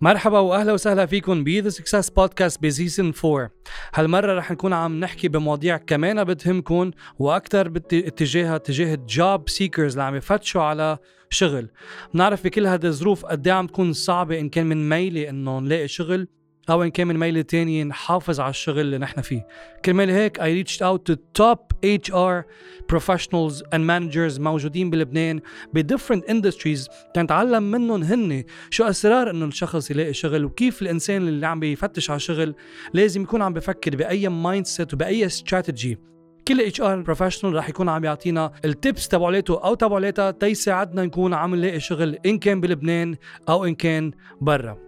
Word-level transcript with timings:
مرحبا 0.00 0.38
واهلا 0.38 0.72
وسهلا 0.72 1.06
فيكم 1.06 1.44
ب 1.44 1.48
The 1.48 1.68
Success 1.68 2.10
Podcast 2.10 2.62
ب 2.62 2.69
season 2.69 3.12
4 3.24 3.50
هالمرة 3.94 4.34
رح 4.38 4.50
نكون 4.50 4.72
عم 4.72 5.00
نحكي 5.00 5.28
بمواضيع 5.28 5.76
كمان 5.76 6.24
بتهمكم 6.24 6.90
وأكثر 7.18 7.68
باتجاهها 7.68 8.56
اتجاه 8.56 8.94
ال 8.94 9.07
job 9.07 9.48
seekers 9.48 9.92
اللي 9.92 10.02
عم 10.02 10.14
يفتشوا 10.14 10.62
على 10.62 10.98
شغل. 11.30 11.68
بنعرف 12.14 12.44
بكل 12.44 12.66
هذه 12.66 12.86
الظروف 12.86 13.26
قد 13.26 13.46
إيه 13.46 13.54
عم 13.54 13.66
تكون 13.66 13.92
صعبة 13.92 14.38
إن 14.38 14.48
كان 14.48 14.66
من 14.66 14.88
ميلي 14.88 15.28
إنه 15.30 15.58
نلاقي 15.58 15.88
شغل 15.88 16.28
أو 16.70 16.82
ان 16.82 16.88
كان 16.88 17.06
من 17.06 17.16
ميلة 17.16 17.42
تانية 17.42 17.84
نحافظ 17.84 18.40
على 18.40 18.50
الشغل 18.50 18.80
اللي 18.80 18.98
نحن 18.98 19.20
فيه. 19.20 19.46
كرمال 19.84 20.10
هيك 20.10 20.40
I 20.40 20.64
reached 20.64 20.80
out 20.80 21.12
to 21.12 21.16
top 21.42 21.68
HR 21.84 22.44
professionals 22.92 23.62
and 23.72 23.86
managers 23.86 24.40
موجودين 24.40 24.90
بلبنان 24.90 25.40
ب 25.72 25.94
different 25.94 26.22
industries 26.30 26.90
تنتعلم 27.14 27.62
منهم 27.62 28.02
هن 28.02 28.44
شو 28.70 28.84
أسرار 28.84 29.30
إنه 29.30 29.44
الشخص 29.44 29.90
يلاقي 29.90 30.12
شغل 30.12 30.44
وكيف 30.44 30.82
الإنسان 30.82 31.28
اللي 31.28 31.46
عم 31.46 31.60
بيفتش 31.60 32.10
على 32.10 32.20
شغل 32.20 32.54
لازم 32.94 33.22
يكون 33.22 33.42
عم 33.42 33.52
بفكر 33.52 33.96
بأي 33.96 34.28
mindset 34.28 34.94
وبأي 34.94 35.26
استراتيجي 35.26 35.98
كل 36.48 36.60
HR 36.60 37.00
professional 37.00 37.54
رح 37.54 37.68
يكون 37.68 37.88
عم 37.88 38.04
يعطينا 38.04 38.52
ال 38.64 38.73
tips 38.73 39.08
تبعولته 39.08 39.64
أو 39.64 39.74
تبعولتها 39.74 40.30
تيساعدنا 40.30 41.04
نكون 41.04 41.34
عم 41.34 41.54
نلاقي 41.54 41.80
شغل 41.80 42.18
إن 42.26 42.38
كان 42.38 42.60
بلبنان 42.60 43.16
أو 43.48 43.64
إن 43.64 43.74
كان 43.74 44.12
برا. 44.40 44.87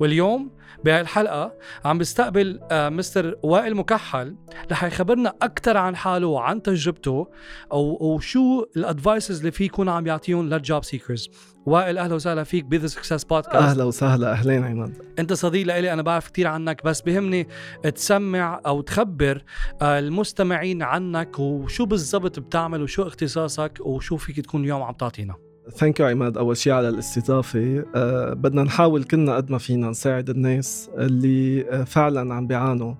واليوم 0.00 0.50
بهاي 0.84 1.00
الحلقة 1.00 1.54
عم 1.84 1.98
بستقبل 1.98 2.60
آه 2.70 2.88
مستر 2.88 3.38
وائل 3.42 3.74
مكحل. 3.74 4.36
رح 4.72 4.84
يخبرنا 4.84 5.32
أكثر 5.42 5.76
عن 5.76 5.96
حاله 5.96 6.26
وعن 6.26 6.62
تجربته 6.62 7.26
أو 7.72 7.98
وشو 8.00 8.64
ال 8.76 8.84
advices 8.84 9.38
اللي 9.38 9.50
فيه 9.50 9.64
يكون 9.64 9.88
عم 9.88 10.06
يعطيهم 10.06 10.48
لل 10.48 10.62
job 10.62 10.84
seekers 10.84 11.30
وائل 11.66 11.98
أهلا 11.98 12.14
وسهلا 12.14 12.44
فيك 12.44 12.64
ب 12.64 12.70
The 12.70 12.86
Success 12.86 13.24
Podcast 13.24 13.56
أهلا 13.56 13.84
وسهلا 13.84 14.32
أهلين 14.32 14.64
عماد 14.64 14.98
أنت 15.18 15.32
صديق 15.32 15.66
لإلي 15.66 15.92
أنا 15.92 16.02
بعرف 16.02 16.30
كثير 16.30 16.46
عنك 16.46 16.84
بس 16.84 17.00
بهمني 17.00 17.48
تسمع 17.94 18.60
أو 18.66 18.80
تخبر 18.80 19.44
آه، 19.82 19.98
المستمعين 19.98 20.82
عنك 20.82 21.38
وشو 21.38 21.86
بالضبط 21.86 22.38
بتعمل 22.38 22.82
وشو 22.82 23.02
اختصاصك 23.02 23.78
وشو 23.80 24.16
فيك 24.16 24.40
تكون 24.40 24.60
اليوم 24.62 24.82
عم 24.82 24.94
تعطينا. 24.94 25.34
Thank 25.70 26.00
you 26.00 26.06
عماد 26.06 26.38
أول 26.38 26.56
شيء 26.56 26.72
على 26.72 26.88
الاستضافة 26.88 27.84
أه 27.94 28.32
بدنا 28.34 28.62
نحاول 28.62 29.04
كلنا 29.04 29.36
قد 29.36 29.50
ما 29.50 29.58
فينا 29.58 29.90
نساعد 29.90 30.30
الناس 30.30 30.90
اللي 30.98 31.70
أه 31.70 31.84
فعلا 31.84 32.34
عم 32.34 32.46
بيعانوا. 32.46 32.94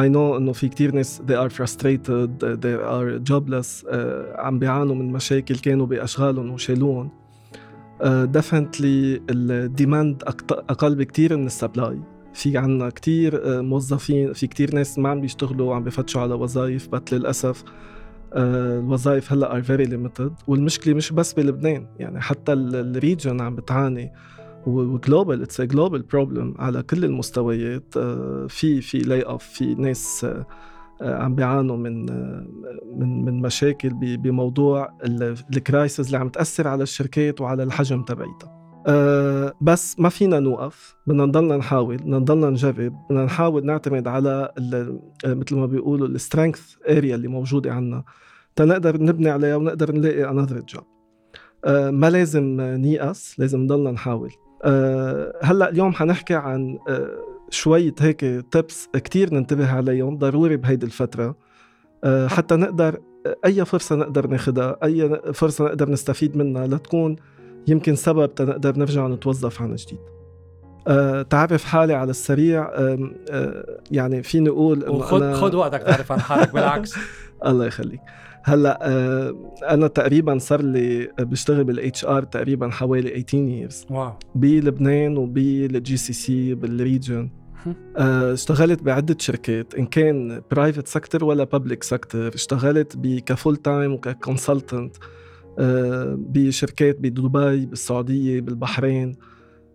I 0.00 0.04
know 0.08 0.36
إنه 0.36 0.52
في 0.52 0.68
كتير 0.68 0.94
ناس 0.94 1.22
they 1.28 1.34
are 1.34 1.50
frustrated 1.52 2.30
they 2.40 2.76
are 2.92 3.32
jobless 3.32 3.84
uh, 3.84 3.94
عم 4.38 4.58
بيعانوا 4.58 4.94
من 4.94 5.12
مشاكل 5.12 5.56
كانوا 5.56 5.86
بأشغالهم 5.86 6.50
وشالوهم. 6.50 7.10
uh, 8.00 8.04
definitely 8.38 9.20
ال 9.30 9.43
demand 9.43 10.22
أقل 10.50 10.94
بكتير 10.94 11.36
من 11.36 11.46
ال 11.46 11.54
supply 11.54 12.00
في 12.34 12.58
عنا 12.58 12.90
كتير 12.90 13.32
uh, 13.32 13.46
موظفين 13.46 14.32
في 14.32 14.46
كتير 14.46 14.74
ناس 14.74 14.98
ما 14.98 15.08
عم 15.08 15.20
بيشتغلوا 15.20 15.70
وعم 15.70 15.84
بفتشوا 15.84 16.20
على 16.20 16.34
وظائف 16.34 16.88
بس 16.88 17.12
للأسف 17.12 17.64
آه، 17.64 17.91
الوظائف 18.36 19.32
هلأ 19.32 19.56
are 19.56 19.62
very 19.62 19.84
limited 19.84 20.32
والمشكلة 20.46 20.94
مش 20.94 21.12
بس 21.12 21.32
بلبنان 21.32 21.86
يعني 21.98 22.20
حتى 22.20 22.52
ال 22.52 22.65
region 22.65 23.40
عم 23.40 23.54
بتعاني. 23.56 24.12
و 24.66 24.77
global 24.77 25.42
it's 25.42 25.60
global 25.60 26.02
problem 26.02 26.54
على 26.58 26.82
كل 26.82 27.04
المستويات. 27.04 27.96
آه، 27.96 28.46
في 28.48 28.80
في 28.80 28.98
layoff 28.98 29.44
في 29.44 29.74
ناس 29.74 30.26
آه، 31.02 31.22
عم 31.22 31.34
بيعانوا 31.34 31.76
من 31.76 32.06
من 32.98 33.24
من 33.24 33.42
مشاكل 33.42 33.90
بموضوع 33.94 34.98
ال 35.56 35.63
crisis 35.63 36.06
اللي 36.06 36.18
عم 36.18 36.28
تأثر 36.28 36.68
على 36.68 36.82
الشركات 36.82 37.40
وعلى 37.40 37.62
الحجم 37.62 38.02
تبعيتها. 38.02 38.61
أه 38.86 39.52
بس 39.60 40.00
ما 40.00 40.08
فينا 40.08 40.40
نوقف. 40.40 40.96
بدنا 41.06 41.26
نضلنا 41.26 41.56
نحاول 41.56 41.96
بدنا 41.96 42.18
نضلنا 42.18 42.50
نجرب 42.50 42.92
بدنا 43.10 43.24
نحاول 43.24 43.66
نعتمد 43.66 44.08
على 44.08 44.52
مثل 45.24 45.56
ما 45.56 45.66
بيقولوا 45.66 46.08
ال 46.08 46.14
strength 46.14 46.60
area 46.88 47.14
اللي 47.14 47.28
موجودة 47.28 47.72
عنا. 47.72 48.04
تنقدر 48.56 49.02
نبني 49.02 49.30
عليها 49.30 49.56
ونقدر 49.56 49.92
نلاقي 49.92 50.30
another 50.30 50.60
job 50.60 50.84
أه 51.64 51.90
ما 51.90 52.10
لازم 52.10 52.60
نيأس 52.60 53.34
لازم 53.38 53.60
نضلنا 53.60 53.90
نحاول. 53.90 54.30
أه 54.64 55.32
هلأ 55.42 55.68
اليوم 55.68 55.92
حنحكي 55.92 56.34
عن 56.34 56.78
أه 56.88 57.08
شوية 57.50 57.94
هيك 58.00 58.20
tips 58.50 58.88
كتير 58.94 59.34
ننتبه 59.34 59.72
عليهم 59.72 60.18
ضروري 60.18 60.56
بهيدي 60.56 60.86
الفترة. 60.86 61.36
أه 62.04 62.28
حتى 62.28 62.56
نقدر 62.56 63.00
أي 63.44 63.64
فرصة 63.64 63.96
نقدر 63.96 64.26
ناخدها 64.26 64.78
أي 64.84 65.20
فرصة 65.32 65.64
نقدر 65.64 65.90
نستفيد 65.90 66.36
منها 66.36 66.66
لتكون 66.66 67.16
يمكن 67.68 67.94
سبب 67.94 68.34
تنقدر 68.34 68.78
نرجع 68.78 69.06
نتوظف 69.06 69.62
عن 69.62 69.74
جديد. 69.74 69.98
أه 70.88 71.22
تعرف 71.22 71.64
حالي 71.64 71.94
على 71.94 72.10
السريع 72.10 72.62
أه 72.64 73.10
أه 73.30 73.80
يعني 73.90 74.22
فيني 74.22 74.48
أقول 74.48 74.84
إنه 74.84 74.98
خد 74.98 75.32
خد 75.32 75.54
وقتك 75.54 75.82
تعرف 75.82 76.12
عن 76.12 76.20
حالك 76.20 76.52
بالعكس. 76.54 76.94
الله 77.46 77.66
يخليك. 77.66 78.00
هلأ 78.44 78.78
أه 78.82 79.52
أنا 79.70 79.86
تقريبا 79.86 80.38
صار 80.38 80.62
لي 80.62 81.08
بشتغل 81.18 81.64
بال 81.64 82.04
HR 82.04 82.22
تقريبا 82.22 82.70
حوالي 82.70 83.22
18 83.22 83.68
years. 83.68 83.90
Wow. 83.92 84.12
بلبنان 84.34 85.16
وبال 85.16 85.96
GCC 85.96 86.12
بال 86.12 86.54
region 86.54 87.30
اشتغلت 87.96 88.82
بعدة 88.82 89.16
شركات 89.18 89.74
إن 89.74 89.86
كان 89.86 90.42
private 90.50 90.86
sector 90.88 91.24
ولا 91.24 91.44
public 91.44 91.82
sector 91.82 92.34
اشتغلت 92.34 92.96
ك 93.26 93.32
full 93.32 93.56
time 93.56 93.92
وك 93.92 94.09
consultant 94.09 94.96
آه، 94.96 95.21
بشركات 96.16 96.98
بدبي 96.98 97.66
بالسعودية 97.66 98.40
بالبحرين 98.40 99.14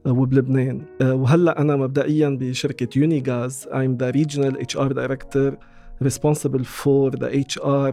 آه، 0.05 0.11
وبلبنان. 0.11 0.81
آه، 1.01 1.15
وهلأ 1.15 1.61
أنا 1.61 1.75
مبدئيا 1.75 2.29
بشركة 2.29 2.99
يوني 2.99 3.23
غاز 3.27 3.67
I'm 3.71 3.97
the 3.97 4.11
regional 4.11 4.55
HR 4.55 4.93
director 4.93 5.57
responsible 6.03 6.63
for 6.63 7.11
the 7.11 7.29
HR 7.41 7.91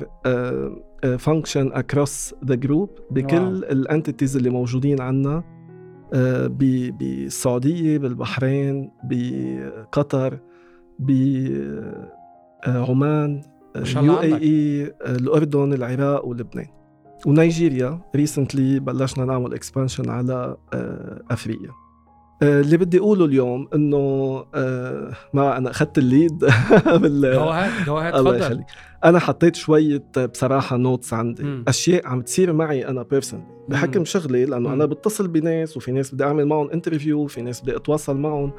function 1.19 1.73
across 1.73 2.33
the 2.49 2.57
group 2.57 2.91
بكل 3.11 3.65
ال 3.65 3.73
entities 3.73 4.37
اللي 4.37 4.51
موجودين 4.51 5.01
عنا 5.01 5.43
uh, 6.15 6.17
بالسعودية 6.99 7.99
بالبحرين 7.99 8.91
بقطر 9.05 10.39
بعمان 10.99 12.03
UAE 13.97 14.83
الأردن 15.07 15.73
العراق 15.73 16.27
ولبنان. 16.27 16.67
ونيجيريا 17.27 18.01
recently 18.17 18.81
بلشنا 18.81 19.25
نعمل 19.25 19.55
expansion 19.55 20.11
على 20.11 20.57
آه، 20.75 21.23
أفريقيا. 21.31 21.71
آه، 22.43 22.61
اللي 22.61 22.77
بدي 22.77 22.99
أقوله 22.99 23.25
اليوم 23.25 23.69
إنه 23.75 23.97
آه، 24.55 25.13
ما 25.35 25.57
أنا 25.59 25.71
أخذت 25.71 25.99
ال 25.99 26.07
lead 26.07 26.39
بال 27.03 27.35
جو 27.87 27.97
هاد 27.97 28.41
يخليك. 28.41 28.67
أنا 29.05 29.19
حطيت 29.19 29.57
شوية 29.57 30.05
بصراحة 30.33 30.77
notes 30.77 31.15
عندي. 31.15 31.43
م. 31.45 31.65
أشياء 31.69 32.07
عم 32.07 32.21
تصير 32.21 32.53
معي 32.53 32.89
أنا 32.89 33.03
person 33.03 33.45
بحكم 33.69 34.01
م. 34.01 34.05
شغلي 34.05 34.45
لأنه 34.45 34.69
م. 34.69 34.73
أنا 34.73 34.85
بتصل 34.87 35.29
بناس 35.29 35.77
وفي 35.77 35.93
ناس 35.93 36.15
بدي 36.15 36.25
أعمل 36.25 36.47
معهم 36.47 36.71
interview 36.71 37.21
وفي 37.21 37.43
ناس 37.43 37.61
بدي 37.61 37.77
أتواصل 37.77 38.17
معهم. 38.17 38.53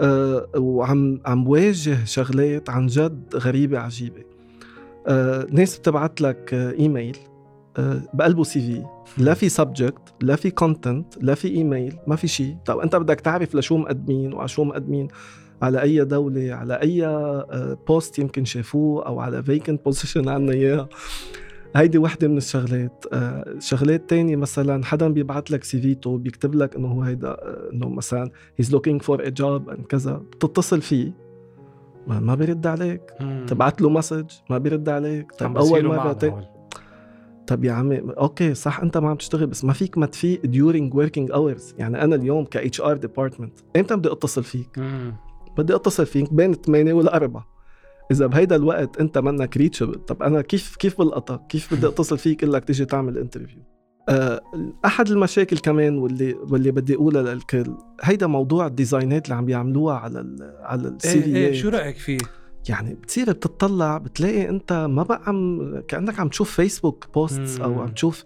أه 0.00 0.46
وعم 0.56 1.20
عم 1.26 1.48
واجه 1.48 2.04
شغلات 2.04 2.70
عن 2.70 2.86
جد 2.86 3.36
غريبة 3.36 3.78
عجيبة. 3.78 4.22
أه 5.06 5.46
ناس 5.50 5.78
بتبعت 5.78 6.20
لك 6.20 6.54
ايميل 6.54 7.18
بقلبه 8.14 8.42
CV 8.44 9.22
لا 9.22 9.34
في 9.34 9.48
subject 9.48 10.14
لا 10.20 10.36
في 10.36 10.50
content 10.50 11.06
لا 11.20 11.34
في 11.34 11.48
ايميل 11.48 11.96
ما 12.06 12.16
في 12.16 12.28
شيء. 12.28 12.56
طب 12.64 12.78
أنت 12.78 12.96
بدك 12.96 13.20
تعرف 13.20 13.54
لشو 13.54 13.76
مقدمين 13.76 14.32
وعلى 14.32 14.48
شو 14.48 14.64
مقدمين؟ 14.64 15.08
على 15.62 15.82
أي 15.82 16.04
دولة 16.04 16.54
على 16.54 16.74
أي 16.74 17.00
post 17.88 18.18
آه، 18.18 18.22
يمكن 18.22 18.44
شافوه 18.44 19.06
أو 19.06 19.20
على 19.20 19.42
vacant 19.42 19.84
position 19.84 20.28
عنا 20.28 20.52
اياها 20.52 20.88
هيدي 21.76 21.98
وحدة 21.98 22.28
من 22.28 22.36
الشغلات. 22.36 23.04
آه، 23.12 23.54
شغلات 23.58 24.10
تانية 24.10 24.36
مثلا 24.36 24.84
حدا 24.84 25.08
بيبعت 25.08 25.50
لك 25.50 25.64
سي 25.64 25.80
فيتو 25.80 26.16
بيكتب 26.16 26.54
لك 26.54 26.76
إنه 26.76 26.88
هو 26.88 27.02
هيدا 27.02 27.36
إنه 27.72 27.88
مثلا 27.88 28.30
he's 28.56 28.72
looking 28.72 29.02
for 29.02 29.26
a 29.26 29.28
job 29.28 29.70
كذا. 29.70 30.12
بتتصل 30.16 30.80
فيه. 30.80 31.12
ما, 32.06 32.20
ما 32.20 32.34
بيرد 32.34 32.66
عليك. 32.66 33.02
تبعت 33.46 33.82
له 33.82 33.90
message 33.90 34.26
ما 34.50 34.58
بيرد 34.58 34.88
عليك. 34.88 35.32
طيب 35.32 35.56
أول 35.56 35.84
مرة 35.84 36.12
طب 37.46 37.64
يا 37.64 37.72
عمي 37.72 38.00
okay 38.18 38.54
صح 38.54 38.80
أنت 38.80 38.98
ما 38.98 39.10
عم 39.10 39.16
تشتغل 39.16 39.46
بس 39.46 39.64
ما 39.64 39.72
فيك 39.72 39.98
ما 39.98 40.06
تفيق 40.06 40.46
during 40.46 40.94
working 40.94 41.30
hours 41.30 41.74
يعني 41.78 42.04
أنا 42.04 42.14
اليوم 42.14 42.44
ك 42.44 42.56
HR 42.56 42.96
department 42.96 43.58
إمتى 43.76 43.96
بدي 43.96 44.12
أتصل 44.12 44.44
فيك؟ 44.44 44.78
مم. 44.78 45.14
بدي 45.58 45.74
أتصل 45.74 46.06
فيك 46.06 46.32
بين 46.34 46.52
8 46.54 46.92
وال 46.92 47.08
4 47.08 47.48
إذا 48.10 48.26
بهيدا 48.26 48.56
الوقت 48.56 49.00
أنت 49.00 49.18
منك 49.18 49.56
reachable 49.56 49.94
طب 49.94 50.22
أنا 50.22 50.40
كيف 50.40 50.76
كيف 50.76 50.98
بلقطك؟ 50.98 51.40
كيف 51.48 51.74
بدي 51.74 51.86
أتصل 51.86 52.18
فيك 52.18 52.44
لك 52.44 52.64
تيجي 52.64 52.84
تعمل 52.84 53.18
interview؟ 53.18 53.62
أه 54.08 54.40
أحد 54.84 55.08
المشاكل 55.08 55.58
كمان 55.58 55.98
واللي 55.98 56.34
واللي 56.34 56.70
بدي 56.70 56.94
أقولها 56.94 57.34
للكل 57.34 57.76
هيدا 58.02 58.26
موضوع 58.26 58.66
ال 58.66 58.73
designات 58.73 59.24
اللي 59.24 59.34
عم 59.34 59.48
يعملوها 59.48 59.94
على 59.94 60.20
ال 60.20 60.36
على 60.60 60.88
ال 60.88 61.00
CV 61.00 61.24
إيه, 61.24 61.36
إيه 61.36 61.52
شو 61.52 61.68
رأيك 61.68 61.96
فيه؟ 61.96 62.18
يعني 62.68 62.94
بتصير 62.94 63.32
بتطلع 63.32 63.98
بتلاقي 63.98 64.48
انت 64.48 64.72
ما 64.72 65.02
بقى 65.02 65.22
عم 65.26 65.80
كأنك 65.88 66.20
عم 66.20 66.28
تشوف 66.28 66.50
فيسبوك 66.50 67.06
posts 67.14 67.60
أو 67.60 67.80
عم 67.80 67.88
تشوف. 67.88 68.24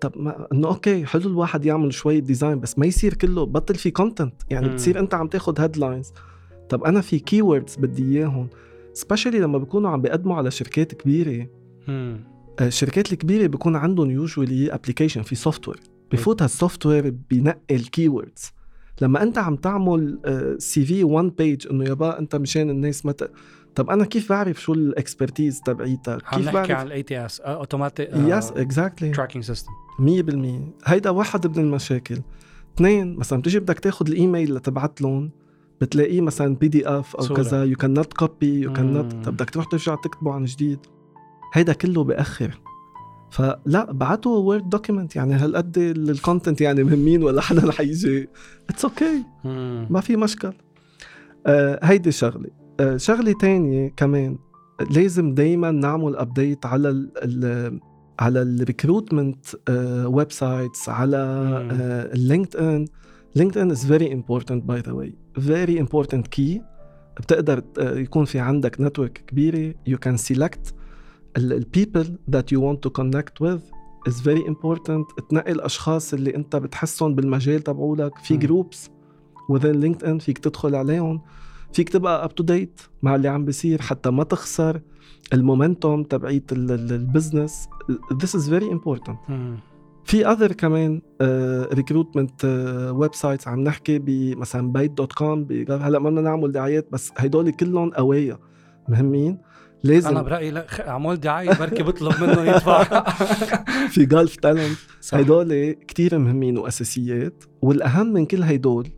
طب 0.00 0.12
ما 0.16 0.46
إنه 0.52 0.68
okay 0.68 1.06
حلو 1.06 1.22
الواحد 1.30 1.64
يعمل 1.64 1.94
شوية 1.94 2.18
design 2.18 2.60
بس 2.60 2.78
ما 2.78 2.86
يصير 2.86 3.14
كله 3.14 3.46
بطل 3.46 3.74
في 3.74 3.90
content 3.90 4.34
يعني 4.50 4.66
مم. 4.68 4.72
بتصير 4.74 4.98
انت 4.98 5.14
عم 5.14 5.26
تاخذ 5.28 5.60
headlines 5.60 6.12
طب 6.68 6.84
أنا 6.84 7.00
في 7.00 7.18
keywords 7.18 7.76
بدي 7.76 8.18
إياهم. 8.18 8.48
specially 8.92 9.38
لما 9.38 9.58
بيكونوا 9.58 9.90
عم 9.90 10.00
بيقدموا 10.02 10.36
على 10.36 10.50
شركات 10.50 10.94
كبيرة. 10.94 11.46
مم. 11.88 12.20
آه، 12.60 12.66
الشركات 12.66 13.12
الكبيرة 13.12 13.46
بيكون 13.46 13.76
عندهم 13.76 14.10
usually 14.10 14.74
application 14.74 15.22
في 15.22 15.34
software 15.34 15.80
بفوت 16.12 16.42
هال 16.42 16.86
software 16.86 17.14
بينقي 17.30 17.58
ال 17.76 18.08
keywords 18.08 18.52
لما 19.00 19.22
أنت 19.22 19.38
عم 19.38 19.56
تعمل 19.56 20.18
سي 20.58 20.84
في 20.84 21.04
1 21.04 21.36
بيج 21.36 21.68
إنه 21.70 21.84
يابا 21.84 22.18
أنت 22.18 22.36
مشان 22.36 22.70
الناس 22.70 23.06
ما. 23.06 23.14
طب 23.74 23.90
أنا 23.90 24.04
كيف 24.04 24.28
بعرف 24.28 24.60
شو 24.60 24.72
ال 24.72 24.81
expertise 24.81 25.60
تبعيتك 25.60 26.08
عم 26.08 26.38
كيف 26.38 26.38
نحكي 26.38 26.52
بعرف؟ 26.52 26.70
عن 26.70 26.86
ال 26.86 27.02
ATS 27.02 27.40
automatic 27.40 28.10
yes 28.14 28.50
exactly 28.50 29.10
tracking 29.10 29.44
system 29.44 29.72
100% 30.00 30.88
هيدا 30.88 31.10
واحد 31.10 31.46
من 31.46 31.64
المشاكل. 31.64 32.18
اثنين 32.76 33.16
مثلا 33.16 33.40
بتيجي 33.40 33.60
بدك 33.60 33.78
تاخذ 33.78 34.06
الإيميل 34.08 34.48
اللي 34.48 34.60
تبعت 34.60 35.02
لهم 35.02 35.30
بتلاقيه 35.80 36.20
مثلا 36.20 36.56
PDF 36.56 37.16
أو 37.16 37.22
صورة. 37.22 37.36
كذا 37.36 37.64
يو 37.64 37.76
كان 37.76 37.94
نوت 37.94 38.12
كوبي 38.12 38.60
يو 38.60 38.72
كان 38.72 38.92
نوت. 38.92 39.12
طب 39.12 39.32
بدك 39.32 39.50
تروح 39.50 39.66
ترجع 39.66 39.94
تكتبه 39.94 40.32
عن 40.32 40.44
جديد. 40.44 40.78
هيدا 41.54 41.72
كله 41.72 42.04
بأخر. 42.04 42.60
فلا 43.30 43.92
بعتوا 43.92 44.38
Word 44.38 44.70
document 44.70 45.16
يعني 45.16 45.34
هالقد 45.34 45.78
ال 45.78 45.88
content 45.88 46.60
يعني 46.60 46.84
مهمين 46.84 47.22
ولا 47.22 47.40
حدا 47.40 47.72
حيجي 47.72 48.28
it's 48.70 48.84
okay 48.84 49.22
okay. 49.22 49.46
ما 49.90 50.00
في 50.00 50.16
مشكل. 50.16 50.52
آه 51.46 51.80
هيدي 51.82 52.12
شغلة. 52.12 52.61
شغلة 52.96 53.32
تانية 53.40 53.88
كمان 53.96 54.38
لازم 54.90 55.34
دايما 55.34 55.70
نعمل 55.70 56.16
update 56.16 56.66
على 56.66 56.88
ال 56.88 57.10
ال 57.16 57.80
على 58.20 58.42
ال 58.42 59.46
recruitment 60.06 60.32
websites 60.32 60.88
على. 60.88 61.16
ال 62.14 62.19
LinkedIn 62.19 62.56
LinkedIn 62.56 63.70
is 63.70 63.86
very 63.86 64.12
important 64.12 64.64
by 64.64 64.80
the 64.80 64.92
way 64.92 65.14
very 65.40 65.80
important 65.80 66.26
كي 66.26 66.62
بتقدر 67.20 67.62
آه، 67.78 67.98
يكون 67.98 68.24
في 68.24 68.38
عندك 68.38 68.80
network 68.80 69.24
كبيرة. 69.26 69.74
you 69.86 69.98
can 69.98 70.16
select 70.16 70.74
the 71.36 71.63
people 71.63 72.18
that 72.30 72.52
you 72.52 72.64
want 72.64 72.82
to 72.82 72.90
connect 72.90 73.42
with 73.42 73.60
is 74.08 74.12
very 74.12 74.48
important. 74.48 75.26
تنقي 75.30 75.52
الاشخاص 75.52 76.14
اللي 76.14 76.36
أنت 76.36 76.56
بتحسهم 76.56 77.14
بالمجال 77.14 77.60
تبعولك. 77.62 78.18
في. 78.18 78.36
groups 78.36 78.90
within 79.52 79.76
LinkedIn 79.84 80.16
فيك 80.18 80.38
تدخل 80.38 80.74
عليهم. 80.74 81.20
فيك 81.72 81.88
تبقى 81.88 82.24
up 82.24 82.34
to 82.34 82.44
date 82.44 82.80
مع 83.02 83.14
اللي 83.14 83.28
عم 83.28 83.44
بيصير 83.44 83.82
حتى 83.82 84.10
ما 84.10 84.24
تخسر. 84.24 84.80
ال 85.32 85.40
momentum 85.40 86.02
تبعيت 86.02 86.52
ال 86.52 86.65
business 86.65 87.68
this 88.12 88.38
is 88.38 88.48
very 88.48 88.70
important. 88.74 89.30
مم. 89.30 89.56
في 90.04 90.26
other 90.26 90.52
كمان 90.52 91.02
recruitment 91.72 92.44
websites 92.94 93.48
عم 93.48 93.60
نحكي 93.60 93.98
بمثلا 93.98 94.72
Bayt.com 94.72 95.46
هلأ 95.70 95.98
ما 95.98 96.10
بدنا 96.10 96.20
نعمل 96.20 96.52
دعايات 96.52 96.88
بس 96.92 97.12
هدول 97.16 97.50
كلهم 97.50 97.90
قوايا 97.90 98.38
مهمين؟ 98.88 99.38
لازم. 99.84 100.08
أنا 100.08 100.22
برأيي 100.22 100.50
لا 100.50 100.88
أعمل 100.88 101.20
دعاية 101.20 101.58
بركي 101.58 101.82
بطلب 101.82 102.22
منه 102.22 102.42
يدفع. 102.42 102.82
في 103.92 104.04
GulfTalent. 104.06 104.78
هدول 105.12 105.72
كتير 105.72 106.18
مهمين 106.18 106.58
وأساسيات 106.58 107.44
والأهم 107.62 108.12
من 108.12 108.26
كل 108.26 108.42
هدول 108.42 108.88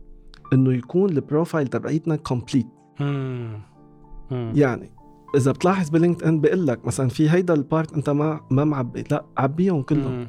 إنه 0.53 0.73
يكون 0.73 1.09
ال 1.09 1.16
profile 1.16 1.67
تبعيتنا 1.67 2.15
complete. 2.15 2.67
يعني 4.31 4.91
إذا 5.35 5.51
بتلاحظ 5.51 5.89
ب 5.89 6.23
LinkedIn 6.23 6.41
بقول 6.41 6.67
لك 6.67 6.85
مثلا 6.85 7.09
في 7.09 7.29
هيدا 7.29 7.53
ال 7.53 7.61
part 7.61 7.93
أنت 7.93 8.09
ما 8.09 8.41
ما 8.51 8.63
معبي 8.63 9.03
لا 9.11 9.25
عبيهم 9.37 9.81
كلهم 9.81 10.11
مم. 10.11 10.27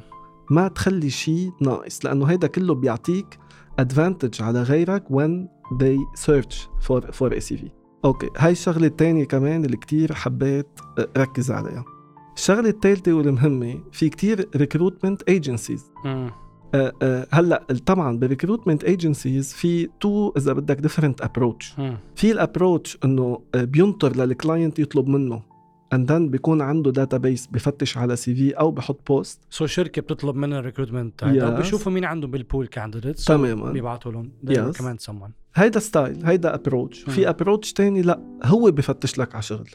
ما 0.51 0.67
تخلي 0.67 1.09
شيء 1.09 1.51
ناقص 1.61 2.05
لأنه 2.05 2.25
هيدا 2.25 2.47
كله 2.47 2.75
بيعطيك 2.75 3.39
advantage 3.79 4.41
على 4.41 4.61
غيرك 4.61 5.03
when 5.07 5.47
they 5.77 6.19
search 6.25 6.55
for 6.87 7.01
for 7.01 7.31
a 7.33 7.49
CV 7.49 7.59
okay 8.05 8.29
هاي 8.37 8.51
الشغلة 8.51 8.87
الثانية 8.87 9.25
كمان 9.25 9.65
اللي 9.65 9.77
كتير 9.77 10.13
حبيت 10.13 10.67
ركز 11.17 11.51
عليها 11.51 11.85
الشغلة 12.35 12.69
الثالثه 12.69 13.13
والمهمة 13.13 13.79
في 13.91 14.09
كتير 14.09 14.49
recruitment 14.55 15.21
agencies. 15.23 15.91
هلا 17.31 17.63
طبعا 17.85 18.17
بال 18.17 18.27
recruitment 18.27 18.83
agencies 18.83 19.53
في 19.53 19.89
two 19.99 20.33
إذا 20.37 20.53
بدك 20.53 20.77
different 20.79 21.21
approach. 21.21 21.75
في 22.15 22.31
ال 22.31 22.38
approach 22.38 22.97
إنه 23.05 23.39
آه، 23.55 23.63
بينطر 23.63 24.15
لل 24.15 24.31
client 24.31 24.79
يطلب 24.79 25.07
منه 25.07 25.41
and 25.93 26.11
then 26.11 26.29
بيكون 26.29 26.61
عنده 26.61 26.91
database 26.91 27.47
بفتش 27.47 27.97
على 27.97 28.15
CV 28.15 28.51
أو 28.51 28.71
بحط 28.71 29.07
post 29.07 29.39
so 29.49 29.65
شركة 29.65 30.01
بتطلب 30.01 30.35
منها 30.35 30.59
ال 30.59 30.64
recruitment 30.64 31.23
Yes. 31.23 31.43
وبيشوفوا 31.43 31.91
مين 31.91 32.05
عندهم 32.05 32.31
بال 32.31 32.43
pool 32.43 32.67
candidates 32.67 33.25
تماما. 33.25 33.71
بيبعتوا 33.71 34.11
لهم 34.11 34.31
Yes. 34.47 34.77
كمان 34.79 34.97
سمون 34.97 35.31
هيدا 35.55 35.79
style 35.79 36.25
هيدا 36.25 36.53
approach 36.55 36.99
في. 37.03 37.29
approach 37.29 37.73
تاني 37.73 38.01
لا 38.01 38.19
هو 38.43 38.71
بفتش 38.71 39.19
لك 39.19 39.33
على 39.35 39.41
شغل 39.43 39.69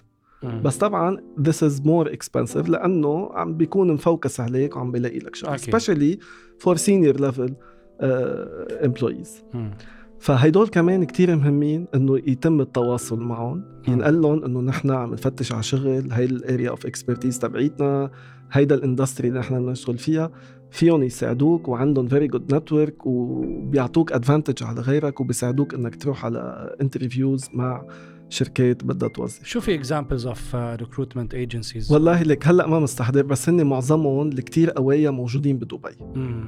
بس 0.64 0.76
طبعا 0.76 1.16
this 1.48 1.68
is 1.68 1.80
more 1.82 2.08
expensive 2.12 2.68
لأنه 2.68 3.30
عم 3.32 3.54
بيكون 3.56 3.92
م 3.92 4.00
focus 4.00 4.40
عليك 4.40 4.76
وعم 4.76 4.92
بيلاقي 4.92 5.18
لك 5.18 5.34
شغل 5.36 5.50
أكيد. 5.50 5.76
especially 5.76 6.18
for 6.64 6.76
senior 6.76 7.14
level 7.18 7.50
uh, 7.50 8.84
employees 8.86 9.54
مم. 9.54 9.70
فهيدول 10.18 10.68
كمان 10.68 11.04
كتير 11.04 11.36
مهمين 11.36 11.86
إنه 11.94 12.18
يتم 12.18 12.60
التواصل 12.60 13.20
معهم 13.20 13.56
مم. 13.56 13.92
ينقل 13.94 14.20
لهم 14.20 14.44
إنه 14.44 14.60
نحن 14.60 14.90
عم 14.90 15.12
نفتش 15.12 15.52
على 15.52 15.62
شغل 15.62 16.12
هاي 16.12 16.24
ال 16.24 16.34
area 16.34 16.70
of 16.70 16.86
expertise 16.86 17.38
تبعيتنا 17.38 18.10
هيدا 18.52 18.74
ال 18.74 18.80
industry 18.80 19.28
اللي 19.28 19.40
نحن 19.40 19.66
بنشتغل 19.66 19.98
فيها 19.98 20.30
فيهم 20.70 21.02
يساعدوك 21.02 21.68
وعندهم 21.68 22.08
very 22.08 22.26
good 22.26 22.54
network 22.54 23.06
وبيعطوك 23.06 24.12
advantage 24.12 24.62
على 24.64 24.80
غيرك 24.80 25.20
وبيساعدوك 25.20 25.74
إنك 25.74 25.96
تروح 25.96 26.24
على 26.24 26.74
interviews 26.80 27.48
مع 27.52 27.84
شركات 28.32 28.84
بدها 28.84 29.08
توظف. 29.08 29.40
شو 29.44 29.60
في 29.60 29.74
examples 29.74 30.26
of 30.26 30.56
recruitment 30.56 31.34
agencies 31.34 31.92
والله 31.92 32.22
لك 32.22 32.46
هلأ 32.48 32.66
ما 32.66 32.78
مستحضر 32.78 33.22
بس 33.22 33.48
هن 33.48 33.66
معظمهم 33.66 34.28
اللي 34.28 34.42
كتير 34.42 34.70
قوايا 34.70 35.10
موجودين 35.10 35.58
بدبي 35.58 35.78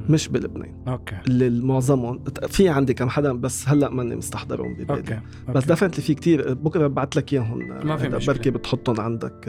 مش 0.08 0.28
بلبنان. 0.28 0.74
okay. 0.88 1.16
اللي 1.28 1.64
معظمهم 1.64 2.24
في 2.48 2.68
عندي 2.68 2.94
كم 2.94 3.08
حدا 3.08 3.32
بس 3.32 3.68
هلأ 3.68 3.90
ماني 3.90 4.16
مستحضرهم 4.16 4.74
ببالي. 4.74 4.98
okay 4.98 5.20
بس 5.54 5.64
definitely 5.64 6.02
في 6.02 6.14
كتير 6.14 6.54
بكرة 6.54 6.86
ببعث 6.86 7.16
لك 7.16 7.32
إياهم 7.32 7.58
ما 7.86 7.96
في 7.96 8.08
مشكلة. 8.08 8.34
بركي 8.34 8.50
بتحطهم 8.50 9.00
عندك. 9.00 9.44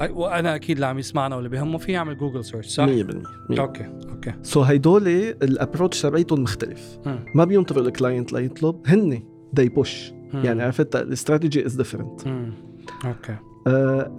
أي- 0.00 0.10
وأنا 0.10 0.54
أكيد 0.54 0.76
اللي 0.76 0.86
عم 0.86 0.98
يسمعنا 0.98 1.36
واللي 1.36 1.48
بهمه 1.48 1.78
في 1.78 1.92
يعمل 1.92 2.18
Google 2.18 2.44
search 2.44 2.66
صح؟ 2.66 2.84
100% 2.86 3.22
100% 3.50 3.60
okay 3.60 3.86
okay. 4.10 4.32
so 4.42 4.62
هيدول 4.62 5.08
ال 5.08 5.18
approach 5.18 6.02
تبعيتهم 6.02 6.40
مختلف. 6.42 6.98
مم. 7.06 7.18
ما 7.34 7.44
بينطروا 7.44 7.82
ال 7.82 7.89
client 7.89 8.32
ليطلب 8.32 8.76
هن 8.86 9.22
they 9.60 9.64
push. 9.82 10.16
مم. 10.36 10.44
يعني 10.44 10.62
عرفت؟ 10.62 10.96
ال 10.96 11.04
strategy 11.04 11.66
is 11.66 11.74
different. 11.74 12.20
okay. 13.04 13.36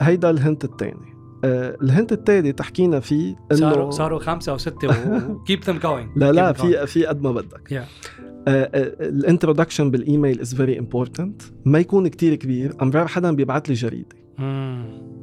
هيدا 0.02 0.30
ال 0.30 0.36
hint 0.36 0.64
الثاني 0.64 1.18
ال 1.44 1.57
hint 1.57 2.12
الثاني 2.12 2.52
تحكينا 2.52 3.00
فيه 3.00 3.36
صاروا 3.54 3.84
إنه 3.84 3.90
صاروا 3.90 4.20
خمسة 4.20 4.52
أو 4.52 4.58
ستة 4.58 4.88
و 5.32 5.38
keep 5.38 5.64
them 5.64 5.78
going 5.78 6.10
لا 6.16 6.32
لا 6.32 6.54
في 6.54 6.88
في 6.88 7.06
قد 7.06 7.22
ما 7.22 7.32
بدك. 7.32 7.70
Yeah. 7.74 8.08
ال 8.48 8.59
introduction 8.59 9.92
بال 9.92 10.06
email 10.06 10.42
is 10.42 10.56
very 10.56 10.80
important 10.80 11.42
ما 11.66 11.80
يكون 11.80 12.08
كتير 12.08 12.36
كبير. 12.36 12.74
امرار 12.82 13.08
حدا 13.08 13.32
بيبعت 13.32 13.70
لي 13.70 13.76
جريدة. 13.76 14.16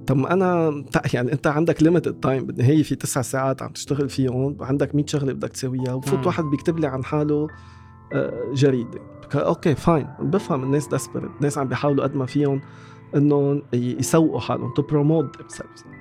طب 0.06 0.26
أنا 0.26 0.84
يعني 1.14 1.32
أنت 1.32 1.46
عندك 1.46 1.82
limited 1.82 2.14
time 2.14 2.46
بالنهاية 2.46 2.82
في 2.82 2.94
تسع 2.94 3.22
ساعات 3.22 3.62
عم 3.62 3.68
تشتغل 3.68 4.08
فيهم. 4.08 4.56
عندك 4.60 4.94
100 4.94 5.06
شغلة 5.06 5.32
بدك 5.32 5.48
تسويها. 5.48 5.92
وبفوت 5.92 6.18
مم. 6.18 6.26
واحد 6.26 6.44
بيكتب 6.44 6.78
لي 6.78 6.86
عن 6.86 7.04
حاله 7.04 7.48
آه، 8.12 8.52
جريدة. 8.54 9.00
okay 9.34 9.74
fine 9.74 10.06
بفهم 10.20 10.62
الناس 10.62 10.86
desperate 10.86 11.30
الناس 11.36 11.58
عم 11.58 11.68
بيحاولوا 11.68 12.04
قد 12.04 12.16
ما 12.16 12.26
فيهم 12.26 12.60
إنهم 13.16 13.62
يسوقوا 13.72 14.40
حالهم 14.40 14.74
to 14.74 14.82
promote 14.82 15.36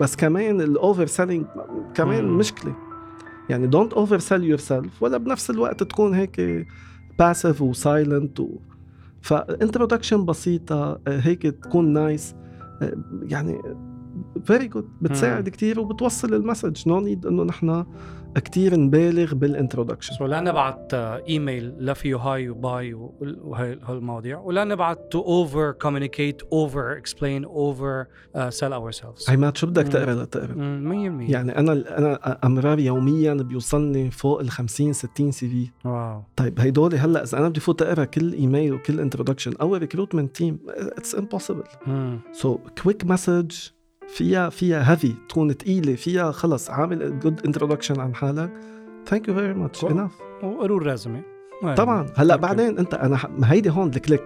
بس 0.01 0.15
كمان 0.15 0.61
ال 0.61 0.70
over 0.70 1.05
selling 1.05 1.45
كمان 1.93 2.25
مم. 2.25 2.37
مشكلة. 2.37 2.75
يعني 3.49 3.67
don't 3.67 3.93
over 3.93 4.19
sell 4.19 4.43
yourself 4.43 5.03
ولا 5.03 5.17
بنفس 5.17 5.49
الوقت 5.49 5.83
تكون 5.83 6.13
هيك 6.13 6.67
passive 7.19 7.61
و 7.61 7.73
silent 7.73 8.39
و... 8.39 8.49
ف 9.21 9.29
introduction 9.29 10.25
بسيطة 10.25 10.99
آه، 11.07 11.19
هيك 11.19 11.41
تكون 11.41 11.93
nice 11.93 12.35
يعني 13.21 13.61
very 14.45 14.67
good 14.67 14.89
بتساعد 15.01 15.49
كتير 15.49 15.79
وبتوصل 15.79 16.33
ال 16.33 16.40
message. 16.40 16.89
no 16.89 16.99
need 16.99 17.25
إنه 17.25 17.43
نحن 17.43 17.85
كتير 18.35 18.79
نبالغ 18.79 19.33
بال 19.33 19.45
introduction 19.45 20.15
so 20.15 20.25
لا 20.25 20.41
نبعت 20.41 20.93
ايميل 20.93 21.73
لا 21.77 21.93
فيه 21.93 22.15
hi 22.15 22.49
و 22.49 22.60
bye 22.60 22.93
وهي 22.93 23.79
هالمواضيع 23.83 24.39
ولا 24.39 24.63
نبعت 24.63 25.11
to 25.11 25.19
over 25.19 25.71
communicate 25.71 26.41
over 26.41 26.97
explain 26.97 27.45
over 27.45 28.05
sell 28.49 28.73
ourselves 28.73 29.29
هي 29.29 29.37
مش 29.37 29.57
شو 29.57 29.67
بدك. 29.67 29.87
تقرأ 29.87 30.23
لتقرا 30.23 30.53
100% 30.53 31.31
يعني 31.31 31.57
أنا 31.57 31.97
أنا 31.97 32.39
أمرار 32.45 32.79
يوميا 32.79 33.33
بيوصلني 33.33 34.11
فوق 34.11 34.39
ال 34.39 34.49
50 34.49 34.93
60 34.93 35.31
سي 35.31 35.49
في 35.49 35.89
واو. 35.89 36.23
طيب 36.35 36.59
هيدول 36.59 36.95
هلأ 36.95 37.23
إذا 37.23 37.37
أنا 37.37 37.49
بدي 37.49 37.59
فوت 37.59 37.81
أقرأ 37.81 38.05
كل 38.05 38.33
ايميل 38.33 38.73
وكل 38.73 38.99
انترودكشن 38.99 39.53
أو 39.61 39.75
ريكروتمنت 39.75 40.35
تيم 40.35 40.59
اتس 40.67 41.15
امبوسيبل. 41.15 41.63
سو 42.31 42.57
كويك 42.83 43.05
مسج 43.05 43.51
فيها 44.07 44.49
فيها 44.49 44.91
هيفي 44.91 45.13
تكون 45.29 45.53
ثقيله 45.53 45.95
فيها 45.95 46.31
خلص 46.31 46.69
عامل 46.69 47.19
جود 47.19 47.41
انتروداكشن 47.45 47.99
عن 47.99 48.15
حالك. 48.15 48.51
ثانك 49.05 49.27
يو 49.27 49.33
فيري 49.33 49.53
ماتش 49.53 49.85
انف 49.85 50.11
وقرور 50.43 50.85
رازمه 50.87 51.21
طبعا. 51.77 52.05
هلأ 52.15 52.35
بعدين 52.35 52.77
أنت 52.77 52.93
أنا 52.93 53.19
هيدي 53.43 53.69
هون 53.69 53.87
الكليك. 53.87 54.23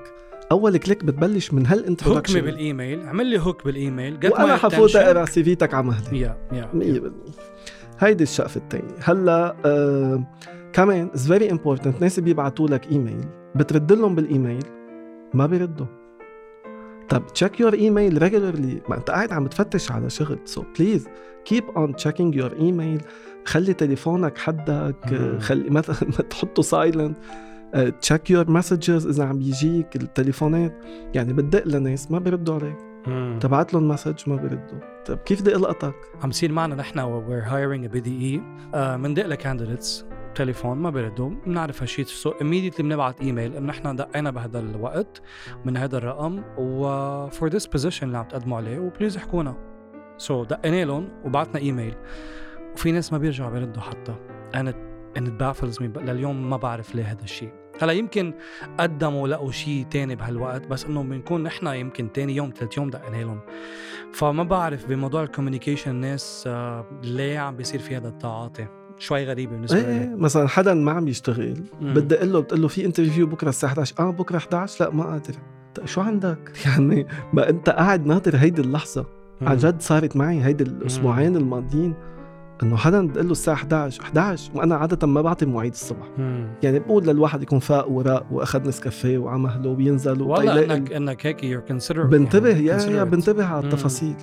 أول 0.52 0.78
كليك 0.78 1.06
بتبلش 1.06 1.54
من 1.54 1.66
هالانترودكشن 1.66 2.36
هوك 2.36 2.46
بالإيميل. 2.46 3.02
اعمل 3.02 3.26
لي 3.26 3.40
hook 3.40 3.66
بال 3.66 3.79
email. 3.79 4.20
وأنا 4.32 4.56
حفوت 4.56 4.96
أقرأ 4.96 5.26
سي 5.26 5.44
فيتك 5.44 5.74
على 5.74 5.86
مهلي 5.86 6.20
يا 6.20 6.38
يا 6.52 6.70
100% 6.74 7.12
هيدي 8.00 8.24
الشقفه 8.24 8.62
الثانية 8.62 8.96
هلأ 9.04 9.56
آه 9.66 10.24
كمان 10.74 11.10
is 11.16 11.28
very 11.28 11.52
important 11.52 12.02
ناس 12.02 12.20
بيبعتوا 12.20 12.68
لك 12.68 12.92
إيميل. 12.92 13.26
بترد 13.56 13.92
لهم 13.94 14.16
بالإيميل. 14.16 14.64
ما 15.34 15.46
بيردوا. 15.46 15.86
طب 17.10 17.26
check 17.26 17.60
your 17.60 17.74
email 17.74 18.22
regularly 18.22 18.82
ما 18.90 18.98
انت 18.98 19.10
قاعد 19.12 19.34
عم 19.34 19.48
تفتش 19.48 19.92
على 19.92 20.10
شغل. 20.10 20.40
so 20.46 20.64
please 20.80 21.08
keep 21.46 21.64
on 21.78 21.96
checking 21.96 22.36
your 22.36 22.54
email 22.60 23.02
خلي 23.46 23.74
تليفونك 23.74 24.38
حدك 24.38 25.36
خلي 25.40 25.70
مثلا 25.80 26.12
تحطه 26.12 26.62
silent 26.62 27.18
check 28.02 28.30
your 28.30 28.52
messages 28.52 29.08
إذا 29.08 29.26
عم 29.26 29.38
بيجيك 29.38 29.96
التليفونات. 29.96 30.84
يعني 31.14 31.34
بتدق 31.34 31.68
لناس 31.68 32.12
ما 32.12 32.20
بيردوا 32.20 32.56
عليك. 32.56 32.78
تبعت 33.40 33.74
لهم 33.74 33.88
message 33.88 34.30
ما 34.30 34.36
بيردوا. 34.36 34.80
طيب 35.06 35.18
كيف 35.18 35.42
بدي 35.42 35.56
ألقطك؟ 35.56 35.96
عم 36.24 36.30
يصير 36.30 36.52
معنا 36.52 36.76
نحن 36.76 37.00
we're 37.00 37.44
hiring 37.46 37.86
بي 37.86 38.00
دي 38.00 38.42
اي 38.74 38.98
بندق 38.98 39.26
ل 39.26 39.33
candidates 39.33 40.06
تليفون 40.38 40.78
ما 40.78 40.90
بيردوا 40.90 41.30
بنعرف 41.30 41.82
هالشيء 41.82 42.06
سو 42.06 42.32
immediately 42.32 42.82
بنبعت 42.82 43.22
ايميل 43.22 43.56
إنه 43.56 43.68
نحن 43.68 43.96
دقينا 43.96 44.32
بهذا 44.32 44.60
الوقت 44.60 45.22
من 45.66 45.78
هذا 45.78 45.98
الرقم 45.98 46.44
و 46.58 47.30
for 47.30 47.50
this 47.50 47.66
position 47.66 48.08
اللي 48.08 48.18
عم 48.18 48.26
تقدموا 48.26 48.58
عليه 48.58 48.80
و 48.80 48.85
please 48.85 49.18
احكونا. 49.18 49.56
so 50.18 50.44
so, 50.44 50.48
دقينا 50.48 50.86
لهم 50.86 51.10
وبعتنا 51.26 51.60
ايميل 51.60 51.96
وفي 52.74 52.92
ناس 52.92 53.14
ما 53.14 53.18
بيرجعوا 53.18 53.52
بيردوا 53.52 53.82
حتى. 53.82 54.16
أنا 54.56 54.74
and 55.18 55.42
me 55.82 55.98
لليوم 55.98 56.50
ما 56.50 56.58
بعرف 56.58 56.96
ليه 56.96 57.04
هذا 57.04 57.24
الشيء 57.24 57.52
هلا 57.82 57.94
يمكن 57.94 58.34
قدموا 58.80 59.28
لقوا 59.28 59.52
شيء 59.52 59.86
تاني 59.92 60.16
بهالوقت 60.16 60.68
بس 60.68 60.86
إنه 60.86 61.04
بنكون 61.04 61.44
نحن 61.44 61.68
يمكن 61.68 62.12
تاني 62.12 62.36
يوم 62.36 62.54
ثالث 62.58 62.78
يوم 62.78 62.90
دقنا 62.90 63.18
لهم. 63.18 63.40
فما 64.14 64.44
بعرف 64.44 64.86
بموضوع 64.86 65.24
ال 65.24 65.29
communication 65.29 65.92
الناس 65.92 66.44
آه، 66.48 66.86
ليه 67.04 67.40
عم 67.40 67.56
بيصير 67.56 67.80
في 67.80 67.98
هذا 67.98 68.08
التعاطي. 68.08 68.68
شوي 69.00 69.26
غريبة 69.26 69.52
بالنسبة 69.52 69.78
إيه 69.78 70.06
لي. 70.06 70.16
مثلا 70.16 70.48
حدا 70.48 70.74
ما 70.74 70.92
عم 70.92 71.08
يشتغل 71.08 71.54
بدي 71.82 72.16
أقول 72.16 72.34
له 72.34 72.40
بتقول 72.40 72.62
له 72.62 72.68
في 72.68 72.86
interview 72.86 73.28
بكرة 73.28 73.50
الساعة 73.50 73.70
11 73.70 73.96
آه 74.00 74.12
بكرة 74.12 74.38
11 74.38 74.86
لا 74.86 74.92
ما 74.92 75.04
قادر. 75.04 75.36
شو 75.86 76.02
عندك؟ 76.02 76.52
يعني 76.66 77.08
ما 77.34 77.50
أنت 77.50 77.70
قاعد 77.70 78.06
ناطر 78.06 78.36
هيدي 78.38 78.62
اللحظة. 78.62 79.06
عن 79.42 79.58
جد 79.58 79.82
صارت 79.82 80.16
معي 80.16 80.44
هيدي 80.44 80.64
الأسبوعين 80.64 81.36
الماضيين 81.36 81.94
إنه 82.64 82.78
حدا 82.78 83.08
بتقول 83.08 83.26
له 83.26 83.32
الساعة 83.32 83.54
11 83.54 84.02
11 84.04 84.52
وأنا 84.56 84.76
عادة 84.76 85.08
ما 85.08 85.22
بعطي 85.22 85.46
مواعيد 85.46 85.72
الصبح. 85.72 86.08
مم. 86.18 86.48
يعني 86.64 86.80
بقول 86.80 87.08
للواحد 87.08 87.42
يكون 87.42 87.60
فاق 87.60 87.90
وراق 87.90 88.26
وأخذ 88.32 88.68
نسكافيه 88.68 89.18
وعمله 89.18 89.70
وبينزل 89.70 90.22
والله 90.22 90.64
إنك 90.76 90.94
إنك 90.94 91.26
هيك 91.26 91.44
you're 91.44 91.64
بنتبه 92.06 92.50
يعني 92.50 92.84
يا 92.84 92.98
يا 92.98 93.04
بنتبه 93.04 93.46
على 93.46 93.66
التفاصيل. 93.66 94.16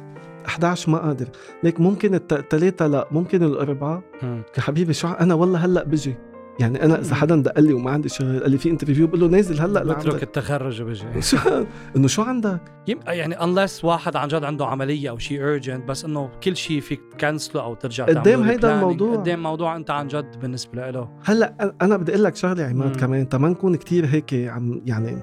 11 0.47 0.93
ما 0.93 0.99
قادر. 0.99 1.29
ليك 1.65 1.81
ممكن 1.81 2.15
الثلاثة 2.15 2.87
لا 2.87 3.09
ممكن 3.11 3.43
الأربعة. 3.43 4.03
يا 4.23 4.61
حبيبي 4.61 4.93
شو 4.93 5.09
أنا 5.09 5.35
والله 5.35 5.59
هلأ 5.59 5.85
بجي. 5.85 6.17
يعني 6.61 6.85
أنا 6.85 7.01
إذا 7.01 7.15
حدا 7.15 7.37
دق 7.37 7.61
لي 7.61 7.73
وما 7.73 7.91
عندي 7.91 8.09
شغل 8.09 8.41
قال 8.41 8.51
لي 8.51 8.59
في 8.59 8.71
interview 8.71 9.07
بقول 9.07 9.21
له 9.21 9.27
نازل 9.27 9.61
هلأ 9.61 9.95
بترك 9.95 10.23
التخرج 10.23 10.83
وبجي. 10.83 11.05
إنه 11.97 12.07
شو 12.07 12.23
عندك؟ 12.23 12.61
يعني 13.07 13.37
unless 13.37 13.85
واحد 13.85 14.17
عن 14.17 14.29
جد 14.29 14.45
عنده 14.45 14.67
عملية 14.67 15.11
أو 15.11 15.19
شيء 15.19 15.39
urgent 15.39 15.89
بس 15.89 16.05
إنه 16.05 16.31
كل 16.43 16.57
شيء 16.57 16.81
فيك 16.81 17.01
تكنسله 17.13 17.63
أو 17.63 17.75
ترجع 17.75 18.05
قدام 18.05 18.43
هيدا 18.43 18.75
الموضوع؟ 18.75 19.17
قدام 19.17 19.43
موضوع 19.43 19.77
أنت 19.77 19.91
عن 19.91 20.09
جد 20.09 20.41
بالنسبة 20.41 20.91
له. 20.91 21.09
هلأ 21.25 21.75
أنا 21.83 21.97
بدي 21.97 22.13
أقول 22.13 22.25
لك 22.25 22.37
شغلة 22.37 22.65
عماد 22.65 22.97
كمان. 22.97 23.29
تما 23.29 23.49
نكون 23.49 23.77
كتير 23.77 24.07
هيك 24.07 24.35
عم 24.35 24.83
يعني 24.87 25.19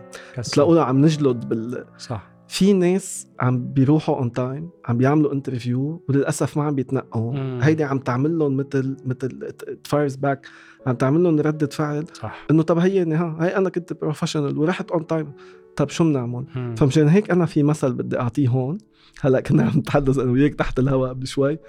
تلاقونا 0.51 0.83
عم 0.83 1.01
نجلد 1.01 1.49
بال 1.49 1.85
صح. 1.97 2.30
في 2.51 2.73
ناس 2.73 3.27
عم 3.39 3.73
بيروحوا 3.73 4.15
on 4.15 4.31
time 4.31 4.69
عم 4.85 4.97
بيعملوا 4.97 5.33
interview 5.33 6.03
وللأسف 6.09 6.57
ما 6.57 6.63
عم 6.63 6.75
بيتنقوا. 6.75 7.33
هيدي 7.61 7.83
عم 7.83 7.99
تعمل 7.99 8.39
لهم 8.39 8.57
مثل 8.57 8.97
مثل 9.05 9.53
fires 9.85 10.15
back 10.15 10.47
عم 10.87 10.95
تعمل 10.95 11.23
لهم 11.23 11.39
ردة 11.39 11.67
فعل 11.67 12.05
صح. 12.13 12.45
إنه 12.51 12.63
طب 12.63 12.77
هي 12.77 13.13
ها 13.13 13.37
هي 13.39 13.57
أنا 13.57 13.69
كنت 13.69 13.93
professional 13.93 14.57
ورحت 14.57 14.91
on 14.91 15.07
time 15.07 15.31
طب 15.75 15.89
شو 15.89 16.03
بنعمل؟ 16.03 16.45
فمشان 16.77 17.07
هيك 17.07 17.31
أنا 17.31 17.45
في 17.45 17.63
مثل 17.63 17.93
بدي 17.93 18.19
أعطيه 18.19 18.47
هون. 18.47 18.77
هلأ 19.21 19.39
كنا 19.39 19.63
عم 19.63 19.79
نتحدث 19.79 20.17
أنا 20.17 20.31
وياك 20.31 20.55
تحت 20.55 20.79
الهواء 20.79 21.09
قبل 21.09 21.27
شوي. 21.27 21.59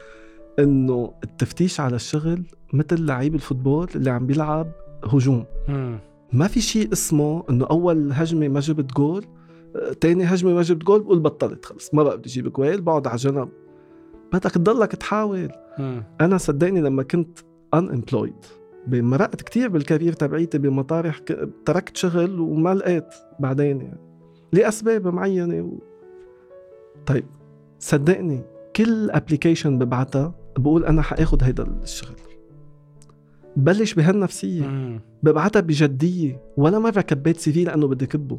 إنه 0.59 1.15
التفتيش 1.25 1.81
على 1.81 1.97
الشغل 1.97 2.45
مثل 2.73 3.07
لعيب 3.07 3.35
ال 3.35 3.41
football 3.41 3.89
اللي 3.95 4.11
عم 4.11 4.27
بيلعب 4.27 4.73
هجوم. 5.05 5.45
ما 6.33 6.47
في 6.49 6.61
شيء 6.61 6.93
اسمه 6.93 7.45
إنه 7.51 7.67
أول 7.67 8.13
هجمة 8.13 8.49
ما 8.49 8.61
جبت 8.61 8.93
جول 8.93 9.25
تاني 10.01 10.25
هجمة 10.25 10.55
ما 10.55 10.63
جبت 10.63 10.85
جول 10.85 11.03
بقول 11.03 11.21
بطلت 11.21 11.65
خلص 11.65 11.95
ما 11.95 12.03
بقى 12.03 12.19
بدي 12.19 12.29
أجيب 12.31 12.49
كويل 12.49 12.81
بقعد 12.81 13.07
على 13.07 13.17
جنب. 13.17 13.49
بدك 14.33 14.51
تضلك 14.51 14.93
تحاول. 14.93 15.51
مم. 15.79 16.05
أنا 16.21 16.39
صدقني 16.39 16.81
لما 16.81 17.03
كنت 17.03 17.39
unemployed 17.77 18.47
مرقت 18.89 19.43
كتير 19.43 19.69
بال 19.69 19.80
career 19.80 20.13
تبعيتي 20.13 20.59
بمطارح 20.59 21.19
تركت 21.65 21.97
شغل 21.97 22.41
وما 22.41 22.75
لقيت 22.75 23.15
بعدين 23.41 23.81
يعني 23.81 23.99
لأسباب 24.53 25.09
معينة 25.09 25.63
و... 25.63 25.79
طيب 27.07 27.25
صدقني 27.79 28.41
كل 28.77 29.11
application 29.11 29.79
ببعتها 29.79 30.35
بقول 30.59 30.85
أنا 30.85 31.03
حاخد 31.03 31.43
هيدا 31.45 31.63
الشغل. 31.83 32.17
بلش 33.57 33.95
بهالنفسية. 33.95 35.01
ببعتها 35.23 35.61
بجدية 35.61 36.43
ولا 36.57 36.79
مرة 36.79 37.01
كبيت 37.01 37.37
CV 37.37 37.65
لأنه 37.65 37.89
بدي 37.89 38.07
كبه. 38.07 38.39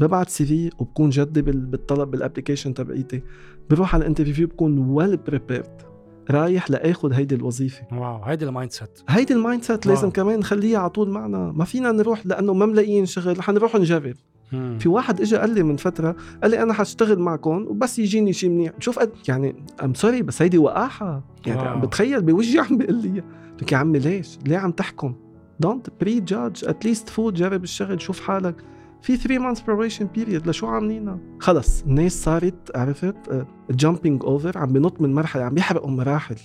ببعت 0.00 0.28
CV 0.28 0.70
وبكون 0.78 1.10
جدي 1.10 1.42
بالطلب 1.42 2.10
بال 2.10 2.20
application 2.20 2.74
تبعيتي. 2.74 3.22
بروح 3.70 3.94
على 3.94 4.02
ال 4.02 4.06
interview 4.06 4.46
بكون 4.46 4.78
well 4.78 5.16
prepared 5.16 5.82
رايح 6.30 6.70
لآخذ 6.70 7.12
هيدي 7.12 7.34
الوظيفة. 7.34 7.82
wow 7.92 8.22
هيدي 8.22 8.44
ال 8.44 8.72
mindset. 8.72 9.00
هيدي 9.08 9.34
ال 9.34 9.62
mindset 9.62 9.86
لازم 9.86 10.10
كمان 10.10 10.38
نخليها 10.38 10.78
على 10.78 10.90
طول 10.90 11.10
معنا. 11.10 11.52
ما 11.52 11.64
فينا 11.64 11.92
نروح 11.92 12.26
لأنه 12.26 12.54
ما 12.54 12.66
ملاقيين 12.66 13.06
شغل 13.06 13.42
حنروح 13.42 13.76
نجرب. 13.76 14.14
في 14.50 14.88
واحد 14.88 15.20
اجى 15.20 15.36
قال 15.36 15.54
لي 15.54 15.62
من 15.62 15.76
فترة 15.76 16.16
قال 16.42 16.50
لي 16.50 16.62
أنا 16.62 16.72
حاشتغل 16.72 17.18
معكم 17.18 17.66
وبس 17.68 17.98
يجيني 17.98 18.32
شيء 18.32 18.50
منيح. 18.50 18.72
شوف 18.78 18.98
قد 18.98 19.10
يعني 19.28 19.56
I'm 19.84 19.94
sorry 19.94 20.22
بس 20.22 20.42
هيدي 20.42 20.58
وقاحة. 20.58 21.22
يعني 21.46 21.60
عم 21.60 21.80
بتخيل 21.80 22.22
بوجهي 22.22 22.58
عم 22.58 22.76
بيقول 22.76 22.94
لي 22.94 23.22
لك 23.62 23.72
يا 23.72 23.76
عمي 23.76 23.98
ليش؟ 23.98 24.38
ليه 24.46 24.56
عم 24.56 24.70
تحكم؟ 24.70 25.14
don't 25.60 25.86
prejudge 26.00 26.20
at 26.20 26.64
least 26.64 27.08
فوت 27.08 27.34
جرب 27.34 27.64
الشغل 27.64 28.00
شوف 28.00 28.20
حالك. 28.20 28.56
في 29.02 29.16
3 29.16 29.38
months 29.38 29.58
probation 29.58 30.04
period 30.16 30.48
لشو 30.48 30.66
عاملينها. 30.66 31.18
خلص 31.40 31.82
الناس 31.82 32.24
صارت 32.24 32.76
عرفت 32.76 33.46
jumping 33.70 34.22
uh, 34.22 34.26
over 34.26 34.58
عم 34.58 34.72
بنط 34.72 35.00
من 35.00 35.14
مرحلة 35.14 35.44
عم 35.44 35.54
بيحرقوا 35.54 35.90
مراحل 35.90 36.36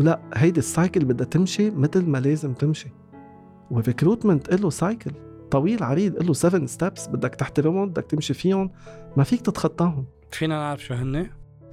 ولا 0.00 0.20
هيدي 0.34 0.58
ال 0.58 0.66
cycle 0.66 1.04
بدها 1.04 1.26
تمشي 1.26 1.70
مثل 1.70 2.06
ما 2.06 2.18
لازم 2.18 2.52
تمشي. 2.52 2.88
وال 3.70 3.83
recruitment 3.83 4.54
له 4.54 4.70
cycle 4.70 5.10
طويل 5.50 5.82
عريض 5.82 6.22
له 6.22 6.32
7 6.32 6.66
steps 6.66 7.08
بدك 7.08 7.34
تحترمهم 7.34 7.88
بدك 7.88 8.04
تمشي 8.04 8.34
فيهم. 8.34 8.70
ما 9.16 9.24
فيك 9.24 9.40
تتخطاهم. 9.40 10.06
فينا 10.30 10.54
نعرف 10.54 10.84
شو 10.84 10.94
هن؟ 10.94 11.26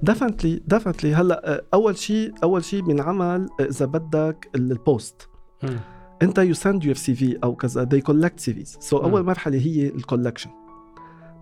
definitely 0.04 0.62
definitely 0.68 1.14
هلأ 1.14 1.64
أول 1.74 1.98
شيء 1.98 2.34
أول 2.44 2.64
شيء 2.64 2.82
بينعمل 2.82 3.50
إذا 3.60 3.86
بدك 3.86 4.50
ال 4.56 4.71
post 4.71 5.30
انت 6.22 6.38
you 6.38 6.54
send 6.54 6.84
your 6.84 6.96
CV 6.96 7.38
أو 7.44 7.56
كذا 7.56 7.90
they 7.94 8.12
collect 8.12 8.38
CVs 8.38 8.78
so 8.80 8.98
أول 8.98 9.24
مرحلة 9.24 9.58
هي 9.58 9.88
ال 9.88 9.93
collection 9.93 10.50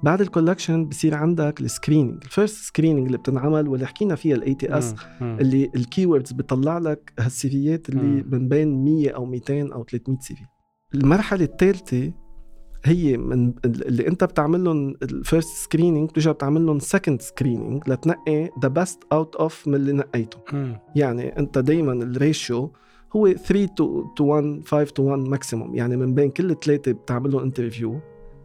بعد 0.03 0.21
ال 0.21 0.27
collection 0.27 0.85
بصير 0.85 1.15
عندك 1.15 1.61
ال 1.61 1.67
screening 1.67 2.23
ال 2.23 2.30
first 2.30 2.63
screening 2.63 3.05
اللي 3.05 3.17
بتنعمل 3.17 3.67
واللي 3.67 3.85
حكينا 3.87 4.15
فيها 4.15 4.35
ال 4.35 4.53
ATS 4.53 4.95
اللي 5.21 5.71
ال 5.75 5.81
keywords 5.81 6.31
بيطلع 6.31 6.77
لك 6.77 7.13
هال 7.19 7.42
CVيات 7.42 7.89
اللي 7.89 8.23
من 8.31 8.47
بين 8.47 8.83
100 8.83 9.09
أو 9.09 9.25
200 9.25 9.73
أو 9.73 9.83
300 9.83 10.19
CV 10.19 10.97
المرحلة 10.97 11.43
الثالثة 11.45 12.11
هي 12.85 13.17
من 13.17 13.53
اللي 13.65 14.07
انت 14.07 14.23
بتعمل 14.23 14.63
لهم 14.63 14.95
ال 15.03 15.13
first 15.13 15.63
screening 15.63 16.09
بترجع 16.09 16.31
بتعمل 16.31 16.65
لهم 16.65 16.79
second 16.79 17.21
screening 17.21 17.89
لتنقي 17.89 18.49
the 18.61 18.67
best 18.67 18.99
out 19.11 19.35
of 19.35 19.67
من 19.67 19.75
اللي 19.75 19.93
نقيته. 19.93 20.37
يعني 20.95 21.39
انت 21.39 21.57
دائما 21.57 21.93
ال 21.93 22.06
ratio 22.06 22.73
هو 23.15 23.33
3 23.33 23.65
to, 23.65 24.05
to 24.15 24.23
1 24.25 24.61
5 24.65 24.83
to 24.83 25.03
1 25.03 25.19
maximum 25.19 25.75
يعني 25.75 25.97
من 25.97 26.13
بين 26.13 26.29
كل 26.29 26.55
ثلاثة 26.63 26.91
بتعمل 26.91 27.31
لهم 27.31 27.41
interview 27.41 27.99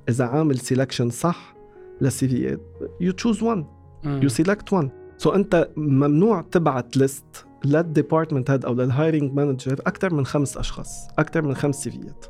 إذا 0.08 0.24
عامل 0.24 0.58
selection 0.58 1.10
صح 1.10 1.54
لل 2.00 2.20
CVيات 2.20 2.60
you 3.00 3.12
choose 3.12 3.42
1 3.42 3.64
you 4.04 4.28
select 4.28 4.72
1 4.72 4.90
so 5.16 5.30
أنت 5.30 5.68
ممنوع 5.76 6.40
تبعت 6.40 6.96
list 6.96 7.46
لل 7.64 7.78
department 7.78 8.50
head 8.50 8.64
أو 8.64 8.74
لل 8.74 8.89
hiring 8.89 9.32
manager 9.32 9.72
أكثر 9.72 10.14
من 10.14 10.26
خمس 10.26 10.56
أشخاص 10.56 11.08
أكثر 11.18 11.42
من 11.42 11.54
خمس 11.54 11.82
CVيات 11.84 12.26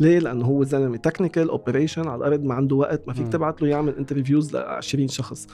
ليه؟ 0.00 0.18
لأنه 0.18 0.44
هو 0.46 0.64
زلمة 0.64 0.96
technical 0.96 1.48
operation 1.50 2.08
على 2.08 2.18
الأرض 2.18 2.44
ما 2.44 2.54
عنده 2.54 2.76
وقت 2.76 3.08
ما 3.08 3.14
فيك 3.14 3.28
تبعت 3.32 3.62
له 3.62 3.68
يعمل 3.68 3.96
interviews 3.96 4.56
ل 4.56 4.58
20 4.58 5.08
شخص. 5.08 5.46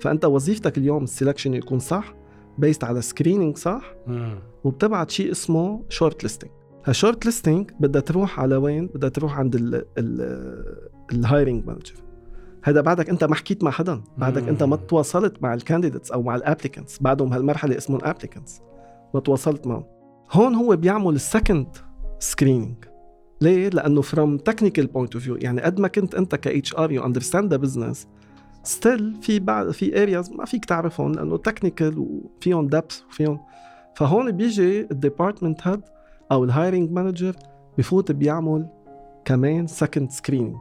فأنت 0.00 0.24
وظيفتك 0.24 0.78
اليوم 0.78 1.04
ال 1.04 1.09
selection 1.09 1.54
يكون 1.54 1.78
صح 1.78 2.14
based 2.58 2.84
على 2.84 3.02
screening 3.02 3.56
صح. 3.56 3.94
مم. 4.06 4.38
وبتبعت 4.64 5.10
شيء 5.10 5.30
اسمه 5.30 5.84
short 5.88 6.22
listing 6.22 6.50
هال 6.84 6.95
short 6.95 7.24
listing 7.26 7.70
بدها 7.80 8.00
تروح 8.00 8.40
على 8.40 8.56
وين؟ 8.56 8.86
بدها 8.86 9.08
تروح 9.10 9.38
عند 9.38 9.84
ال 11.12 11.20
hiring 11.20 11.66
manager 11.66 11.94
هذا 12.64 12.80
بعدك 12.80 13.10
انت 13.10 13.24
ما 13.24 13.34
حكيت 13.34 13.64
مع 13.64 13.70
حدا. 13.70 14.02
بعدك. 14.18 14.48
انت 14.48 14.62
ما 14.62 14.76
تواصلت 14.76 15.42
مع 15.42 15.54
ال 15.54 15.59
candidates 15.59 16.10
أو 16.10 16.22
مع 16.22 16.36
ال 16.36 16.42
applicants 16.42 16.98
بعدهم 17.02 17.32
هالمرحلة 17.32 17.76
اسمهم 17.76 18.00
applicants 18.02 18.60
ما 19.14 19.20
تواصلت 19.20 19.66
معهم. 19.66 19.84
هون 20.32 20.54
هو 20.54 20.76
بيعمل 20.76 21.14
ال 21.14 21.23
second 21.23 21.76
screening 22.18 22.84
ليه؟ 23.40 23.68
لأنه 23.68 24.02
from 24.02 24.36
technical 24.36 24.86
point 24.86 25.14
of 25.14 25.24
view 25.24 25.36
يعني 25.36 25.60
قد 25.60 25.80
ما 25.80 25.88
كنت 25.88 26.14
انت 26.14 26.34
ك 26.34 26.48
HR 26.48 26.92
you 26.92 27.06
understand 27.06 27.50
the 27.50 27.56
business 27.56 28.08
still 28.62 29.14
في 29.22 29.38
بعض 29.38 29.70
في 29.70 30.02
areas 30.02 30.30
ما 30.32 30.44
فيك 30.44 30.64
تعرفهم 30.64 31.12
لأنه 31.12 31.36
technical 31.36 31.98
وفيهم 31.98 32.66
depth 32.66 33.02
وفيهم 33.10 33.40
فهون 33.96 34.30
بيجي 34.32 34.80
ال 34.80 34.88
department 34.88 35.66
head 35.68 35.80
أو 36.32 36.44
ال 36.44 36.51
hiring 36.51 36.90
manager 36.90 37.36
بفوت 37.78 38.12
بيعمل 38.12 38.66
كمان 39.24 39.66
second 39.66 40.10
screening. 40.10 40.56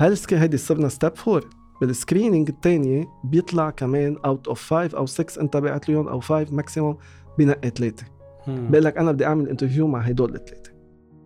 هالسكي 0.00 0.36
هيدي 0.36 0.56
صرنا 0.56 0.88
step 0.88 1.12
4 1.28 1.42
بال 1.80 1.92
screening 1.92 2.48
الثانية 2.48 3.04
بيطلع 3.24 3.70
كمان 3.70 4.16
out 4.24 4.48
of 4.48 4.60
5 4.74 4.98
أو 4.98 5.06
6 5.06 5.40
أنت 5.40 5.56
بعت 5.56 5.88
لهم 5.88 6.08
أو 6.08 6.20
5 6.20 6.54
maximum 6.54 6.96
بنقي 7.38 7.70
ثلاثة 7.70 8.06
مم. 8.46 8.68
بقول 8.70 8.84
لك 8.84 8.96
أنا 8.98 9.12
بدي 9.12 9.26
أعمل 9.26 9.48
interview 9.48 9.86
مع 9.86 10.00
هدول 10.00 10.34
الثلاثة 10.34 10.72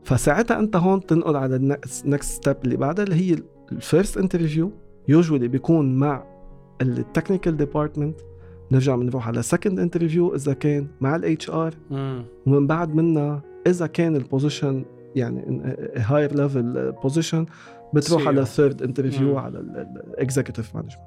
فساعتها 0.04 0.58
أنت 0.58 0.76
هون 0.76 1.00
تنقل 1.00 1.36
على 1.36 1.56
ال 1.56 1.69
next 1.69 2.22
step 2.22 2.56
اللي 2.64 2.76
بعدها 2.76 3.04
اللي 3.04 3.14
هي 3.14 3.36
ال 3.72 3.79
first 3.79 4.16
interview 4.18 4.70
usually 5.08 5.48
بيكون 5.48 5.94
مع 5.98 6.24
ال 6.82 6.89
technical 6.89 7.56
department 7.56 8.20
نرجع 8.72 8.96
بنروح 8.96 9.28
على 9.28 9.42
second 9.42 9.78
interview 9.78 10.34
إذا 10.34 10.52
كان 10.52 10.86
مع 11.00 11.16
ال 11.16 11.50
HR. 11.50 11.74
ومن 12.46 12.66
بعد 12.66 12.94
منها 12.94 13.42
إذا 13.66 13.86
كان 13.86 14.16
ال 14.16 14.24
position 14.24 14.84
يعني 15.16 15.62
higher 15.96 16.34
level 16.34 16.92
position 16.92 17.46
بتروح. 17.94 18.26
على 18.26 18.40
ال 18.40 18.47
third 18.47 18.82
interview. 18.82 19.38
على 19.38 19.58
ال 19.58 19.70
executive 19.70 20.74
management 20.74 20.98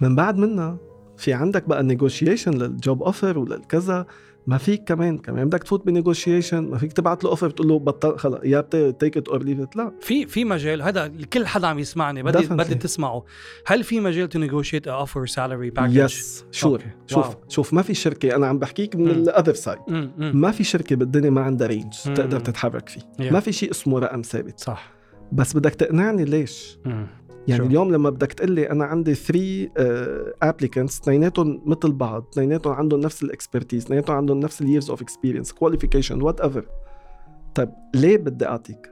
من 0.00 0.16
بعد 0.16 0.36
منها 0.36 0.76
في 1.16 1.32
عندك 1.32 1.68
بقى 1.68 1.82
negotiation 1.82 2.50
لل 2.50 2.71
job 2.71 3.02
offer 3.02 3.38
وللكذا 3.38 4.06
ما 4.46 4.58
فيك 4.58 4.84
كمان 4.84 5.18
كمان 5.18 5.46
بدك 5.48 5.62
تفوت 5.62 5.86
ب 5.86 5.92
negotiation 5.92 6.58
ما 6.70 6.78
فيك 6.78 6.92
تبعت 6.92 7.24
له 7.24 7.30
offer 7.30 7.50
تقول 7.50 7.68
له 7.68 7.78
بطل 7.78 8.18
خلص 8.18 8.38
يا 8.44 8.60
take 8.90 9.16
it 9.16 9.28
or 9.28 9.42
leave 9.42 9.58
لا 9.76 9.92
في 10.00 10.26
في 10.26 10.44
مجال 10.44 10.82
هذا 10.82 11.12
كل 11.32 11.46
حدا 11.46 11.66
عم 11.66 11.78
يسمعني 11.78 12.22
بدي 12.22 12.38
Definitely. 12.38 12.52
بدي 12.52 12.74
تسمعه 12.74 13.24
هل 13.66 13.84
في 13.84 14.00
مجال 14.00 14.28
to 14.28 14.38
negotiate 14.38 14.88
over 14.88 15.26
salary 15.26 15.70
package 15.70 15.96
yes 15.96 16.44
sure. 16.50 16.82
شوف 17.06 17.26
wow. 17.26 17.34
شوف 17.48 17.72
ما 17.74 17.82
في 17.82 17.94
شركة 17.94 18.36
أنا 18.36 18.46
عم 18.46 18.58
بحكيك 18.58 18.96
من. 18.96 19.10
ال 19.10 19.17
other 19.17 19.54
side 19.54 19.78
ما 20.18 20.50
في 20.50 20.64
شركة 20.64 20.96
بالدنيا 20.96 21.30
ما 21.30 21.40
عندها 21.40 21.66
range. 21.66 21.92
تقدر 22.14 22.40
تتحرك 22.40 22.88
فيه 22.88 23.00
Yeah. 23.00 23.32
ما 23.32 23.40
في 23.40 23.52
شيء 23.52 23.70
اسمه 23.70 23.98
رقم 23.98 24.22
ثابت 24.22 24.60
صح 24.60 24.92
بس 25.32 25.56
بدك 25.56 25.74
تقنعني 25.74 26.24
ليش 26.24 26.78
مم. 26.84 27.06
يعني. 27.50 27.66
اليوم 27.66 27.92
لما 27.92 28.10
بدك 28.10 28.32
تقول 28.32 28.50
لي 28.50 28.70
أنا 28.70 28.84
عندي 28.84 29.14
3 29.14 29.70
applicants 30.42 31.00
اثنيناتهم 31.00 31.62
مثل 31.66 31.92
بعض 31.92 32.26
اثنيناتهم 32.32 32.72
عندهم 32.72 33.00
نفس 33.00 33.22
ال 33.22 33.28
expertise 33.28 33.84
اثنيناتهم 33.84 34.16
عندهم 34.16 34.40
نفس 34.40 34.62
ال 34.62 34.90
years 34.90 35.02
of 35.02 35.52
experience 35.52 36.22
qualification 36.22 36.40
whatever 36.40 36.66
طيب 37.54 37.70
ليه 37.94 38.16
بدي 38.16 38.46
أعطيك. 38.46 38.90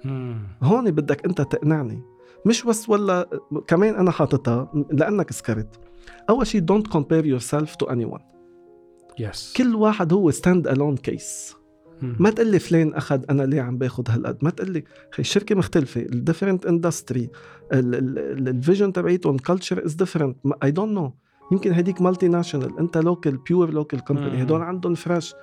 هون 0.62 0.90
بدك 0.90 1.24
أنت 1.24 1.40
تقنعني 1.40 2.02
مش 2.46 2.64
بس 2.64 2.88
ولا 2.88 3.28
كمان 3.66 3.94
أنا 3.94 4.10
حاططها 4.10 4.72
لأنك 4.90 5.32
سكرت 5.32 5.80
أول 6.30 6.47
شيء 6.47 6.60
don't 6.60 6.86
compare 6.86 7.26
yourself 7.26 7.75
to 7.75 7.86
anyone 7.86 8.21
yes 9.19 9.54
كل 9.56 9.75
واحد 9.75 10.12
هو 10.12 10.30
stand 10.30 10.69
alone 10.69 10.97
case. 10.97 11.57
ما 12.02 12.30
تقول 12.30 12.47
لي 12.50 12.58
فلان 12.58 12.95
أخذ 12.95 13.21
أنا 13.30 13.43
ليه 13.43 13.61
عم 13.61 13.78
باخذ 13.78 14.04
هالقد؟ 14.08 14.39
ما 14.43 14.50
تقول 14.50 14.71
لي 14.71 14.84
خي 15.11 15.21
الشركة 15.21 15.54
مختلفة 15.54 16.00
ال 16.00 16.07
different 16.07 16.67
industry 16.67 17.30
ال 17.73 17.90
vision 17.90 18.93
تبعيتهم 18.93 19.34
ال 19.34 19.41
culture 19.41 19.84
is 19.84 19.95
different 19.95 20.36
I 20.62 20.71
don't 20.71 20.93
know 20.93 21.14
يمكن 21.52 21.73
هديك 21.73 22.02
multinational 22.02 22.78
أنت 22.78 22.99
local 22.99 23.36
pure 23.36 23.71
local. 23.71 24.04
company 24.04 24.43
هدول 24.43 24.63
عندهم 24.63 24.95
fresh 24.95 25.34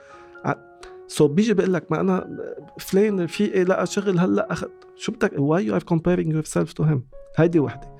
so 1.07 1.27
بيجي 1.27 1.53
بقول 1.53 1.73
لك 1.73 1.91
ما 1.91 2.01
أنا 2.01 2.37
فلان 2.79 3.27
في 3.27 3.45
إيه؟ 3.45 3.63
لقى 3.63 3.85
شغل 3.85 4.19
هلأ 4.19 4.51
اخذ 4.51 4.67
شو 4.95 5.11
بدك؟ 5.11 5.31
why 5.37 5.65
you 5.65 5.75
are 5.75 5.83
comparing 5.83 6.33
yourself 6.33 6.73
to 6.73 6.83
him 6.83 7.03
هيدي 7.37 7.59
وحدة. 7.59 7.95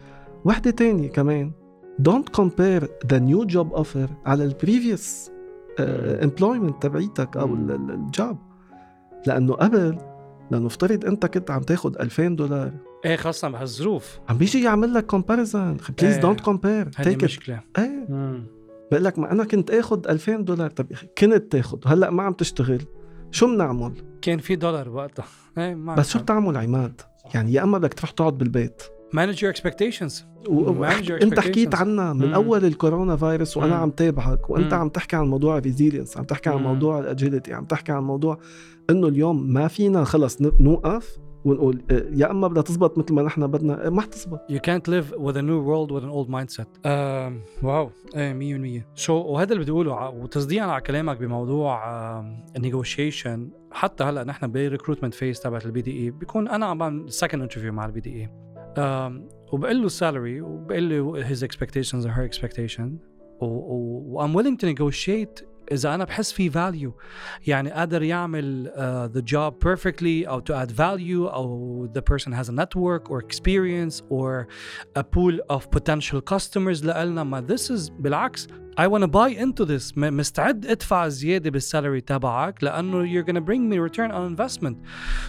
وحدة 0.46 0.72
تانية 0.72 1.10
كمان 1.10 1.52
don't 2.00 2.30
compare 2.30 2.88
the 3.08 3.20
new 3.20 3.46
job 3.46 3.74
offer 3.74 4.10
على 4.26 4.44
ال 4.44 4.53
previous 4.53 5.30
employment 5.80 6.84
تبعيتك 6.84 7.38
أو 7.38 7.48
مم. 7.48 7.90
ال 7.90 8.02
job 8.02 8.38
لأنه 9.28 9.54
قبل 9.54 9.98
لنفترض 10.52 11.06
أنت 11.06 11.26
كنت 11.26 11.52
عم 11.52 11.62
تاخذ 11.62 11.96
2000 12.00 12.28
دولار. 12.28 12.72
إيه 13.06 13.16
خاصة 13.16 13.50
بهالظروف. 13.50 14.20
عم 14.30 14.38
بيجي 14.38 14.64
يعمل 14.64 14.94
لك 14.94 15.06
comparison 15.06 15.78
please. 16.02 16.18
don't 16.18 16.42
compare 16.42 16.90
هذه 16.96 17.18
مشكلة. 17.24 17.60
إيه. 17.78 18.08
بقول 18.92 19.04
لك 19.04 19.20
ما 19.20 19.32
أنا 19.32 19.44
كنت 19.44 19.72
اخذ 19.72 20.08
2000 20.10 20.36
دولار. 20.36 20.70
طب 20.70 20.88
كنت 21.18 21.52
تاخذ 21.52 21.78
هلأ 21.86 22.10
ما 22.10 22.24
عم 22.24 22.34
تشتغل. 22.34 22.82
شو 23.32 23.48
بنعمل 23.48 23.94
كان 24.22 24.38
في 24.40 24.56
دولار 24.56 24.90
وقتها. 24.90 25.26
إيه 25.58 25.76
ما 25.76 25.96
بس 25.96 26.10
شو 26.10 26.20
بتعمل 26.20 26.58
عماد؟ 26.58 27.02
يعني 27.34 27.54
يا 27.54 27.64
إما 27.64 27.78
بدك 27.78 27.94
تروح 27.94 28.12
تقعد 28.12 28.38
بالبيت. 28.38 28.84
manage 29.14 29.44
your 29.44 29.52
expectations 29.52 30.26
و... 30.50 30.86
Manage 30.86 31.06
your 31.08 31.22
أنت 31.24 31.40
حكيت. 31.40 31.76
عنها 31.76 32.14
من 32.14 32.28
مم. 32.28 32.34
أول 32.34 32.66
الكورونا 32.66 33.16
فيروس 33.18 33.58
وأنا 33.58 33.76
مم. 33.76 33.82
عم 33.82 33.90
تابعك 33.90 34.50
وأنت 34.50 34.74
مم. 34.74 34.80
عم 34.80 34.90
تحكي 34.90 35.16
عن 35.16 35.28
موضوع 35.28 35.58
ال 35.58 35.63
resilience 35.63 36.18
عم 36.18 36.24
تحكي 36.24 36.50
عن. 36.50 36.56
موضوع 36.64 37.00
ال 37.00 37.07
agility 37.07 37.54
عم 37.54 37.66
تحكي 37.66 37.92
عن 37.92 38.04
موضوع 38.04 38.38
إنه 38.90 39.08
اليوم 39.08 39.54
ما 39.54 39.68
فينا 39.68 40.04
خلص 40.04 40.42
نوقف 40.42 41.18
ونقول 41.46 41.82
آه، 41.92 42.06
يا 42.14 42.32
إما 42.32 42.48
بدها 42.48 42.64
تزبط 42.64 42.98
مثل 42.98 43.14
ما 43.14 43.22
نحن 43.22 43.48
بدنا 43.48 43.86
آه، 43.88 43.90
ما 43.90 44.02
حتزبط 44.02 44.40
You 44.52 44.56
can't 44.56 44.88
live 44.92 45.18
with 45.18 45.36
a 45.36 45.42
new 45.42 45.62
world 45.70 45.92
with 45.92 46.04
an 46.04 46.12
old 46.12 46.30
mindset. 46.30 46.68
Um, 46.86 46.86
واو 47.64 47.90
إيه 48.16 48.82
100% 48.82 48.84
سو 48.96 49.22
so, 49.24 49.26
وهذا 49.26 49.52
اللي 49.54 49.64
بدي 49.64 49.72
أقوله 49.72 50.10
وتصديقا 50.10 50.66
على 50.66 50.82
كلامك 50.82 51.18
بموضوع 51.18 51.80
ال 52.56 52.64
negotiation 52.64 53.50
حتى 53.72 54.04
هلأ 54.04 54.24
نحن 54.24 54.48
بال 54.48 54.58
recruitment 54.58 55.14
phase 55.14 55.40
تبعت 55.40 55.66
ال 55.66 55.82
BDA 55.82 56.12
بيكون 56.12 56.48
أنا 56.48 56.66
عم 56.66 56.78
بعمل 56.78 57.12
second 57.12 57.42
interview 57.42 57.74
مع 57.74 57.86
ال 57.86 58.00
BDA 58.00 58.30
وبقول 59.52 59.80
له 59.80 59.86
السالري 59.86 60.42
وبقول 60.42 60.90
له 60.90 61.24
his 61.24 61.44
expectations 61.44 62.06
and 62.06 62.12
her 62.12 62.24
expectation 62.24 63.00
و, 63.42 63.46
و, 63.46 64.04
و 64.08 64.28
I'm 64.28 64.34
willing 64.34 64.58
to 64.58 64.66
negotiate 64.66 65.44
اذا 65.72 65.96
أنا 65.96 66.04
بحس 66.04 66.32
في 66.32 66.52
value 66.52 66.92
يعني 67.48 67.72
قادر 67.72 68.04
يعمل 68.04 68.72
uh, 68.76 69.18
the 69.18 69.22
job 69.22 69.54
perfectly 69.68 70.28
أو 70.28 70.42
to 70.42 70.54
add 70.54 70.72
value 70.72 71.34
أو 71.34 71.90
the 71.98 72.02
person 72.02 72.32
has 72.32 72.50
a 72.50 72.52
network 72.52 73.10
or 73.10 73.20
experience 73.20 74.02
or 74.10 74.48
a 74.96 75.04
pool 75.04 75.40
of 75.50 75.72
potential 75.72 76.22
customers 76.22 76.84
لنا 76.84 77.24
ما 77.24 77.48
this 77.48 77.70
is 77.70 77.92
بالعكس 77.92 78.48
I 78.78 78.88
want 78.88 79.04
to 79.04 79.08
buy 79.08 79.30
into 79.30 79.66
this. 79.66 79.98
مستعد 79.98 80.66
أدفع 80.66 81.08
زيادة 81.08 81.50
بالسالري 81.50 82.02
تبعك 82.02 82.64
لأنه 82.64 83.06
you're 83.06 83.26
gonna 83.26 83.42
bring 83.42 83.70
me 83.70 83.80
return 83.90 84.12
on 84.12 84.36
investment. 84.36 84.76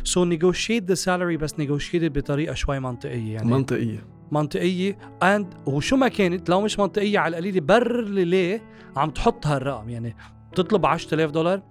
So 0.04 0.24
negotiate 0.24 0.86
the 0.86 0.96
salary 0.96 1.36
بس 1.40 1.52
negotiate 1.54 2.02
it 2.02 2.12
بطريقة 2.12 2.54
شوي 2.54 2.80
منطقية 2.80 3.32
يعني. 3.34 3.50
منطقية. 3.50 4.06
منطقية. 4.32 4.98
and 5.22 5.54
وشو 5.66 5.96
ما 5.96 6.08
كانت 6.08 6.48
لو 6.50 6.60
مش 6.60 6.78
منطقية 6.78 7.18
على 7.18 7.30
القليلة 7.38 7.60
برر 7.60 8.04
لي 8.04 8.24
ليه 8.24 8.62
عم 8.96 9.10
تحط 9.10 9.46
هالرقم. 9.46 9.88
يعني 9.88 10.16
بتطلب 10.52 10.86
10000 10.86 11.30
دولار 11.30 11.62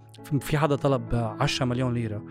في- 0.41 0.57
حدا 0.57 0.75
طلب 0.75 1.35
10 1.39 1.65
مليون 1.65 1.93
ليرة. 1.93 2.23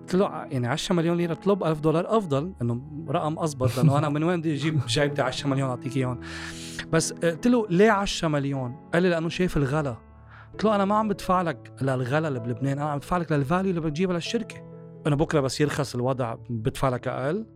قلت 0.00 0.14
له 0.14 0.26
يعني 0.50 0.66
10 0.66 0.94
مليون 0.94 1.16
ليرة 1.16 1.32
اطلب 1.32 1.64
1000 1.64 1.80
دولار 1.80 2.16
أفضل 2.18 2.52
إنه 2.62 2.80
رقم 3.08 3.38
اضبط 3.38 3.76
لأنه 3.76 3.98
أنا 3.98 4.08
من 4.08 4.22
وين 4.22 4.40
بدي 4.40 4.54
أجيب 4.54 4.80
جايبتي 4.88 5.22
10 5.22 5.48
مليون 5.48 5.68
أعطيك 5.70 5.96
إياهم. 5.96 6.20
بس 6.92 7.12
قلت 7.12 7.46
له 7.46 7.66
ليه 7.70 7.90
10 7.90 8.28
مليون؟ 8.28 8.76
قال 8.94 9.02
لي 9.02 9.08
لأنه 9.08 9.28
شايف 9.28 9.56
الغلا. 9.56 9.96
قلت 10.52 10.64
له 10.64 10.74
أنا 10.74 10.84
ما 10.84 10.94
عم 10.94 11.08
بدفع 11.08 11.42
لك 11.42 11.72
للغلا 11.82 12.28
اللي 12.28 12.40
بلبنان 12.40 12.78
أنا 12.78 12.90
عم 12.90 12.98
بدفع 12.98 13.16
لك 13.16 13.32
لل 13.32 13.43
value 13.43 13.70
اللي 13.70 13.80
بتجيبها 13.80 14.14
للشركة. 14.14 14.56
أنا 15.06 15.16
بكرة 15.16 15.40
بس 15.40 15.60
يرخص 15.60 15.94
الوضع 15.94 16.36
بدفع 16.50 16.88
لك 16.88 17.08
أقل. 17.08 17.46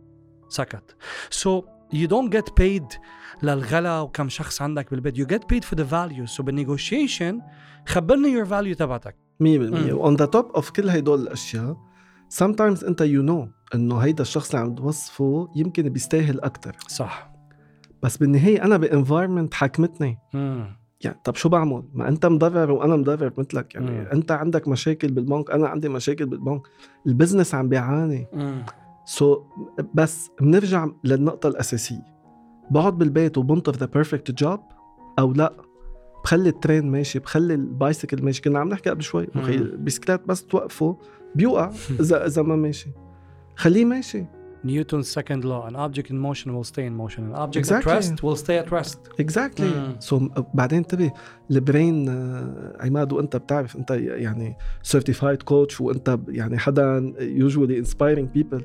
سكت. 0.49 0.95
so 1.29 1.63
you 1.95 2.07
don't 2.07 2.37
get 2.37 2.49
paid 2.61 2.99
للغلا 3.43 3.99
وكم 3.99 4.29
شخص 4.29 4.61
عندك 4.61 4.91
بالبيت. 4.91 5.17
You 5.17 5.33
get 5.33 5.41
paid 5.53 5.65
for 5.65 5.75
the 5.75 5.85
value. 5.85 6.37
So 6.37 6.41
بال 6.43 6.58
negotiation 6.58 7.41
خبرني 7.87 8.43
your 8.43 8.47
value 8.47 8.77
تبعتك. 8.77 9.15
100% 9.43 9.43
وان 9.43 10.15
ذا 10.15 10.25
توب 10.25 10.51
اوف 10.51 10.69
كل 10.69 10.89
هدول 10.89 11.21
الأشياء 11.21 11.77
sometimes 12.33 12.85
أنت 12.87 13.01
you 13.01 13.45
know 13.45 13.75
إنه 13.75 13.97
هيدا 13.97 14.21
الشخص 14.21 14.55
اللي 14.55 14.65
عم 14.65 14.75
توصفه 14.75 15.49
يمكن 15.55 15.89
بيستاهل 15.89 16.41
أكثر 16.41 16.75
صح. 16.87 17.30
بس 18.03 18.17
بالنهاية 18.17 18.63
أنا 18.63 18.77
ب 18.77 18.83
environment 18.83 19.53
حاكمتني. 19.53 20.17
يعني 21.03 21.19
طب 21.23 21.35
شو 21.35 21.49
بعمل؟ 21.49 21.83
ما 21.93 22.07
أنت 22.07 22.25
مضرر 22.25 22.71
وأنا 22.71 22.95
مضرر 22.95 23.33
مثلك. 23.37 23.75
يعني 23.75 23.91
مم. 23.91 24.07
أنت 24.13 24.31
عندك 24.31 24.67
مشاكل 24.67 25.11
بالبنك 25.11 25.51
أنا 25.51 25.67
عندي 25.67 25.89
مشاكل 25.89 26.25
بالبنك. 26.25 26.61
ال 27.07 27.12
business 27.12 27.55
عم 27.55 27.69
بيعاني. 27.69 28.27
so, 29.05 29.39
بس 29.93 30.29
بنرجع 30.41 30.87
للنقطة 31.03 31.47
الأساسية. 31.47 32.05
بقعد 32.71 32.97
بالبيت 32.97 33.37
وبنطر 33.37 33.75
the 33.75 33.85
perfect 33.85 34.31
job 34.31 34.59
أو 35.19 35.33
لأ؟ 35.33 35.53
بخلي 36.23 36.49
ال 36.49 36.56
train 36.56 36.91
ماشي 36.91 37.19
بخلي 37.19 37.53
ال 37.53 37.62
bicycle 37.62 38.23
ماشي. 38.23 38.41
كنا 38.41 38.59
عم 38.59 38.69
نحكي 38.69 38.89
قبل 38.89 39.01
شوي. 39.01 39.27
البسكليت 39.35 40.27
بس 40.27 40.45
توقفه 40.45 40.97
بيوقع 41.35 41.71
إذا 42.01 42.25
إذا 42.25 42.41
ما 42.41 42.55
ماشي. 42.55 42.89
خليه 43.55 43.85
ماشي. 43.85 44.25
Newton's 44.65 45.07
second 45.19 45.41
law 45.51 45.61
an 45.71 45.75
object 45.75 46.07
in 46.13 46.17
motion 46.27 46.47
will 46.55 46.67
stay 46.73 46.85
in 46.91 46.95
motion 47.03 47.21
an 47.29 47.35
object 47.43 47.55
at 47.55 47.71
Exactly. 47.71 47.93
rest 47.95 48.15
will 48.23 48.35
stay 48.45 48.57
at 48.65 48.71
rest 48.71 48.97
exactly 49.19 49.67
مم. 49.67 49.95
so 49.99 50.29
بعدين 50.53 50.77
انتبه 50.79 51.11
ال 51.51 51.61
brain 51.61 52.09
آه، 52.09 52.77
عماد 52.79 53.13
وأنت 53.13 53.35
بتعرف 53.35 53.75
أنت 53.75 53.91
يعني 53.91 54.55
certified 54.83 55.43
coach 55.43 55.81
وأنت 55.81 56.19
يعني 56.27 56.57
حدا 56.57 57.13
usually 57.19 57.77
inspiring 57.79 58.29
people 58.29 58.63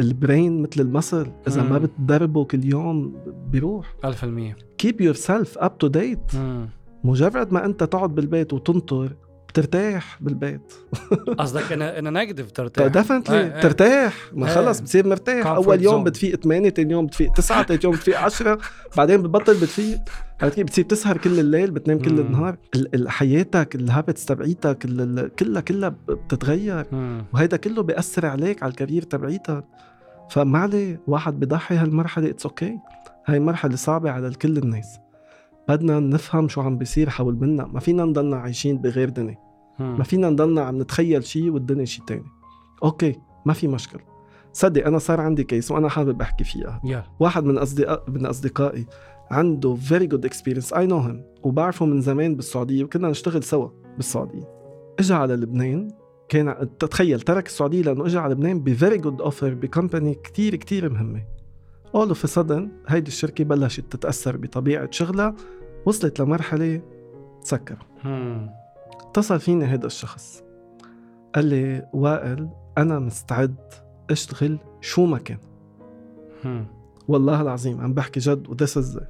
ال 0.00 0.10
brain 0.10 0.62
مثل 0.62 0.80
ال 0.80 0.87
muscle 0.87 1.32
إذا 1.48 1.62
ما 1.62 1.78
مم. 1.78 1.84
بتدربه 1.84 2.44
كل 2.44 2.64
يوم 2.64 3.16
بيروح 3.50 3.96
1000% 4.06 4.06
keep 4.86 4.94
yourself 5.00 5.58
up 5.60 5.72
to 5.84 5.88
date 5.90 6.34
مم. 6.36 6.68
مجرد 7.04 7.52
ما 7.52 7.64
أنت 7.64 7.84
تقعد 7.84 8.14
بالبيت 8.14 8.52
وتنطر 8.52 9.12
بترتاح 9.58 10.18
بالبيت 10.20 10.72
قصدك 11.38 11.72
أنا 11.72 11.98
أنا 11.98 12.10
negative 12.10 12.50
ترتاح 12.50 12.86
definitely 12.86 13.40
إيه، 13.40 13.54
إيه. 13.54 13.60
ترتاح 13.60 14.14
ما 14.32 14.46
إيه. 14.48 14.54
خلص 14.54 14.80
بتصير 14.80 15.06
مرتاح 15.08 15.46
أول 15.46 15.82
يوم. 15.82 16.04
بتفيق 16.04 16.36
8 16.40 16.70
ثاني 16.70 16.92
يوم 16.92 17.06
بتفيق 17.06 17.32
9 17.32 17.62
ثالث 17.62 17.84
يوم 17.84 17.94
بتفيق 17.94 18.18
10 18.18 18.58
بعدين 18.96 19.22
بتبطل 19.22 19.54
بتفيق 19.54 19.98
عرفت 20.42 20.54
كيف 20.54 20.64
بتصير 20.66 20.84
تسهر 20.84 21.16
كل 21.18 21.38
الليل 21.40 21.70
بتنام 21.70 21.98
كل. 21.98 22.20
النهار 22.20 22.56
ال- 22.74 22.94
ال- 22.94 23.08
حياتك 23.10 23.74
ال 23.74 23.81
habits 23.81 24.24
تبعيتك 24.24 24.78
كلها 25.38 25.60
كلها 25.60 25.88
بتتغير. 26.08 26.86
وهيدا 27.34 27.56
كله 27.56 27.82
بيأثر 27.82 28.26
عليك 28.26 28.62
على 28.62 28.70
ال 28.70 28.75
career 28.75 29.02
تبعيتك 29.02 29.64
فما 30.30 30.58
عليه 30.58 31.00
واحد 31.06 31.40
بضحي 31.40 31.74
هالمرحلة 31.76 32.30
it's 32.30 32.46
okay 32.46 32.78
هاي 33.26 33.40
مرحلة 33.40 33.76
صعبة 33.76 34.10
على 34.10 34.30
كل 34.30 34.56
الناس 34.58 34.98
بدنا 35.68 36.00
نفهم 36.00 36.48
شو 36.48 36.60
عم 36.60 36.78
بيصير 36.78 37.10
حول 37.10 37.34
منا 37.34 37.66
ما 37.66 37.80
فينا 37.80 38.04
نضلنا 38.04 38.36
عايشين 38.36 38.78
بغير 38.78 39.08
دنيا. 39.08 39.43
ما 39.78 40.02
فينا 40.04 40.30
نضلنا 40.30 40.62
عم 40.62 40.82
نتخيل 40.82 41.24
شيء 41.24 41.50
والدنيا 41.50 41.84
شيء 41.84 42.04
تاني. 42.04 42.26
okay 42.84 43.16
ما 43.46 43.52
في 43.52 43.68
مشكل. 43.68 43.98
صدق 44.52 44.86
أنا 44.86 44.98
صار 44.98 45.20
عندي 45.20 45.44
case 45.44 45.70
وأنا 45.70 45.88
حابب 45.88 46.20
أحكي 46.20 46.44
فيها. 46.44 46.80
يلا. 46.84 47.04
واحد 47.20 47.44
من 47.44 47.58
اصدقاء 47.58 48.04
من 48.10 48.26
أصدقائي 48.26 48.86
عنده 49.30 49.74
very 49.74 50.06
good 50.06 50.24
experience 50.24 50.72
I 50.72 50.86
know 50.86 50.98
him 50.98 51.24
وبعرفه 51.42 51.86
من 51.86 52.00
زمان 52.00 52.34
بالسعودية 52.34 52.84
وكنا 52.84 53.08
نشتغل 53.08 53.42
سوا 53.42 53.68
بالسعودية. 53.96 54.48
اجى 54.98 55.14
على 55.14 55.34
لبنان. 55.34 55.88
كان 56.28 56.68
تتخيل 56.78 57.20
ترك 57.20 57.46
السعودية 57.46 57.82
لأنه 57.82 58.06
اجى 58.06 58.18
على 58.18 58.34
لبنان 58.34 58.60
ب 58.60 58.68
very 58.68 58.98
good 58.98 59.20
offer 59.20 59.54
ب 59.54 59.62
company 59.62 60.14
كتير 60.14 60.56
كتير 60.56 60.92
مهمة. 60.92 61.24
all 61.94 62.08
of 62.08 62.30
sudden 62.30 62.70
هيدي 62.88 63.08
الشركة 63.08 63.44
بلشت 63.44 63.84
تتأثر 63.90 64.36
بطبيعة 64.36 64.90
شغلها. 64.90 65.34
وصلت 65.86 66.20
لمرحلة 66.20 66.82
تسكر. 67.42 67.86
اتصل 69.14 69.40
فيني 69.40 69.64
هذا 69.64 69.86
الشخص. 69.86 70.42
قال 71.34 71.44
لي 71.44 71.88
وائل 71.92 72.48
أنا 72.78 72.98
مستعد 72.98 73.56
أشتغل 74.10 74.58
شو 74.80 75.06
ما 75.06 75.18
كان. 75.18 75.38
والله 77.08 77.40
العظيم 77.40 77.80
عم 77.80 77.94
بحكي 77.94 78.20
جد 78.20 78.48
و 78.48 78.54
this 78.54 78.78
is 78.78 79.00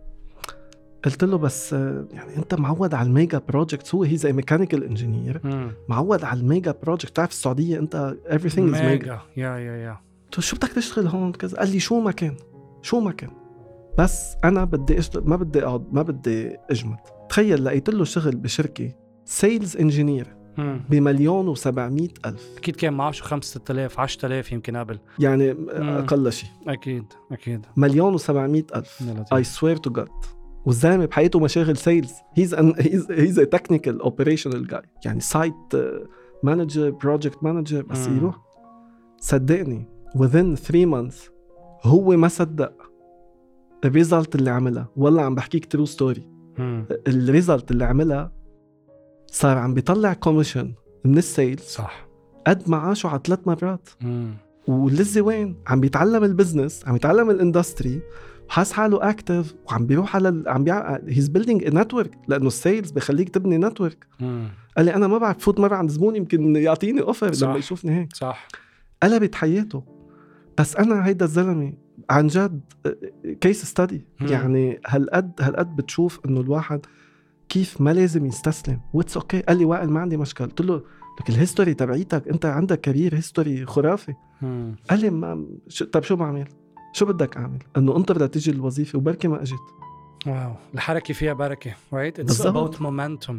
قلت 1.04 1.24
له 1.24 1.38
بس 1.38 1.72
يعني 1.72 2.36
أنت 2.36 2.54
معود 2.54 2.94
على 2.94 3.08
ال 3.08 3.15
mega 3.15 3.42
project 3.48 3.94
هو 3.94 4.02
he 4.02 4.16
is 4.16 4.32
a 4.32 4.37
mechanical 4.37 4.84
engineer. 4.84 5.40
معود 5.88 6.24
على 6.24 6.40
ال 6.40 6.47
mega 6.47 6.74
project 6.82 7.10
بتعرف 7.10 7.30
السعودية 7.30 7.78
أنت 7.78 8.16
everything 8.26 8.56
is 8.56 8.58
mega. 8.58 8.90
mega. 8.90 9.18
yeah 9.36 9.56
yeah 9.56 9.76
yeah. 9.76 9.98
قلت 10.24 10.38
له 10.38 10.42
شو 10.42 10.56
بدك 10.56 10.68
تشتغل 10.68 11.06
هون؟ 11.06 11.32
كذا. 11.32 11.58
قال 11.58 11.70
لي 11.70 11.80
شو 11.80 12.00
ما 12.00 12.10
كان 12.10 12.36
شو 12.82 13.00
ما 13.00 13.12
كان. 13.12 13.30
بس 13.98 14.36
أنا 14.44 14.64
بدي 14.64 14.98
اشتغل 14.98 15.28
ما 15.28 15.36
بدي 15.36 15.64
أقعد 15.64 15.84
ما 15.92 16.02
بدي 16.02 16.56
أجمد. 16.70 16.98
تخيل 17.28 17.64
لقيت 17.64 17.88
له 17.88 18.04
شغل 18.04 18.36
بشركة 18.36 19.03
sales 19.24 19.76
engineer. 19.76 20.36
بمليون 20.90 21.56
و700 21.56 21.68
ألف. 22.26 22.48
أكيد 22.56 22.76
كان 22.76 22.92
معه 22.92 23.10
شو 23.10 23.24
5 23.24 23.46
6000 23.48 24.00
10000 24.00 24.52
يمكن 24.52 24.76
قبل. 24.76 24.98
يعني 25.18 25.56
أقل 25.70 26.32
شيء. 26.32 26.48
أكيد 26.68 27.04
أكيد. 27.32 27.66
مليون 27.76 28.18
و700 28.18 28.30
ألف. 28.76 29.00
يا 29.00 29.14
لطيف. 29.14 29.34
I 29.34 29.44
swear 29.44 29.76
to 29.76 29.90
God 29.90 30.08
والزلمه 30.66 31.06
بحياته 31.06 31.40
مشاغل 31.40 31.76
sales 31.76 32.12
he's 32.34 32.54
he's 32.54 33.10
he's 33.10 33.38
a 33.38 33.44
technical 33.44 34.00
operational 34.00 34.66
guy 34.66 34.82
يعني 35.04 35.20
site 35.20 35.54
manager 36.42 36.90
project 36.90 37.42
manager 37.42 37.82
بس. 37.82 38.06
يروح. 38.06 38.40
صدقني 39.20 39.88
within 40.18 40.54
3 40.54 40.86
months 40.86 41.30
هو 41.82 42.16
ما 42.16 42.28
صدق 42.28 42.72
ال 43.84 43.91
result 43.91 44.34
اللي 44.34 44.50
عملها. 44.50 44.88
والله 44.96 45.22
عم 45.22 45.34
بحكيك 45.34 45.72
true 45.72 45.84
story. 45.84 46.28
ال 47.08 47.17
result 47.17 47.70
اللي 47.70 47.84
عملها 47.84 48.32
صار 49.34 49.58
عم 49.58 49.74
بيطلع 49.74 50.12
commission 50.12 50.74
من 51.04 51.18
ال 51.18 51.25
sales 51.25 51.60
صح 51.62 52.06
قد 52.46 52.68
معاشه 52.70 53.08
على 53.08 53.20
ثلاث 53.24 53.38
مرات 53.46 53.88
مم. 54.00 54.34
وال 54.68 54.86
lazy 54.86 55.20
وين؟ 55.20 55.56
عم 55.66 55.80
بيتعلم 55.80 56.24
ال 56.24 56.31
business 56.31 56.84
عم 56.86 56.96
يتعلم 56.96 57.30
ال 57.30 57.38
industry 57.38 58.00
وحاس 58.48 58.72
حاله 58.72 59.10
active 59.10 59.54
وعم 59.66 59.86
بيروح 59.86 60.16
على 60.16 60.28
ال... 60.28 60.48
عم 60.48 60.64
بيع 60.64 60.98
he's 61.08 61.28
building 61.28 61.64
network 61.64 62.18
لأنه 62.28 62.46
ال 62.46 62.54
sales 62.54 62.90
بخليك 62.90 63.28
تبني 63.28 63.58
network. 63.58 64.06
قال 64.76 64.84
لي 64.86 64.94
أنا 64.94 65.06
ما 65.06 65.18
بعرف 65.18 65.38
فوت 65.38 65.60
مرة 65.60 65.76
عند 65.76 65.90
زبون 65.90 66.16
يمكن 66.16 66.56
يعطيني 66.56 67.00
offer. 67.00 67.30
لما 67.42 67.56
يشوفني 67.56 68.00
هيك 68.00 68.16
صح 68.16 68.48
قلبت 69.02 69.34
حياته 69.34 69.84
بس 70.58 70.76
أنا 70.76 71.06
هيدا 71.06 71.24
الزلمة 71.24 71.72
عن 72.10 72.26
جد 72.26 72.60
case 73.40 73.64
study 73.64 74.06
مم. 74.20 74.26
يعني 74.26 74.80
هالقد 74.86 75.32
هالقد 75.40 75.76
بتشوف 75.76 76.20
إنه 76.26 76.40
الواحد 76.40 76.86
كيف 77.48 77.80
ما 77.80 77.92
لازم 77.92 78.26
يستسلم. 78.26 78.80
و 78.92 78.97
it's 78.97 79.16
okay. 79.16 79.40
قال 79.40 79.56
لي 79.58 79.64
وائل 79.64 79.90
ما 79.90 80.00
عندي 80.00 80.16
مشكل 80.16 80.44
قلت 80.44 80.60
له 80.60 80.82
لك 81.20 81.28
ال 81.28 81.34
history 81.34 81.74
تبعيتك 81.74 82.28
أنت 82.28 82.46
عندك 82.46 82.80
career 82.80 83.14
history 83.14 83.66
خرافي. 83.66 84.14
قال 84.90 85.00
لي 85.00 85.10
ما 85.10 85.46
شو 85.68 85.84
طب 85.84 86.02
شو 86.02 86.16
بعمل؟ 86.16 86.48
شو 86.92 87.06
بدك 87.06 87.36
أعمل؟ 87.36 87.58
إنه 87.76 87.96
انطر 87.96 88.22
لتيجي 88.24 88.50
الوظيفة 88.50 88.98
وبركي 88.98 89.28
ما 89.28 89.42
اجت 89.42 89.54
wow. 90.26 90.52
الحركة 90.74 91.14
فيها 91.14 91.32
بركة 91.32 91.72
بالضبط. 91.92 92.74
about 92.76 92.78
momentum. 92.78 93.34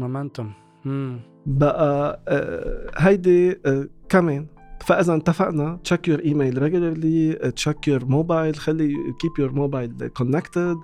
Momentum. 0.00 0.44
مم. 0.84 1.20
بقى 1.46 2.22
آه، 2.28 2.90
هيدي 2.96 3.58
آه، 3.66 3.88
كمان. 4.08 4.46
فإذا 4.80 5.16
اتفقنا 5.16 5.78
check 5.84 6.08
your 6.08 6.20
email 6.20 6.62
regularly 6.62 7.32
check 7.32 7.88
your 7.88 8.04
mobile 8.04 8.56
خلي 8.56 8.94
keep 9.20 9.30
your 9.38 9.52
mobile 9.52 10.08
connected 10.08 10.76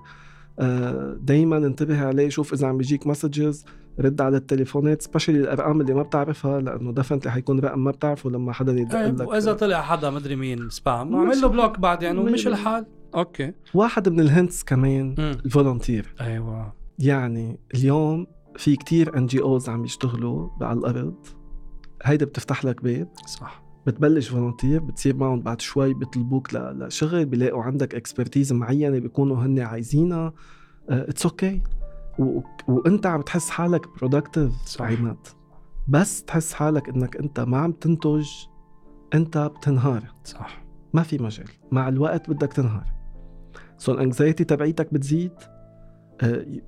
دائما 1.21 1.57
انتبه 1.57 2.05
عليه 2.05 2.29
شوف 2.29 2.53
إذا 2.53 2.67
عم 2.67 2.77
بيجيك 2.77 3.07
messages 3.07 3.65
رد 3.99 4.21
على 4.21 4.37
التليفونات 4.37 5.01
specially 5.01 5.39
الأرقام 5.39 5.81
اللي 5.81 5.93
ما 5.93 6.01
بتعرفها 6.03 6.61
لأنه 6.61 6.91
definitely 6.93 7.31
حيكون 7.31 7.59
رقم 7.59 7.79
ما 7.83 7.91
بتعرفه 7.91 8.29
لما 8.29 8.53
حدا 8.53 8.71
يدق 8.71 8.91
طيب 8.93 9.21
لك. 9.21 9.27
وإذا 9.29 9.53
طلع 9.53 9.81
حدا 9.81 10.09
مدري 10.09 10.35
مين 10.35 10.69
spam 10.69 11.15
اعمل 11.15 11.41
له 11.41 11.47
block 11.47 11.79
بعدين 11.79 12.17
ومش 12.17 12.31
مش- 12.31 12.47
الحال. 12.47 12.85
okay. 13.15 13.53
واحد 13.73 14.09
من 14.09 14.19
ال 14.19 14.26
hints 14.26 14.63
كمان. 14.63 15.15
ال 15.19 15.28
volunteer. 15.28 16.15
أيوه. 16.21 16.73
يعني 16.99 17.59
اليوم 17.75 18.27
في 18.57 18.75
كتير 18.75 19.17
NGOs 19.17 19.69
عم 19.69 19.85
يشتغلوا 19.85 20.49
على 20.61 20.79
الأرض. 20.79 21.15
هيدا 22.03 22.25
بتفتح 22.25 22.65
لك 22.65 22.83
باب 22.83 23.07
صح. 23.27 23.62
بتبلش 23.87 24.29
volunteer 24.29 24.79
بتصير 24.83 25.15
معهم 25.15 25.41
بعد 25.41 25.61
شوي 25.61 25.93
بيطلبوك 25.93 26.53
لشغل 26.53 27.25
بيلاقوا 27.25 27.63
عندك 27.63 27.95
expertise 27.95 28.53
معينة 28.53 28.99
بيكونوا 28.99 29.37
هن 29.37 29.59
عايزينها. 29.59 30.33
It's 30.89 31.25
okay 31.25 31.61
وانت 32.67 33.05
عم 33.05 33.21
تحس 33.21 33.49
حالك 33.49 33.97
productive. 33.97 34.51
عماد. 34.79 35.27
بس 35.87 36.23
تحس 36.23 36.53
حالك 36.53 36.89
إنك 36.89 37.17
أنت 37.17 37.39
ما 37.39 37.57
عم 37.57 37.71
تنتج 37.71 38.27
أنت 39.13 39.37
بتنهار. 39.37 40.03
صح. 40.23 40.63
ما 40.93 41.03
في 41.03 41.17
مجال. 41.17 41.47
مع 41.71 41.87
الوقت 41.89 42.29
بدك 42.29 42.53
تنهار. 42.53 42.93
So 43.77 43.91
ال 43.91 43.97
anxiety 43.97 44.43
تبعيتك 44.43 44.93
بتزيد. 44.93 45.31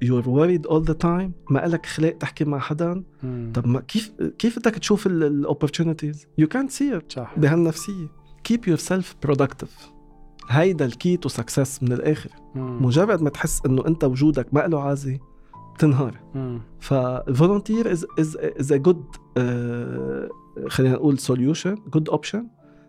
You're 0.01 0.23
worried 0.23 0.67
all 0.67 0.87
the 0.89 0.95
time. 1.03 1.31
ما 1.49 1.65
إلك 1.65 1.85
خلاق 1.85 2.17
تحكي 2.17 2.45
مع 2.45 2.59
حدا. 2.59 3.03
طب 3.53 3.67
ما 3.67 3.79
كيف 3.79 4.13
كيف 4.37 4.59
بدك 4.59 4.75
تشوف 4.75 5.07
الاوبورتونيتيز 5.07 6.27
يو 6.37 6.47
كانت 6.47 6.71
سي 6.71 7.01
صح. 7.09 7.39
بهالنفسية. 7.39 8.07
Keep 8.49 8.69
yourself 8.69 9.27
productive. 9.27 9.89
هيدا 10.49 10.85
ال 10.85 10.93
key 10.93 11.17
to 11.17 11.29
success 11.29 11.83
من 11.83 11.91
الآخر. 11.91 12.29
مم. 12.55 12.85
مجرد 12.85 13.21
ما 13.21 13.29
تحس 13.29 13.61
إنه 13.65 13.87
أنت 13.87 14.03
وجودك 14.03 14.53
ما 14.53 14.67
له 14.67 14.81
عازي 14.81 15.19
بتنهار. 15.75 16.19
مم. 16.35 16.61
فال 16.79 17.00
volunteer 17.00 17.91
is 17.91 18.05
is 18.19 18.37
is 18.37 18.71
a 18.71 18.77
good 18.77 19.05
خلينا 20.67 20.95
نقول 20.95 21.17
solution 21.17 21.75
good 21.93 22.09
option 22.09 22.47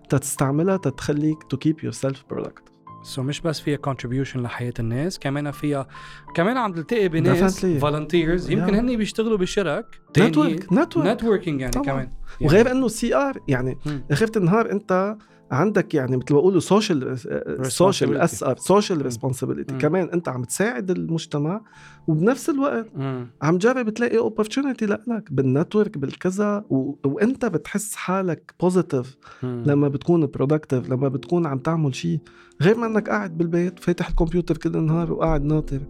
تستعملها 0.08 0.76
تتخليك 0.76 1.42
to 1.42 1.56
keep 1.56 1.84
yourself 1.84 2.24
productive. 2.34 2.75
So 3.06 3.22
مش 3.22 3.40
بس 3.40 3.60
فيها 3.60 3.78
contribution 3.86 4.36
لحياة 4.36 4.72
الناس 4.78 5.18
كمان 5.18 5.50
فيها 5.50 5.86
كمان 6.34 6.56
عم 6.56 6.72
تلتقي 6.72 7.08
بناس. 7.08 7.66
volunteers 7.66 8.50
يمكن 8.50 8.72
Yeah. 8.72 8.78
هن 8.78 8.96
بيشتغلوا 8.96 9.38
بشرك 9.38 10.00
network 10.18 10.72
network 10.72 11.06
networking 11.06 11.60
يعني 11.60 11.72
طبعاً. 11.72 11.84
كمان 11.86 12.10
وغير 12.40 12.70
إنه 12.70 12.88
CR 12.88 13.38
يعني. 13.48 13.78
اخرة 14.10 14.38
النهار 14.38 14.72
أنت 14.72 15.16
عندك 15.50 15.94
يعني 15.94 16.16
مثل 16.16 16.34
ما 16.34 16.40
بقولوا 16.40 16.60
social 16.60 17.18
social 17.66 18.28
social. 18.58 19.02
responsibility. 19.02 19.74
كمان 19.78 20.08
أنت 20.08 20.28
عم 20.28 20.44
تساعد 20.44 20.90
المجتمع 20.90 21.60
وبنفس 22.06 22.50
الوقت 22.50 22.86
مم. 22.94 23.26
عم 23.42 23.58
تجرب 23.58 23.90
تلاقي 23.90 24.18
opportunity 24.18 24.86
لك 24.86 25.24
بال 25.30 25.45
network 25.45 25.98
بالكذا 25.98 26.64
و... 26.70 26.94
وأنت 27.04 27.44
بتحس 27.44 27.94
حالك 27.94 28.54
positive. 28.60 29.16
لما 29.42 29.88
بتكون 29.88 30.26
productive 30.26 30.90
لما 30.90 31.08
بتكون 31.08 31.46
عم 31.46 31.58
تعمل 31.58 31.94
شيء 31.94 32.20
غير 32.62 32.78
ما 32.78 32.86
إنك 32.86 33.08
قاعد 33.08 33.38
بالبيت 33.38 33.78
فاتح 33.78 34.08
الكمبيوتر 34.08 34.56
كل 34.56 34.76
النهار 34.76 35.12
وقاعد 35.12 35.42
ناطر 35.44 35.80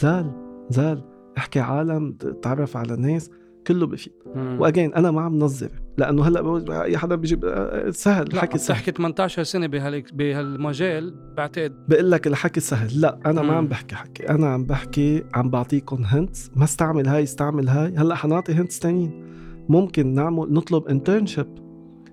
زال 0.00 0.32
زال 0.70 1.04
احكي 1.38 1.60
عالم 1.60 2.12
تعرف 2.42 2.76
على 2.76 2.96
ناس 2.96 3.30
كله 3.66 3.86
بفيد. 3.86 4.12
و 4.36 4.46
again 4.46 4.94
أنا 4.94 5.10
ما 5.10 5.20
عم 5.20 5.38
نظر 5.38 5.68
لأنه 5.98 6.22
هلأ 6.28 6.82
أي 6.82 6.98
حدا 6.98 7.14
بيجيب 7.14 7.44
آه، 7.44 7.90
سهل 7.90 8.26
الحكي 8.26 8.58
سهل. 8.58 8.76
تحكي 8.76 8.90
18 8.90 9.42
سنة 9.42 9.66
بهالك 9.66 10.14
بهالمجال 10.14 11.14
بعتقد 11.36 11.72
بقول 11.88 12.10
لك 12.10 12.26
الحكي 12.26 12.60
سهل. 12.60 13.00
لا 13.00 13.18
أنا 13.26 13.42
ما 13.42 13.50
مم. 13.50 13.50
عم 13.50 13.66
بحكي 13.66 13.94
حكي. 13.94 14.28
أنا 14.28 14.46
عم 14.48 14.64
بحكي 14.64 15.24
عم 15.34 15.50
بعطيكم 15.50 16.02
hints 16.04 16.50
ما 16.56 16.64
استعمل 16.64 17.08
هاي 17.08 17.22
استعمل 17.22 17.68
هاي. 17.68 17.94
هلأ 17.96 18.14
حنعطي 18.14 18.52
hints 18.52 18.78
تانيين. 18.78 19.24
ممكن 19.68 20.14
نعمل 20.14 20.46
نطلب 20.52 20.86
internship 20.88 21.46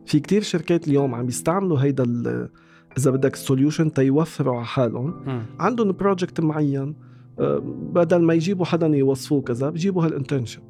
في 0.05 0.19
كتير 0.19 0.41
شركات 0.41 0.87
اليوم 0.87 1.15
عم 1.15 1.27
يستعملوا 1.27 1.79
هيدا 1.79 2.03
ال- 2.03 2.49
إذا 2.97 3.11
بدك 3.11 3.33
ال 3.33 3.40
solution 3.40 3.93
تيوفروا 3.93 4.55
على 4.57 4.65
حالهم. 4.65 5.13
مم. 5.27 5.41
عندهم 5.59 5.91
project 5.91 6.41
معين. 6.41 6.95
آه، 7.39 7.57
بدل 7.93 8.21
ما 8.21 8.33
يجيبوا 8.33 8.65
حدا 8.65 8.87
يوصفوه 8.87 9.41
كذا 9.41 9.69
بجيبوا 9.69 10.05
هال 10.05 10.14
internship. 10.14 10.63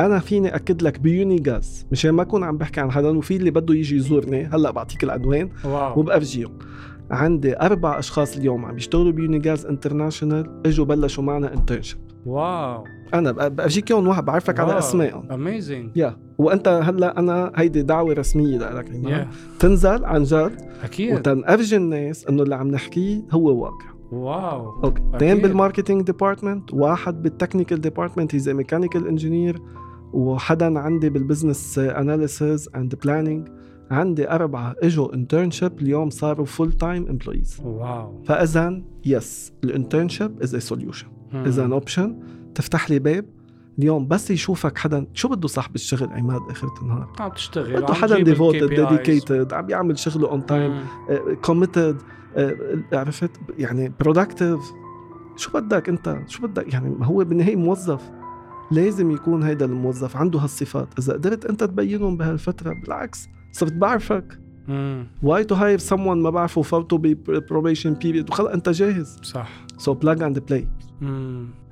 أنا 0.00 0.18
فيني 0.18 0.54
أكد 0.54 0.82
لك 0.82 0.98
بيونيغاز 1.00 1.86
مشان 1.92 2.10
ما 2.10 2.22
أكون 2.22 2.44
عم 2.44 2.56
بحكي 2.58 2.80
عن 2.80 2.90
حدا 2.90 3.08
وفي 3.18 3.36
اللي 3.36 3.50
بده 3.50 3.74
يجي 3.74 3.96
يزورني. 3.96 4.44
هلأ 4.44 4.70
بعطيك 4.70 5.04
العنوان 5.04 5.48
wow. 5.64 6.00
وبأفجيهم 6.00 6.58
عندي 7.10 7.60
أربع 7.60 7.98
أشخاص 7.98 8.36
اليوم 8.36 8.64
عم 8.64 8.76
يشتغلوا 8.76 9.12
بيونيغاز 9.12 9.66
انترناشونال 9.66 10.60
إجوا 10.66 10.84
بلشوا 10.86 11.24
معنا 11.24 11.52
internship 11.54 11.98
wow. 12.26 12.84
أنا 13.14 13.32
بأ- 13.32 13.42
بأفجيك 13.48 13.90
إياهم 13.90 14.08
واحد 14.08 14.24
بعرفك 14.24 14.60
على 14.60 14.78
أسمائهم. 14.78 15.32
amazing 15.32 15.96
يا 15.96 16.16
وأنت 16.38 16.68
هلأ 16.68 17.18
أنا 17.18 17.52
هيدي 17.56 17.82
دعوة 17.82 18.14
رسمية 18.14 18.58
لك 18.58 18.90
يا 19.04 19.28
تنزل 19.58 20.04
عن 20.04 20.22
جد. 20.22 20.52
أكيد. 20.84 21.14
وتنأفجي 21.14 21.76
الناس 21.76 22.26
إنه 22.26 22.42
اللي 22.42 22.54
عم 22.54 22.68
نحكيه 22.68 23.22
هو 23.30 23.62
واقع. 23.62 23.91
wow. 24.12 24.82
Okay. 24.84 25.02
اثنين. 25.14 25.38
بال 25.38 25.50
marketing 25.50 26.02
department 26.02 26.74
واحد 26.74 27.22
بال 27.22 27.32
technical 27.32 27.80
department 27.80 28.34
he's 28.34 28.48
mechanical 28.48 29.08
engineer 29.08 29.62
وحدا 30.12 30.78
عندي 30.78 31.10
بال 31.10 31.24
business 31.24 31.78
analysis 31.78 32.68
and 32.76 32.94
planning 33.04 33.48
عندي 33.90 34.30
أربعة 34.30 34.74
إجوا 34.82 35.14
internship 35.14 35.78
اليوم 35.80 36.10
صاروا 36.10 36.46
full-time 36.46 37.06
employees 37.08 37.60
wow. 37.64 38.22
فإذا 38.24 38.82
yes 39.06 39.52
ال 39.64 39.71
internship 39.71 40.42
is 40.42 40.56
solution. 40.56 41.06
إذا 41.34 41.64
an 41.64 41.72
option 41.72 42.18
تفتح 42.54 42.90
لي 42.90 42.98
باب. 42.98 43.24
اليوم 43.78 44.08
بس 44.08 44.30
يشوفك 44.30 44.78
حدا 44.78 45.06
شو 45.14 45.28
بده 45.28 45.48
صاحب 45.48 45.74
الشغل 45.74 46.08
عماد 46.08 46.40
آخر 46.50 46.68
النهار؟ 46.82 47.08
عم 47.20 47.30
تشتغل 47.30 47.82
بده 47.82 47.94
حدا 47.94 48.22
devoted. 48.22 48.68
dedicated 48.68 49.52
عم 49.52 49.70
يعمل 49.70 49.98
شغله 49.98 50.30
on 50.30 50.46
time. 50.46 50.74
committed 51.42 51.96
عرفت؟ 52.92 53.30
يعني 53.58 53.92
productive 54.00 54.60
شو 55.36 55.50
بدك 55.52 55.88
أنت؟ 55.88 56.18
شو 56.26 56.46
بدك؟ 56.46 56.72
يعني 56.72 56.96
هو 57.02 57.24
بالنهاية 57.24 57.56
موظف. 57.56 58.10
لازم 58.70 59.10
يكون 59.10 59.42
هيدا 59.42 59.64
الموظف 59.64 60.16
عنده 60.16 60.38
هالصفات. 60.38 60.88
إذا 60.98 61.12
قدرت 61.12 61.46
أنت 61.46 61.64
تبينهم 61.64 62.16
بهالفترة 62.16 62.74
بالعكس 62.82 63.28
صرت 63.52 63.72
بعرفك. 63.72 64.38
Why 65.22 65.44
to 65.44 65.54
hire 65.54 65.78
someone 65.78 65.96
ما 65.96 66.30
بعرفه 66.30 66.62
فوته 66.62 66.98
ب 66.98 67.08
probation 67.08 67.94
period 67.94 68.30
وخلص 68.30 68.48
أنت 68.48 68.68
جاهز. 68.68 69.18
صح. 69.22 69.50
So 69.78 69.94
plug 69.94 70.22
and 70.22 70.38
play. 70.38 70.68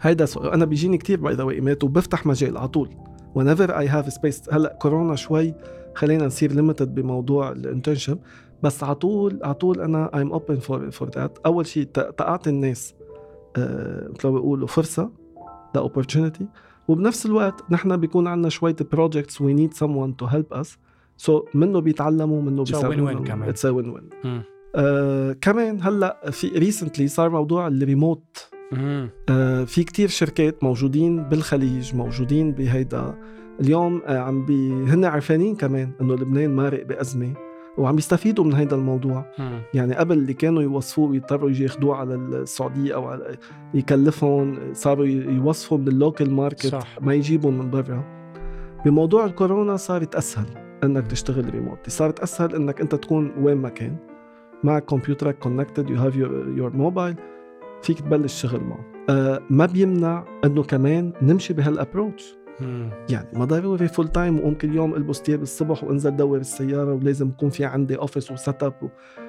هيدا 0.00 0.24
so... 0.24 0.40
أنا 0.40 0.64
بيجيني 0.64 0.98
كتير 0.98 1.20
by 1.20 1.34
the 1.34 1.42
way 1.42 1.54
إيميلات 1.54 1.84
وبفتح 1.84 2.26
مجال 2.26 2.58
على 2.58 2.68
طول. 2.68 2.88
Whenever 3.38 3.68
I 3.68 3.86
have 3.86 4.12
space 4.12 4.54
هلأ 4.54 4.78
كورونا 4.80 5.16
شوي 5.16 5.54
خلينا 5.94 6.26
نصير 6.26 6.52
ليمتد 6.52 6.94
بموضوع 6.94 7.52
ال 7.52 7.58
internship 7.58 8.18
بس 8.62 8.84
على 8.84 8.94
طول 8.94 9.40
على 9.42 9.54
طول 9.54 9.80
أنا 9.80 10.10
I'm 10.14 10.36
open 10.38 10.60
for 10.60 10.98
for 10.98 11.06
that. 11.10 11.30
أول 11.46 11.66
شيء 11.66 11.84
تعطي 11.84 12.50
الناس 12.50 12.94
آه، 13.56 14.08
مثل 14.14 14.28
ما 14.28 14.34
بيقولوا 14.34 14.66
فرصة 14.66 15.10
the 15.78 15.80
opportunity. 15.80 16.42
وبنفس 16.88 17.26
الوقت 17.26 17.64
نحن 17.70 17.96
بيكون 17.96 18.26
عندنا 18.26 18.48
شوية 18.48 18.76
projects 18.76 19.34
we 19.34 19.54
need 19.60 19.76
someone 19.84 20.24
to 20.24 20.30
help 20.30 20.56
us. 20.62 20.68
So 21.26 21.32
منه 21.54 21.80
بيتعلموا 21.80 22.42
منه 22.42 22.64
So 22.64 22.68
بيساعدونا. 22.68 23.14
win-win 23.14 23.22
كمان. 23.28 23.48
It's 23.48 23.64
win-win. 23.66 24.10
آه 24.74 25.32
كمان 25.32 25.78
هلأ 25.82 26.30
في 26.30 26.48
recently 26.48 27.08
صار 27.08 27.30
موضوع 27.30 27.66
الريموت. 27.66 28.48
آه، 28.72 29.64
في 29.64 29.84
كتير 29.84 30.08
شركات 30.08 30.64
موجودين 30.64 31.22
بالخليج 31.22 31.94
موجودين 31.94 32.52
بهيدا. 32.52 33.18
اليوم 33.60 34.02
آه، 34.06 34.18
عم 34.18 34.46
بي 34.46 34.70
هن 34.72 35.04
عرفانين 35.04 35.56
كمان 35.56 35.92
إنه 36.00 36.14
لبنان 36.14 36.56
مارق 36.56 36.86
بأزمة. 36.86 37.34
وعم 37.80 37.98
يستفيدوا 37.98 38.44
من 38.44 38.54
هيدا 38.54 38.76
الموضوع 38.76 39.24
مم. 39.38 39.60
يعني 39.74 39.94
قبل 39.94 40.18
اللي 40.18 40.34
كانوا 40.34 40.62
يوظفوه 40.62 41.10
ويضطروا 41.10 41.50
يجي 41.50 41.62
ياخدوه 41.62 41.96
على 41.96 42.14
السعودية 42.14 42.94
أو 42.94 43.08
على 43.08 43.36
يكلفهم 43.74 44.58
صاروا 44.72 45.06
يوظفوا 45.06 45.78
من 45.78 45.88
ال 45.88 45.95
local 45.95 46.30
market 46.30 46.66
صح. 46.66 46.98
ما 47.00 47.14
يجيبوا 47.14 47.50
من 47.50 47.70
برا 47.70 48.04
بموضوع 48.84 49.24
الكورونا 49.24 49.76
صارت 49.76 50.14
أسهل 50.14 50.46
إنك 50.84 51.06
تشتغل 51.06 51.54
ريموت 51.54 51.90
صارت 51.90 52.20
أسهل 52.20 52.54
إنك 52.54 52.80
أنت 52.80 52.94
تكون 52.94 53.32
وين 53.40 53.56
ما 53.56 53.68
كان 53.68 53.96
معك 54.64 54.84
كمبيوترك 54.84 55.38
connected 55.38 55.90
you 55.90 55.96
have 55.96 56.16
your 56.16 56.76
mobile 56.76 57.14
فيك 57.82 58.00
تبلش 58.00 58.42
شغل 58.42 58.60
معه 58.60 58.84
آه 59.10 59.40
ما 59.50 59.66
بيمنع 59.66 60.24
إنه 60.44 60.62
كمان 60.62 61.12
نمشي 61.22 61.54
بهال 61.54 61.74
approach. 61.74 62.34
يعني 63.10 63.28
ما 63.32 63.44
ضروري 63.44 63.88
full 63.88 64.08
time 64.08 64.38
وقوم 64.38 64.54
كل 64.54 64.74
يوم 64.74 64.94
ألبس 64.94 65.22
تياب 65.22 65.42
الصبح 65.42 65.84
وأنزل 65.84 66.16
دور 66.16 66.38
السياره 66.38 66.94
ولازم 66.94 67.28
يكون 67.28 67.50
في 67.50 67.64
عندي 67.64 67.96
office 67.96 68.30
و 68.30 68.38
set 68.38 68.62
up 68.62 68.74
و... 68.82 68.88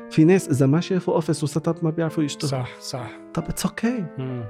في 0.10 0.24
ناس 0.24 0.50
إذا 0.50 0.66
ما 0.66 0.80
شافوا 0.80 1.14
office 1.14 1.44
و 1.44 1.50
set 1.50 1.68
up 1.68 1.76
ما 1.82 1.90
بيعرفوا 1.90 2.24
يشتغلوا 2.24 2.66
صح 2.66 2.80
صح 2.80 3.12
طب 3.34 3.44
it's 3.44 3.66
okay 3.66 4.06
مم. 4.18 4.44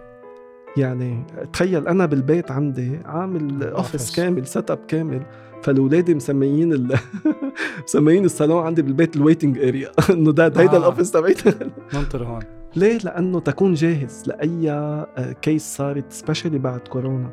يعني 0.78 1.24
تخيل 1.54 1.88
أنا 1.88 2.06
بالبيت 2.06 2.52
عندي 2.52 3.00
عامل 3.06 3.64
office. 3.64 4.16
كامل 4.16 4.48
set 4.48 4.72
up 4.72 4.80
كامل 4.88 5.22
فالاولاد 5.64 6.12
مسميين 6.12 6.74
ال... 6.74 6.98
مسميين 7.88 8.26
الصالون 8.26 8.66
عندي 8.66 8.82
بالبيت 8.82 9.16
ال 9.16 9.21
waiting 9.21 9.60
area 9.60 9.92
إنه 10.10 10.32
ده 10.32 10.44
هيدا 10.44 10.74
آه. 10.74 10.78
ال 10.78 10.83
office 10.83 11.12
تبعيتي 11.12 11.54
ننطر 11.94 12.24
هون 12.24 12.42
ليه؟ 12.76 12.98
لأنه 12.98 13.40
تكون 13.40 13.74
جاهز 13.74 14.24
لأي 14.28 15.06
case 15.42 15.76
صارت 15.76 16.12
especially 16.12 16.60
بعد 16.60 16.80
كورونا 16.80 17.30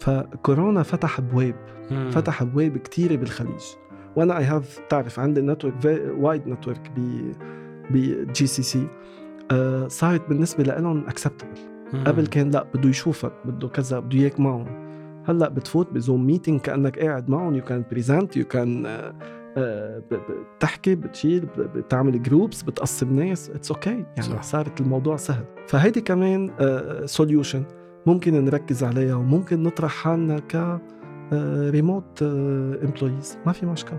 فكورونا 0.00 0.82
فتح 0.82 1.18
أبواب 1.18 1.54
مم. 1.90 2.10
فتح 2.10 2.42
أبواب 2.42 2.76
كتيرة 2.76 3.16
بالخليج 3.16 3.62
وأنا 4.16 4.38
I 4.38 4.44
have 4.44 4.80
تعرف 4.88 5.20
عندي 5.20 5.40
network 5.40 5.74
wide 6.18 6.48
network 6.48 6.90
ب 6.96 7.32
ب 7.90 8.46
GCC 8.46 8.86
صارت 9.88 10.28
بالنسبة 10.28 10.64
لهم 10.64 11.06
acceptable. 11.08 11.58
قبل 12.06 12.26
كان 12.26 12.50
لا 12.50 12.66
بده 12.74 12.88
يشوفك 12.88 13.32
بده 13.44 13.68
كذا 13.68 13.98
بده 13.98 14.18
اياك 14.18 14.40
معهم 14.40 14.66
هلأ 15.28 15.48
بتفوت 15.48 15.92
ب 15.92 15.99
Zoom 15.99 16.26
meeting 16.26 16.60
كأنك 16.60 16.98
قاعد 16.98 17.30
معهم 17.30 17.54
you 17.54 17.64
can 17.64 17.84
present 17.90 18.36
you 18.36 18.44
can 18.44 18.86
بتحكي 20.56 20.94
بتشيل 20.94 21.46
بتعمل 21.58 22.22
groups 22.22 22.62
بتقسم 22.62 23.16
ناس 23.16 23.50
it's 23.50 23.70
okay 23.70 23.90
okay. 23.90 24.06
يعني 24.16 24.22
صح. 24.22 24.32
صح. 24.36 24.42
صارت 24.42 24.80
الموضوع 24.80 25.16
سهل 25.16 25.44
فهيدي 25.68 26.00
كمان 26.00 26.50
solution 27.04 27.64
ممكن 28.06 28.44
نركز 28.44 28.84
عليها 28.84 29.14
وممكن 29.14 29.62
نطرح 29.62 29.90
حالنا 29.92 30.38
ك 30.38 30.80
remote 31.70 32.22
employees 32.22 33.38
ما 33.46 33.52
في 33.52 33.66
مشكلة. 33.66 33.98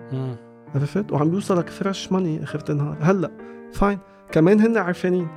عرفت؟ 0.75 1.11
وعم 1.11 1.29
بيوصلك 1.29 1.69
fresh 1.69 2.11
money 2.11 2.43
آخر 2.43 2.59
النهار. 2.69 2.97
هلأ 3.01 3.31
fine 3.73 3.99
كمان 4.31 4.59
هن 4.59 4.77
عارفانين. 4.77 5.27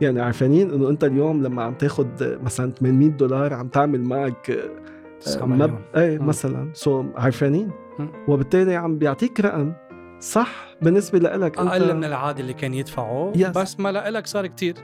يعني 0.00 0.20
عارفانين 0.20 0.70
إنه 0.70 0.88
أنت 0.88 1.04
اليوم 1.04 1.42
لما 1.42 1.62
عم 1.62 1.74
تاخد 1.74 2.38
مثلا 2.42 2.72
800 2.72 3.08
دولار 3.08 3.54
عم 3.54 3.68
تعمل 3.68 4.02
معك 4.02 4.50
آه، 5.40 5.44
مب... 5.44 5.78
إيه. 5.96 6.18
مثلا. 6.18 6.70
so 6.74 7.04
عارفانين؟ 7.16 7.70
مم. 7.98 8.08
وبالتالي 8.28 8.76
عم 8.76 8.98
بيعطيك 8.98 9.40
رقم 9.40 9.72
صح 10.20 10.66
بالنسبة 10.82 11.18
لك 11.18 11.58
أنت 11.58 11.68
أقل 11.70 11.96
من 11.96 12.04
العادي 12.04 12.42
اللي 12.42 12.52
كان 12.52 12.74
يدفعه 12.74 13.32
Yes. 13.36 13.46
بس 13.46 13.80
ما 13.80 13.88
لك 13.88 14.26
صار 14.26 14.46
كتير. 14.46 14.74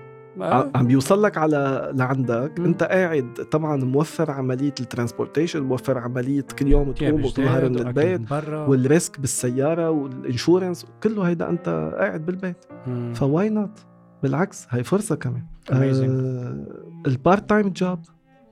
عم 0.41 0.87
بيوصل 0.87 1.23
لك 1.23 1.39
على 1.39 1.91
لعندك 1.95 2.53
مم. 2.59 2.65
انت 2.65 2.83
قاعد 2.83 3.35
طبعا 3.51 3.77
موفر 3.77 4.31
عملية 4.31 4.75
ال 4.81 4.86
transportation 4.86 5.63
موفر 5.63 5.99
عملية 5.99 6.47
كل 6.59 6.67
يوم 6.67 6.93
تقوم 6.93 7.25
وتظهر 7.25 7.69
من 7.69 7.79
البيت 7.79 8.33
وال 8.53 8.75
risk 8.75 9.21
بالسيارة 9.21 9.91
وال 9.91 10.08
insurance 10.08 10.87
كله 11.03 11.23
هيدا 11.23 11.49
انت 11.51 11.93
قاعد 11.99 12.27
بالبيت 12.27 12.57
مم. 12.87 13.13
ف 13.15 13.49
why 13.51 13.65
not 13.65 13.79
بالعكس 14.23 14.67
هي 14.71 14.85
فرصة 14.85 15.15
كمان 15.17 15.43
Amazing. 15.71 15.75
آه 15.75 16.67
ال 17.07 17.15
part 17.15 17.49
time 17.49 17.69
job. 17.69 17.99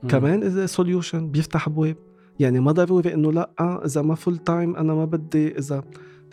كمان 0.07 0.43
اذا 0.43 0.65
solution 0.65 1.31
بيفتح 1.31 1.67
ابواب 1.67 1.95
يعني 2.39 2.59
ما 2.59 2.71
ضروري 2.71 3.13
إنه 3.13 3.31
لأ 3.31 3.49
إذا 3.85 4.01
ما 4.01 4.15
full 4.15 4.37
time 4.37 4.75
أنا 4.75 4.93
ما 4.93 5.05
بدي 5.05 5.57
إذا 5.57 5.83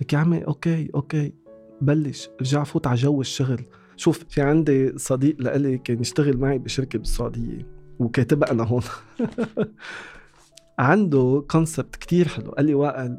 لك 0.00 0.12
يا 0.12 0.18
عمي 0.18 0.44
okay 0.46 0.90
okay 0.94 1.32
بلش 1.80 2.30
رجع 2.40 2.64
فوت 2.64 2.86
على 2.86 2.96
جو 2.96 3.20
الشغل 3.20 3.60
شوف 3.98 4.24
في 4.28 4.40
عندي 4.42 4.98
صديق 4.98 5.36
لإلي 5.38 5.78
كان 5.78 6.00
يشتغل 6.00 6.36
معي 6.36 6.58
بشركة 6.58 6.98
بالسعودية 6.98 7.66
وكاتبها 7.98 8.50
أنا 8.50 8.62
هون. 8.64 8.82
عنده 10.78 11.44
concept 11.50 11.96
كتير 11.96 12.28
حلو. 12.28 12.50
قال 12.50 12.66
لي 12.66 12.74
وائل 12.74 13.18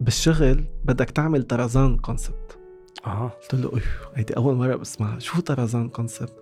بالشغل 0.00 0.64
بدك 0.84 1.10
تعمل 1.10 1.42
طرزان 1.42 1.96
concept 1.98 2.58
أها 3.06 3.28
قلت 3.42 3.54
له 3.62 3.70
إيه 3.74 3.82
هيدي 4.14 4.36
أول 4.36 4.54
مرة 4.54 4.76
بسمعها. 4.76 5.18
شو 5.18 5.40
طرزان 5.40 5.88
concept 5.88 6.32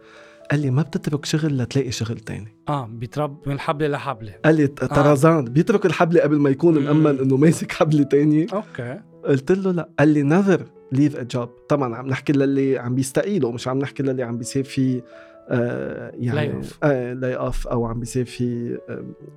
قال 0.50 0.60
لي 0.60 0.70
ما 0.70 0.82
بتترك 0.82 1.24
شغل 1.24 1.58
لتلاقي 1.58 1.90
شغل 1.90 2.18
تاني. 2.20 2.56
آه 2.68 2.86
بيترب 2.86 3.48
من 3.48 3.60
حبله 3.60 3.88
لحبله 3.88 4.34
قال 4.44 4.54
لي 4.54 4.66
طرزان. 4.66 5.44
بيترك 5.44 5.86
الحبله 5.86 6.20
قبل 6.20 6.38
ما 6.38 6.50
يكون. 6.50 6.78
مأمن 6.84 7.18
إنه 7.18 7.36
ماسك 7.36 7.72
حبله 7.72 8.02
تانية 8.02 8.46
okay. 8.52 9.00
قلت 9.24 9.52
له 9.52 9.70
لا. 9.72 9.88
قال 9.98 10.08
لي 10.08 10.22
never 10.22 10.66
leave 10.92 11.16
a 11.16 11.22
job 11.22 11.48
طبعا 11.68 11.96
عم 11.96 12.06
نحكي 12.06 12.32
للي 12.32 12.78
عم 12.78 12.94
بيستقيله 12.94 13.52
مش 13.52 13.68
عم 13.68 13.78
نحكي 13.78 14.02
للي 14.02 14.22
عم 14.22 14.38
بيصير 14.38 14.64
في 14.64 15.02
آه 15.48 16.12
يعني. 16.14 16.62
آه 16.82 17.12
lay 17.12 17.36
off 17.36 17.68
أو 17.68 17.86
عم 17.86 18.00
بيصير 18.00 18.24
في 18.24 18.78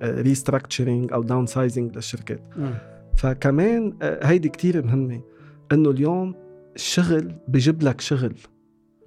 restructuring 0.02 1.12
أو 1.12 1.22
downsizing 1.22 1.96
للشركات 1.96 2.40
مم. 2.56 2.74
فكمان 3.16 3.96
آه، 4.02 4.26
هيدي 4.26 4.48
كتير 4.48 4.86
مهمة 4.86 5.20
إنه 5.72 5.90
اليوم 5.90 6.34
الشغل 6.76 7.34
بجيب 7.48 7.82
لك 7.82 8.00
شغل. 8.00 8.34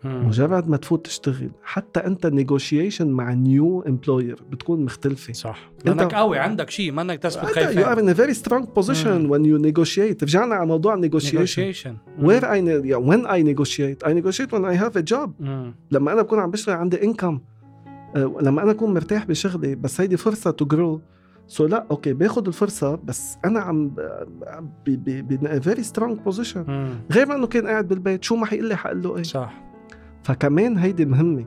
مجرد 0.06 0.70
ما 0.70 0.78
تفوت 0.78 1.06
تشتغل. 1.06 1.52
حتى 1.64 2.00
أنت 2.00 2.26
ال 2.26 2.32
negotiation 2.32 3.08
مع 3.08 3.34
new 3.34 3.82
employer 3.82 4.44
بتكون 4.52 4.86
مختلفة. 4.86 5.34
صح. 5.34 5.72
لانك 5.86 6.14
قوي 6.14 6.40
عندك 6.40 6.70
شيء 6.70 6.92
ما 6.92 7.02
انك 7.02 7.28
are 7.28 7.38
خايف 7.38 7.80
in 7.80 8.16
a 8.16 8.20
very 8.20 8.40
strong 8.42 8.66
position 8.80 9.08
مم. 9.08 9.34
when 9.34 9.42
you 9.46 9.66
negotiate. 9.72 10.24
رجعنا 10.24 10.56
على 10.56 10.68
موضوع 10.68 10.96
ne- 12.62 12.86
yeah, 12.92 13.00
when 13.10 13.26
I 13.28 13.42
negotiate. 13.54 14.08
I 14.08 14.14
negotiate 14.14 14.52
when 14.52 14.66
I 14.66 14.82
have 14.84 14.96
a 15.02 15.14
job. 15.14 15.30
مم. 15.40 15.76
لما 15.92 16.14
أنا 16.14 16.22
بكون 16.22 16.40
عم 16.40 16.52
بشتغل 16.52 16.76
عندي 16.76 16.98
income. 16.98 17.40
آه، 18.16 18.36
لما 18.42 18.64
أنا 18.64 18.72
أكون 18.72 18.94
مرتاح 18.94 19.26
بشغلي 19.26 19.76
بس 19.76 20.02
هيدي 20.02 20.18
فرصة 20.18 20.56
to 20.62 20.66
grow. 20.76 21.00
so 21.48 21.66
لا 21.66 21.86
okay 21.92 22.14
باخذ 22.14 22.48
الفرصة 22.48 22.96
بس 23.04 23.38
أنا 23.46 23.60
عم 23.60 23.88
ب 23.90 24.00
ب 24.88 25.34
ب 25.34 25.64
very 25.64 25.84
strong 25.84 26.30
position. 26.30 26.58
مم. 26.70 26.90
غير 27.12 27.26
ما 27.28 27.36
إنه 27.36 27.48
كان 27.48 27.68
قاعد 27.68 27.88
بالبيت 27.88 28.24
شو 28.24 28.36
ما 28.36 28.46
حيقول 28.46 28.68
لي 28.70 28.76
حقول 28.76 29.02
له 29.04 29.18
إيه. 29.18 29.24
صح. 29.24 29.54
فكمان 30.26 30.78
هيدي 30.78 31.06
مهمة. 31.06 31.46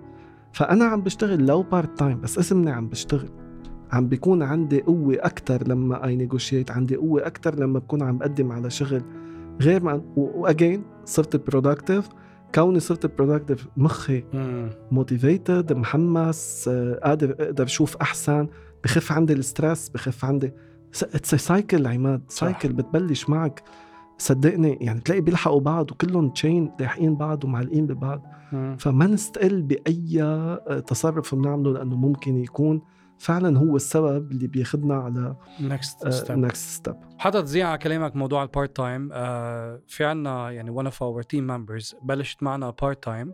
فأنا 0.53 0.85
عم 0.85 1.01
بشتغل 1.01 1.47
لو 1.47 1.62
part 1.62 1.99
time 1.99 2.21
بس 2.21 2.38
اسمني 2.38 2.71
عم 2.71 2.88
بشتغل. 2.88 3.29
عم 3.93 4.09
بيكون 4.09 4.43
عندي 4.43 4.81
قوة 4.81 5.17
أكتر 5.21 5.69
لما 5.69 6.07
I 6.07 6.16
negotiate 6.16 6.71
عندي 6.71 6.97
قوة 6.97 7.27
أكتر 7.27 7.59
لما 7.59 7.79
بكون 7.79 8.03
عم 8.03 8.19
بقدم 8.19 8.53
على 8.53 8.71
شغل. 8.71 9.03
غير 9.61 9.83
ما 9.83 10.03
و 10.16 10.28
again 10.28 10.85
صرت 11.05 11.37
productive 11.51 12.09
كوني 12.55 12.81
صرت 12.81 13.07
productive 13.07 13.68
مخي. 13.77 14.25
motivated 14.90 15.73
محمس 15.73 16.69
قادر 17.03 17.37
أقدر 17.41 17.64
أشوف 17.64 17.97
أحسن. 17.97 18.49
بخف 18.85 19.12
عندي 19.12 19.33
ال 19.33 19.40
stress 19.40 19.88
بخف 19.88 20.25
عندي 20.25 20.53
it's 21.03 21.35
cycle 21.35 21.87
عماد. 21.87 22.23
cycle 22.29 22.73
بتبلش 22.73 23.29
معك. 23.29 23.62
صدقني 24.18 24.78
يعني 24.81 25.00
تلاقي 25.00 25.20
بيلحقوا 25.20 25.61
بعض 25.61 25.90
وكلهم 25.92 26.31
chain 26.31 26.73
لاحقين 26.81 27.16
بعض 27.16 27.44
ومعلقين 27.44 27.87
ببعض. 27.87 28.22
فما 28.78 29.07
نستقل 29.07 29.62
بأي 29.62 30.22
آه، 30.22 30.78
تصرف 30.87 31.35
بنعمله 31.35 31.72
لأنه 31.72 31.96
ممكن 31.96 32.37
يكون 32.37 32.83
فعلا 33.18 33.59
هو 33.59 33.76
السبب 33.76 34.33
اللي 34.33 34.46
بياخدنا 34.46 34.94
على 34.94 35.37
next 35.68 36.04
step. 36.04 36.31
next 36.31 36.68
step 36.71 36.94
حتى 37.18 37.42
تزيد 37.42 37.68
على 37.68 37.78
كلامك 37.78 38.16
موضوع 38.16 38.42
ال 38.42 38.49
part 38.49 38.77
time 38.77 39.11
آه 39.12 39.81
في 39.87 40.04
عنا 40.04 40.50
يعني 40.50 40.83
one 40.83 40.87
of 40.87 40.94
our 40.94 41.22
team 41.22 41.42
members 41.50 41.96
بلشت 42.04 42.42
معنا 42.42 42.70
part 42.83 43.05
time 43.05 43.33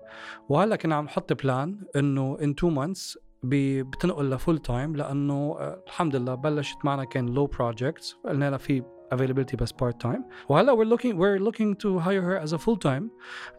وهلأ 0.49 0.77
كنا 0.77 0.95
عم 0.95 1.05
نحط 1.05 1.43
plan 1.43 1.79
إنه 1.97 2.37
in 2.37 2.51
two 2.65 2.75
months 2.77 3.17
بي- 3.43 3.83
بتنقل 3.83 4.31
ل 4.31 4.36
full 4.36 4.59
time 4.59 4.97
لأنه 4.97 5.57
آه 5.59 5.83
الحمد 5.87 6.17
لله 6.17 6.35
بلشت 6.35 6.77
معنا 6.85 7.05
كان 7.05 7.27
low 7.27 7.47
projects 7.47 8.17
قلنا 8.25 8.51
لها 8.51 8.59
في 8.59 8.83
availability 9.15 9.57
بس 9.57 9.73
part 9.73 10.07
time 10.07 10.21
وهلا 10.49 10.75
we're 10.75 10.97
looking 10.97 11.15
we're 11.15 11.45
looking 11.49 11.75
to 11.85 11.99
hire 11.99 12.23
her 12.23 12.47
as 12.47 12.53
a 12.53 12.59
full 12.59 12.79
time 12.87 13.03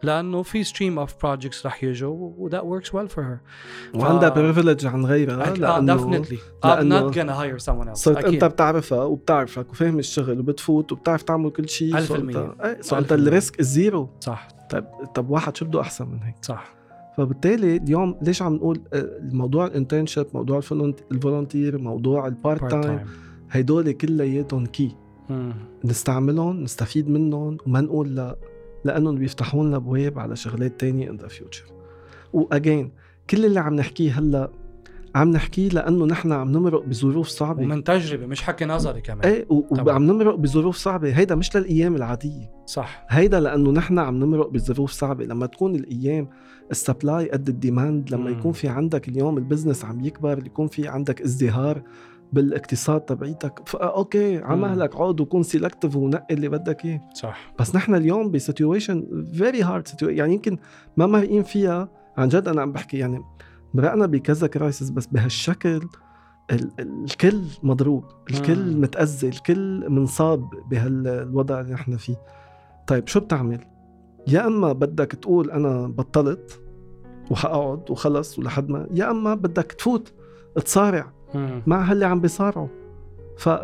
لأنه 0.02 0.42
في 0.42 0.64
stream 0.64 1.08
of 1.08 1.12
projects 1.12 1.66
رح 1.66 1.84
يجوا 1.84 2.32
و 2.38 2.48
that 2.50 2.62
works 2.62 2.88
well 2.88 3.08
for 3.14 3.22
her. 3.22 3.38
وعندها 3.94 4.28
privilege 4.28 4.86
عن 4.86 5.06
غيرها 5.06 5.50
آه 5.50 5.54
لأنه 5.54 5.96
definitely. 5.96 6.38
I'm 6.64 6.88
not 6.88 7.14
gonna 7.14 7.34
hire 7.34 7.58
someone 7.58 7.88
else. 7.88 7.94
صرت 7.94 8.16
أكيد. 8.16 8.32
انت 8.32 8.44
بتعرفها 8.44 9.04
وبتعرفك 9.04 9.70
وفاهم 9.70 9.98
الشغل 9.98 10.40
وبتفوت 10.40 10.92
وبتعرف 10.92 11.22
تعمل 11.22 11.50
كل 11.50 11.68
شيء 11.68 11.98
ألف 11.98 12.08
بالمية. 12.08 12.54
أنت. 12.92 13.12
ال 13.12 13.22
risk 13.22 13.60
ال 13.60 13.70
zero 13.70 14.10
صح. 14.20 14.48
طيب 14.70 14.84
طب 15.14 15.30
واحد 15.30 15.56
شو 15.56 15.64
بده 15.64 15.80
أحسن 15.80 16.08
من 16.08 16.22
هيك؟ 16.22 16.34
صح. 16.42 16.76
فبالتالي 17.16 17.76
اليوم 17.76 18.18
ليش 18.22 18.42
عم 18.42 18.54
نقول 18.54 18.80
آه، 18.92 18.98
الموضوع 18.98 19.66
ال 19.66 19.72
internship 19.72 20.26
موضوع 20.34 20.60
ال 21.10 21.17
volunteer 21.17 21.78
موضوع 21.78 22.26
ال 22.26 22.35
part 22.35 22.70
time 22.70 23.06
هدول 23.50 23.92
كلياتهم 23.92 24.66
كي. 24.66 24.96
نستعملهم 25.84 26.62
نستفيد 26.62 27.08
منهم 27.08 27.58
وما 27.66 27.80
نقول 27.80 28.14
لا 28.16 28.36
لأنهم 28.84 29.14
بيفتحوا 29.14 29.64
لنا 29.64 29.76
أبواب 29.76 30.18
على 30.18 30.36
شغلات 30.36 30.80
تانية 30.80 31.10
in 31.10 31.16
the 31.16 31.28
future 31.28 31.64
و 32.32 32.42
again 32.42 32.92
كل 33.30 33.44
اللي 33.44 33.60
عم 33.60 33.74
نحكيه 33.74 34.18
هلأ 34.18 34.50
عم 35.14 35.30
نحكيه 35.30 35.68
لأنه 35.68 36.06
نحن 36.06 36.32
عم 36.32 36.52
نمرق 36.52 36.84
بظروف 36.84 37.28
صعبة. 37.28 37.62
ومن 37.62 37.84
تجربة 37.84 38.26
مش 38.26 38.42
حكي 38.42 38.64
نظري 38.64 39.00
كمان. 39.00 39.28
إيه. 39.28 39.46
وعم 39.50 40.02
نمرق 40.02 40.34
بظروف 40.34 40.76
صعبة. 40.76 41.18
هيدا 41.18 41.34
مش 41.34 41.56
للأيام 41.56 41.96
العادية. 41.96 42.50
صح. 42.66 43.06
هيدا 43.08 43.40
لأنه 43.40 43.70
نحن 43.70 43.98
عم 43.98 44.16
نمرق 44.16 44.48
بظروف 44.48 44.90
صعبة. 44.90 45.24
لما 45.24 45.46
تكون 45.46 45.74
الأيام 45.74 46.28
ال 46.70 46.79
supply 46.79 47.30
قد 47.30 47.48
ال 47.48 47.57
demand 47.57 48.10
لما 48.10 48.30
مم. 48.30 48.38
يكون 48.38 48.52
في 48.52 48.68
عندك 48.68 49.08
اليوم 49.08 49.38
ال 49.38 49.43
business 49.43 49.84
عم 49.84 50.04
يكبر 50.04 50.46
يكون 50.46 50.66
في 50.66 50.88
عندك 50.88 51.22
ازدهار 51.22 51.82
بالاقتصاد 52.32 53.00
تبعيتك 53.00 53.68
ف- 53.68 53.76
okay 53.76 54.38
على. 54.38 54.56
مهلك 54.60 54.96
عود 54.96 55.20
وكون 55.20 55.42
selective 55.42 55.96
ونقي 55.96 56.34
اللي 56.34 56.48
بدك 56.48 56.84
إياه 56.84 57.00
صح 57.14 57.54
بس 57.58 57.76
نحن 57.76 57.94
اليوم 57.94 58.30
ب 58.30 58.39
situation 58.39 59.24
very 59.32 59.62
hard 59.62 59.88
يعني 60.02 60.34
يمكن 60.34 60.58
ما 60.96 61.06
مرقين 61.06 61.42
فيها 61.42 61.88
عن 62.16 62.28
جد 62.28 62.48
أنا 62.48 62.62
عم 62.62 62.72
بحكي 62.72 62.98
يعني 62.98 63.20
مرقنا 63.74 64.06
بكذا 64.06 64.46
crisis 64.46 64.90
بس 64.90 65.06
بهالشكل 65.06 65.68
ال- 65.76 65.88
ال- 66.52 67.04
الكل 67.04 67.42
مضروب 67.62 68.04
الكل 68.30 68.74
مم. 68.74 68.80
متأذي 68.80 69.28
الكل 69.28 69.90
منصاب 69.90 70.48
بهالوضع 70.70 71.60
اللي 71.60 71.72
نحن 71.74 71.96
فيه 71.96 72.16
طيب 72.86 73.06
شو 73.08 73.20
بتعمل 73.20 73.60
يا 74.28 74.46
إما 74.46 74.72
بدك 74.72 75.12
تقول 75.12 75.50
أنا 75.50 75.86
بطلت 75.86 76.60
وحقعد 77.30 77.90
وخلص 77.90 78.38
ولحد 78.38 78.68
ما 78.68 78.86
يا 78.94 79.10
إما 79.10 79.34
بدك 79.34 79.72
تفوت 79.72 80.12
تصارع. 80.64 81.12
مع 81.66 81.82
هاللي 81.82 82.06
عم 82.06 82.20
بيصارعوا. 82.20 82.68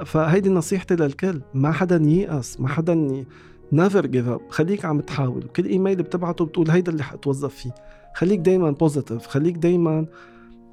فهيدي 0.05 0.51
نصيحتي 0.51 0.97
للكل. 0.97 1.41
ما 1.55 1.73
حدا 1.73 1.97
ييأس 2.05 2.61
ما 2.61 2.69
حدا. 2.69 3.25
never 3.73 4.07
give 4.07 4.29
up 4.29 4.41
خليك 4.51 4.85
عم 4.85 5.01
تحاول. 5.01 5.45
وكل 5.45 5.65
إيميل 5.65 6.03
بتبعته 6.03 6.45
بتقول 6.45 6.71
هيدا 6.71 6.93
اللي 6.93 7.03
حتوظف 7.03 7.55
فيه. 7.55 7.75
خليك 8.15 8.41
دايما 8.41 8.71
positive 8.71 9.27
خليك 9.27 9.57
دايما 9.57 10.07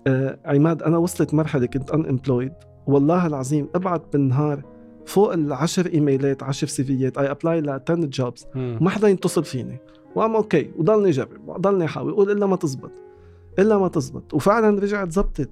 آه 0.07 0.39
عماد 0.45 0.83
أنا 0.83 0.97
وصلت 0.97 1.33
مرحلة 1.33 1.65
كنت 1.65 1.91
unemployed 1.91 2.53
والله 2.87 3.27
العظيم 3.27 3.67
ابعت 3.75 4.03
بالنهار 4.13 4.61
فوق 5.05 5.33
العشر 5.33 5.85
إيميلات 5.85 6.43
عشر 6.43 6.67
سيفيات 6.67 7.17
I 7.17 7.31
apply 7.31 7.61
ل 7.61 7.69
10 7.69 7.95
jobs. 7.95 8.47
ما 8.55 8.89
حدا 8.89 9.07
يتصل 9.07 9.43
فيني. 9.43 9.79
وأم 10.15 10.35
okay 10.35 10.71
وضلني 10.77 11.11
جرب 11.11 11.47
وضلني 11.47 11.85
أحاول. 11.85 12.11
أقول 12.11 12.31
إلا 12.31 12.45
ما 12.45 12.55
تزبط. 12.55 12.91
إلا 13.59 13.77
ما 13.77 13.87
تزبط. 13.87 14.33
وفعلا 14.33 14.79
رجعت 14.79 15.11
زبطت. 15.11 15.49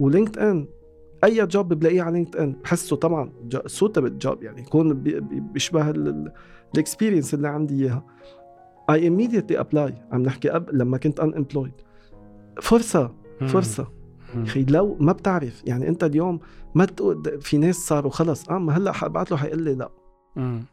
و 0.00 0.38
LinkedIn 0.38 0.66
أي 1.24 1.46
جوب 1.46 1.72
بلاقيه 1.74 2.02
على 2.02 2.12
LinkedIn 2.12 2.52
بحسه 2.52 2.96
طبعا 2.96 3.32
suitable 3.66 4.18
job 4.18 4.42
يعني 4.42 4.60
يكون 4.60 4.94
بي- 4.94 5.20
بي- 5.20 5.40
بيشبه 5.40 5.90
ال 6.74 6.80
experience 6.80 7.34
اللي 7.34 7.48
عندي 7.48 7.84
إياها 7.84 8.04
I 8.90 9.10
immediately 9.10 9.52
apply 9.58 9.94
عم 10.12 10.22
نحكي 10.22 10.48
قبل 10.48 10.78
لما 10.78 10.96
كنت 10.98 11.20
unemployed 11.20 11.72
فرصة. 12.62 13.14
فرصه. 13.46 13.86
أخي 14.36 14.64
لو 14.64 14.96
ما 15.00 15.12
بتعرف 15.12 15.62
يعني 15.66 15.88
أنت 15.88 16.04
اليوم 16.04 16.40
ما 16.74 16.84
تقول 16.84 17.40
في 17.40 17.58
ناس 17.58 17.76
صاروا 17.76 18.10
خلص 18.10 18.48
آه 18.50 18.58
ما 18.58 18.76
هلأ 18.76 18.92
حبعت 18.92 19.30
له 19.30 19.36
حيقول 19.36 19.62
لي 19.62 19.74
لا. 19.74 19.88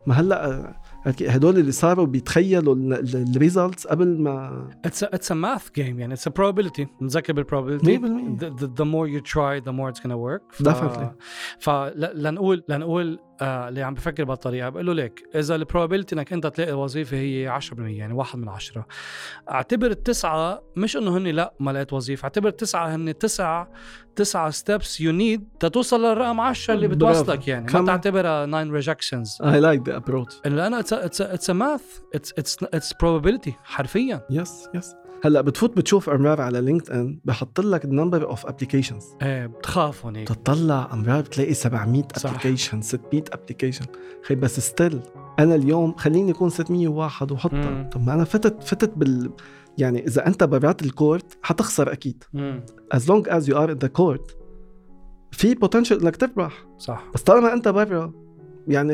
ما 0.07 0.13
هلأ 0.13 0.45
آه، 0.51 0.75
هدول 1.05 1.57
اللي 1.57 1.71
صاروا 1.71 2.05
بيتخيلوا 2.05 2.75
ال 2.75 2.89
results 2.89 3.87
قبل 3.87 4.21
ما 4.21 4.67
it's 4.85 5.03
it's 5.03 5.31
a 5.31 5.35
math 5.35 5.69
game 5.75 5.99
يعني. 5.99 6.13
it's 6.13 6.27
a 6.27 6.31
probability 6.31 6.87
نذكر 7.01 7.33
بال 7.33 7.43
probability 7.43 7.99
100% 7.99 8.63
the 8.77 8.83
more 8.83 9.07
you 9.07 9.19
try 9.19 9.59
the 9.59 9.71
more 9.71 9.89
it's 9.89 10.01
gonna 10.01 10.15
work 10.15 10.41
definitely 10.59 11.11
فلنقول 11.59 12.63
لنقول 12.69 13.19
آه 13.41 13.69
اللي 13.69 13.83
عم 13.83 13.93
بفكر 13.93 14.23
بهالطريقة. 14.23 14.69
بقول 14.69 14.85
له 14.85 14.93
ليك 14.93 15.23
إذا 15.35 15.55
ال 15.55 15.60
probability 15.60 16.15
إنك 16.15 16.33
أنت 16.33 16.47
تلاقي 16.47 16.73
وظيفه 16.73 17.17
هي 17.17 17.59
10% 17.61 17.73
يعني 17.79 18.13
واحد 18.13 18.39
من 18.39 18.49
عشرة. 18.49 18.85
أعتبر 19.51 19.87
التسعة 19.87 20.61
مش 20.75 20.97
إنه 20.97 21.17
هن 21.17 21.27
لا 21.27 21.53
ما 21.59 21.71
لقيت 21.71 21.93
وظيفة. 21.93 22.23
أعتبر 22.23 22.47
التسعة 22.49 22.95
هن 22.95 23.17
تسع 23.17 23.67
تسعة 24.15 24.49
steps 24.49 25.01
you 25.01 25.11
need 25.11 25.47
تتوصل 25.59 26.05
للرقم 26.05 26.39
10 26.39 26.73
اللي. 26.73 26.87
بتوصلك 26.87 27.47
يعني. 27.47 27.73
ما. 27.73 27.85
تعتبرها 27.85 28.45
9 28.45 28.63
rejections 28.63 29.37
I 29.41 29.45
like 29.45 29.91
the 29.91 29.95
approach. 29.99 30.47
لأنه 30.47 30.79
it's 30.79 30.93
it's 30.93 31.21
it's 31.21 31.49
math 31.49 31.81
it's 32.15 32.33
it's 32.37 32.63
it's 32.63 32.93
probability 32.93 33.51
حرفيا. 33.63 34.21
yes 34.29 34.69
yes 34.75 34.95
هلأ 35.23 35.41
بتفوت 35.41 35.77
بتشوف 35.77 36.09
أمرار 36.09 36.41
على 36.41 36.61
LinkedIn 36.61 37.19
بحط 37.25 37.59
لك 37.59 37.85
ال 37.85 37.91
number 37.91 38.25
of 38.25 38.45
applications 38.45 39.03
إيه 39.21 39.45
بتخاف 39.45 40.05
هونيك 40.05 40.27
تطلع 40.27 40.89
أمرار 40.93 41.21
بتلاقي 41.21 41.53
700 41.53 42.03
صح. 42.17 42.29
application 42.29 42.81
600 42.81 43.23
application 43.33 43.85
خي 44.23 44.35
بس 44.35 44.59
still 44.59 44.99
أنا 45.39 45.55
اليوم 45.55 45.95
خليني 45.95 46.29
يكون 46.29 46.49
601 46.49 47.31
وحطها. 47.31 47.89
طب 47.93 48.01
ما 48.05 48.13
أنا 48.13 48.23
فتت 48.23 48.63
فتت 48.63 48.97
بال 48.97 49.31
يعني 49.77 50.07
إذا 50.07 50.27
أنت 50.27 50.43
برات 50.43 50.81
ال 50.81 50.91
court 50.91 51.37
حتخسر 51.41 51.91
أكيد. 51.91 52.23
مم. 52.33 52.65
as 52.95 52.99
long 52.99 53.23
as 53.29 53.43
you 53.43 53.53
are 53.53 53.69
in 53.69 53.85
the 53.85 53.89
court 54.01 54.35
في 55.31 55.55
potential 55.55 55.91
إنك 56.01 56.15
تربح 56.15 56.67
صح. 56.77 57.03
بس 57.13 57.21
طالما 57.21 57.53
أنت 57.53 57.67
برا 57.67 58.13
يعني 58.67 58.93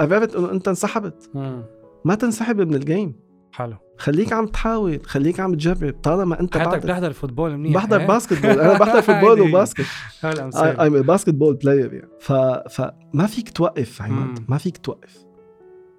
قررت 0.00 0.34
إنه 0.36 0.50
أنت 0.50 0.68
انسحبت. 0.68 1.30
مم. 1.34 1.62
ما 2.04 2.14
تنسحب 2.14 2.60
من 2.60 2.74
ال 2.74 2.82
game 2.82 3.14
حلو. 3.52 3.76
خليك 3.98 4.32
عم 4.32 4.46
تحاول 4.46 5.00
خليك 5.04 5.40
عم 5.40 5.54
تجرب 5.54 5.94
طالما 6.02 6.40
انت 6.40 6.58
حياتك 6.58 6.82
بتحضر 6.82 7.12
football 7.12 7.56
منيح 7.56 7.74
بحضر 7.74 8.00
إيه؟ 8.00 8.06
basketball 8.06 8.60
أنا 8.60 8.78
بحضر 8.78 9.02
football. 9.02 9.40
و 9.48 9.53
basket. 9.53 9.84
I'm 10.22 11.02
a 11.02 11.06
basketball 11.06 11.64
player 11.64 11.92
يعني. 11.92 12.08
ف... 12.20 12.32
فما 12.70 13.26
فيك 13.26 13.50
توقف 13.50 14.02
عماد. 14.02 14.44
ما 14.48 14.58
فيك 14.58 14.76
توقف. 14.76 15.24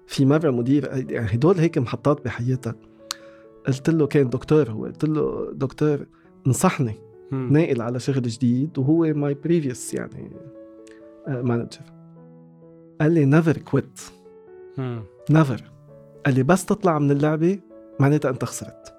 في 0.06 0.26
مرة 0.26 0.50
مدير 0.50 1.10
يعني 1.10 1.34
هدول 1.34 1.58
هيك 1.58 1.78
محطات 1.78 2.24
بحياتك. 2.24 2.76
قلت 3.66 3.90
له 3.90 4.06
كان 4.06 4.28
دكتور 4.28 4.70
هو 4.70 4.84
قلت 4.84 5.04
له 5.04 5.52
دكتور 5.54 6.06
انصحني 6.46 6.94
ناقل 7.32 7.82
على 7.82 8.00
شغل 8.00 8.22
جديد 8.22 8.78
وهو 8.78 9.02
my 9.14 9.34
previous 9.34 9.94
يعني 9.94 10.30
manager 11.28 11.80
قال 13.00 13.12
لي 13.12 13.24
never 13.24 13.58
quit 13.58 14.00
never 15.30 15.62
قال 16.26 16.34
لي 16.34 16.42
بس 16.42 16.64
تطلع 16.64 16.98
من 16.98 17.10
اللعبة 17.10 17.58
معناتها 18.00 18.30
أنت 18.30 18.44
خسرت. 18.44 18.94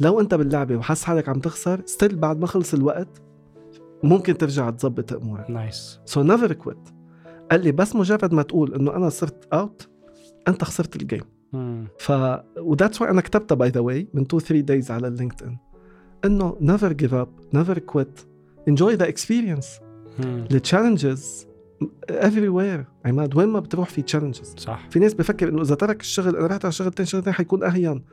لو 0.00 0.20
أنت 0.20 0.34
باللعبة 0.34 0.76
وحس 0.76 1.04
حالك 1.04 1.28
عم 1.28 1.40
تخسر 1.40 1.82
still 1.86 2.16
بعد 2.16 2.40
ما 2.40 2.46
خلص 2.46 2.74
الوقت 2.74 3.22
ممكن 4.02 4.38
ترجع 4.38 4.70
تظبط 4.70 5.12
أمورك. 5.12 5.50
nice 5.50 6.00
so 6.04 6.22
never 6.22 6.52
quit 6.52 6.88
قال 7.50 7.60
لي 7.64 7.72
بس 7.72 7.96
مجرد 7.96 8.34
ما 8.34 8.42
تقول 8.42 8.74
إنه 8.74 8.96
أنا 8.96 9.08
صرت 9.08 9.48
out 9.52 9.88
أنت 10.48 10.64
خسرت 10.64 10.96
ال 10.96 11.02
game 11.02 11.24
ف 11.98 12.12
و 12.58 12.64
that's 12.64 13.02
why 13.02 13.10
أنا 13.10 13.20
كتبتها 13.20 13.54
by 13.54 13.68
the 13.68 13.80
way 13.80 14.08
من 14.14 14.22
2 14.22 14.40
3 14.40 14.60
days 14.60 14.90
على 14.90 15.08
ال 15.08 15.42
LinkedIn 15.42 15.56
انه 16.24 16.56
never 16.60 16.92
give 16.92 17.14
up 17.14 17.28
never 17.54 17.78
quit 17.78 18.20
enjoy 18.68 18.94
the 18.94 19.08
experience 19.08 19.80
ال 20.20 21.46
challenges 22.10 22.48
everywhere 22.48 22.84
عماد 23.04 23.36
وين 23.36 23.48
ما 23.48 23.60
بتروح 23.60 23.88
في 23.88 24.02
challenges 24.02 24.54
صح. 24.56 24.88
في 24.90 24.98
ناس 24.98 25.14
بفكر 25.14 25.48
إنه 25.48 25.62
إذا 25.62 25.74
ترك 25.74 26.00
الشغل 26.00 26.36
أنا 26.36 26.46
رحت 26.46 26.64
على 26.64 26.72
شغل 26.72 26.92
تاني 26.92 27.06
شغل 27.06 27.22
تاني 27.22 27.36
حيكون 27.36 27.64
أهين. 27.64 28.04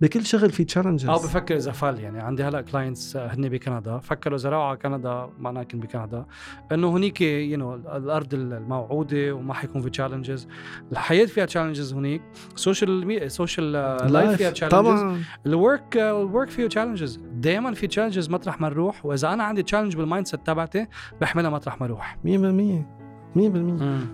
بكل 0.00 0.26
شغل 0.26 0.50
في 0.50 0.64
challenges 0.64 1.08
أو 1.08 1.14
بفكر 1.14 1.56
إذا 1.56 1.72
فل 1.72 2.00
يعني 2.00 2.20
عندي 2.20 2.42
هلأ 2.42 2.60
clients 2.60 3.16
هن 3.16 3.48
بكندا. 3.48 3.98
فكروا 3.98 4.38
إذا 4.38 4.50
راحوا 4.50 4.64
على 4.64 4.76
كندا 4.76 5.28
ما 5.38 5.50
أنا 5.50 5.62
كنت 5.62 5.82
بكندا. 5.82 6.26
إنه 6.72 6.96
هنيك 6.96 7.20
you 7.20 7.58
know 7.58 7.74
الأرض 7.74 8.34
الموعودة 8.34 9.32
وما 9.32 9.54
حيكون 9.54 9.82
في 9.82 9.90
challenges 9.90 10.48
الحياة 10.92 11.26
فيها 11.26 11.44
challenges 11.44 11.94
هنيك. 11.94 12.22
social 12.54 13.30
social 13.32 13.72
life 14.12 14.36
فيها 14.36 14.50
challenges 14.50 14.78
طبعا. 14.78 15.22
ال 15.46 15.56
work 15.56 15.96
ال 15.96 16.07
work 16.07 16.50
فيه 16.50 16.66
challenges 16.66 17.20
دائما 17.32 17.74
في 17.74 17.86
challenges 17.86 18.30
مطرح 18.30 18.60
ما 18.60 18.68
نروح. 18.68 19.06
وإذا 19.06 19.32
أنا 19.32 19.44
عندي 19.44 19.62
challenge 19.62 19.96
بال 19.96 20.26
mindset 20.26 20.46
تبعتي 20.46 20.86
بحملها 21.20 21.50
مطرح 21.50 21.80
ما 21.80 21.86
أروح 21.86 22.18
100% 22.24 23.05
100% 23.34 23.38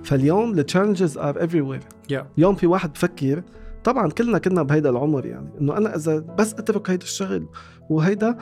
فاليوم 0.05 0.51
ال 0.59 1.19
challenges 1.19 1.41
are 1.41 1.61
everywhere. 1.61 1.81
اليوم 2.39 2.55
في 2.55 2.67
واحد 2.67 2.93
بفكر 2.93 3.43
طبعا 3.85 4.09
كلنا 4.11 4.39
كنا 4.39 4.63
بهيدا 4.63 4.91
العمر 4.91 5.27
يعني 5.27 5.49
إنه 5.61 5.77
أنا 5.77 5.97
إذا 5.97 6.19
بس 6.19 6.55
أترك 6.55 6.91
هيدا 6.91 7.03
الشغل 7.05 7.47
وهيدا 7.91 8.37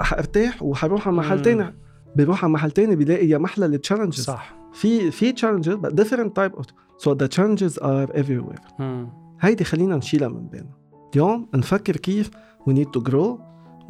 حأرتاح 0.00 0.62
وحروح 0.62 1.08
على 1.08 1.16
محل 1.16 1.36
مم. 1.36 1.42
تاني 1.42 1.74
بيروح 2.16 2.44
على 2.44 2.52
محل 2.52 2.70
تاني 2.70 2.96
بيلاقي 2.96 3.28
يا 3.28 3.38
محلى 3.38 3.66
التشالنجز 3.66 4.20
صح. 4.24 4.56
في 4.72 5.10
في 5.10 5.32
تشالنجز 5.32 5.74
but 5.74 5.90
different 5.90 6.30
type 6.40 6.58
of 6.60 6.64
so 7.04 7.10
the 7.14 7.28
challenges 7.36 7.78
are 7.78 8.16
everywhere. 8.16 8.80
مم. 8.80 9.08
هيدي 9.40 9.64
خلينا 9.64 9.96
نشيلها 9.96 10.28
من 10.28 10.46
بيننا. 10.48 10.70
اليوم 11.14 11.48
نفكر 11.54 11.96
كيف 11.96 12.30
we 12.68 12.72
need 12.72 12.98
to 12.98 13.02
grow 13.10 13.38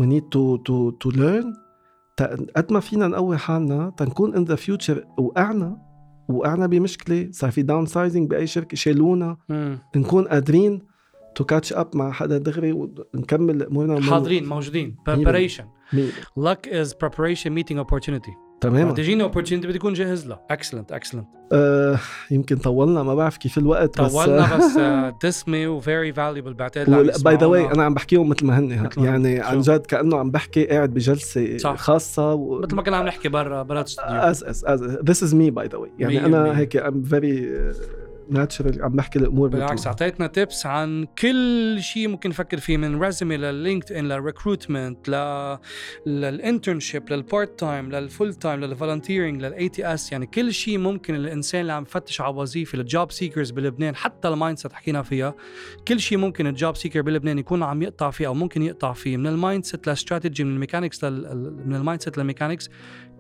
we 0.02 0.04
need 0.06 0.24
to 0.34 0.58
to 0.68 0.92
to 1.04 1.16
learn. 1.16 1.46
تا- 2.16 2.36
قد 2.56 2.72
ما 2.72 2.80
فينا 2.80 3.08
نقوي 3.08 3.36
حالنا 3.38 3.92
تنكون 3.96 4.32
in 4.34 4.48
the 4.48 4.56
future 4.60 5.18
وقعنا 5.18 5.85
وقعنا 6.28 6.66
بمشكلة. 6.66 7.28
صار 7.30 7.50
في 7.50 7.62
downsizing 7.62 8.30
بأي 8.30 8.46
شركة. 8.46 8.76
شالونا. 8.76 9.36
نكون 9.96 10.24
قادرين 10.28 10.82
to 11.34 11.44
catch 11.44 11.72
up 11.72 11.96
مع 11.96 12.12
حدا 12.12 12.38
دغري 12.38 12.72
ونكمل 12.72 13.62
امورنا 13.62 14.00
حاضرين 14.00 14.46
موجودين. 14.46 14.96
preparation. 15.10 15.64
luck 16.38 16.66
is 16.66 16.94
preparation 16.94 17.50
meeting 17.54 17.78
opportunity. 17.78 18.45
تماما 18.60 18.92
تجيني 18.92 19.28
opportunity 19.28 19.52
بدي 19.66 19.74
يكون 19.76 19.92
جاهز 19.92 20.26
لها 20.26 20.46
excellent 20.52 21.24
آه 21.52 21.98
يمكن 22.30 22.56
طولنا 22.56 23.02
ما 23.02 23.14
بعرف 23.14 23.36
كيف 23.36 23.58
الوقت 23.58 24.00
بس 24.00 24.12
طولنا 24.12 24.56
بس 24.56 24.76
آه، 24.76 25.18
دسمه 25.24 25.68
و 25.68 25.80
very 25.80 26.14
valuable 26.14 26.56
بعتقد 26.56 27.12
by 27.24 27.36
the 27.36 27.46
way. 27.46 27.66
أنا 27.72 27.84
عم 27.84 27.94
بحكيهم 27.94 28.28
مثل 28.28 28.46
ما 28.46 28.58
هن. 28.58 28.90
يعني 28.98 29.40
عن؟ 29.40 29.60
جد 29.60 29.86
كأنه 29.86 30.16
عم 30.18 30.30
بحكي 30.30 30.64
قاعد 30.66 30.94
بجلسة 30.94 31.56
صح. 31.58 31.76
خاصة 31.76 32.34
و... 32.34 32.60
مثل 32.60 32.74
ما 32.76 32.82
كنا 32.82 32.96
عم 32.96 33.06
نحكي 33.06 33.28
برا 33.28 33.62
برا 33.62 33.80
الاستوديو 33.80 34.20
as 34.32 34.36
as 34.36 34.60
as 34.64 34.80
this 35.10 35.28
is 35.28 35.32
me 35.32 35.50
by 35.60 35.68
the 35.74 35.80
way 35.80 35.88
يعني 35.98 36.26
أنا. 36.26 36.58
هيك 36.58 36.76
I'm 36.76 37.10
very 37.10 37.40
natural 38.30 38.80
عم 38.80 38.96
بحكي 38.96 39.18
الأمور 39.18 39.48
بالعكس 39.48 39.86
أعطيتنا 39.86 40.26
tips 40.26 40.66
عن 40.66 41.06
كل 41.18 41.78
شيء 41.80 42.08
ممكن 42.08 42.30
نفكر 42.30 42.56
فيه 42.56 42.76
من 42.76 43.02
résumé 43.02 43.36
لل 43.36 43.92
LinkedIn 43.92 44.08
لل 44.08 44.24
recruitment 44.24 45.08
لل 46.06 46.24
internship 46.24 47.12
لل 47.12 47.28
part 47.28 47.60
time 47.60 47.90
لل 47.90 48.05
full 48.05 48.34
time 48.34 48.60
لل 48.60 48.72
volunteering 48.72 49.42
لل 49.42 49.68
ATS 49.68 50.12
يعني 50.12 50.26
كل 50.26 50.52
شيء 50.52 50.78
ممكن 50.78 51.14
الإنسان 51.14 51.60
اللي 51.60 51.72
عم 51.72 51.82
يفتش 51.82 52.20
على 52.20 52.34
وظيفة 52.36 52.78
لل 52.78 52.92
job 52.92 53.12
seekers 53.12 53.50
بلبنان 53.50 53.96
حتى 53.96 54.28
ال 54.28 54.58
mindset 54.58 54.72
حكينا 54.72 55.02
فيها. 55.02 55.34
كل 55.88 56.00
شيء 56.00 56.18
ممكن 56.18 56.46
ال 56.46 56.54
job 56.54 56.76
seeker 56.76 57.02
بلبنان 57.02 57.38
يكون 57.38 57.62
عم 57.62 57.82
يقطع 57.82 58.10
فيه 58.10 58.26
أو 58.26 58.34
ممكن 58.34 58.62
يقطع 58.62 58.92
فيه 58.92 59.16
من 59.16 59.26
ال 59.26 59.64
mindset 59.64 59.86
للاستراتيجي 59.86 60.44
من 60.44 60.54
ال 60.54 60.59
mechanics 60.59 61.04
لل... 61.04 61.62
من 61.66 61.74
ال 61.74 62.02
mindset 62.02 62.18
لل 62.18 62.28
mechanics 62.28 62.70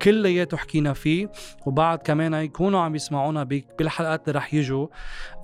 كلياته 0.02 0.56
حكينا 0.56 0.92
فيه 0.92 1.30
وبعد 1.66 1.98
كمان 1.98 2.34
يكونوا 2.34 2.80
عم 2.80 2.94
يسمعونا 2.94 3.44
بالحلقات 3.78 4.28
اللي 4.28 4.38
رح 4.38 4.54
يجوا. 4.54 4.86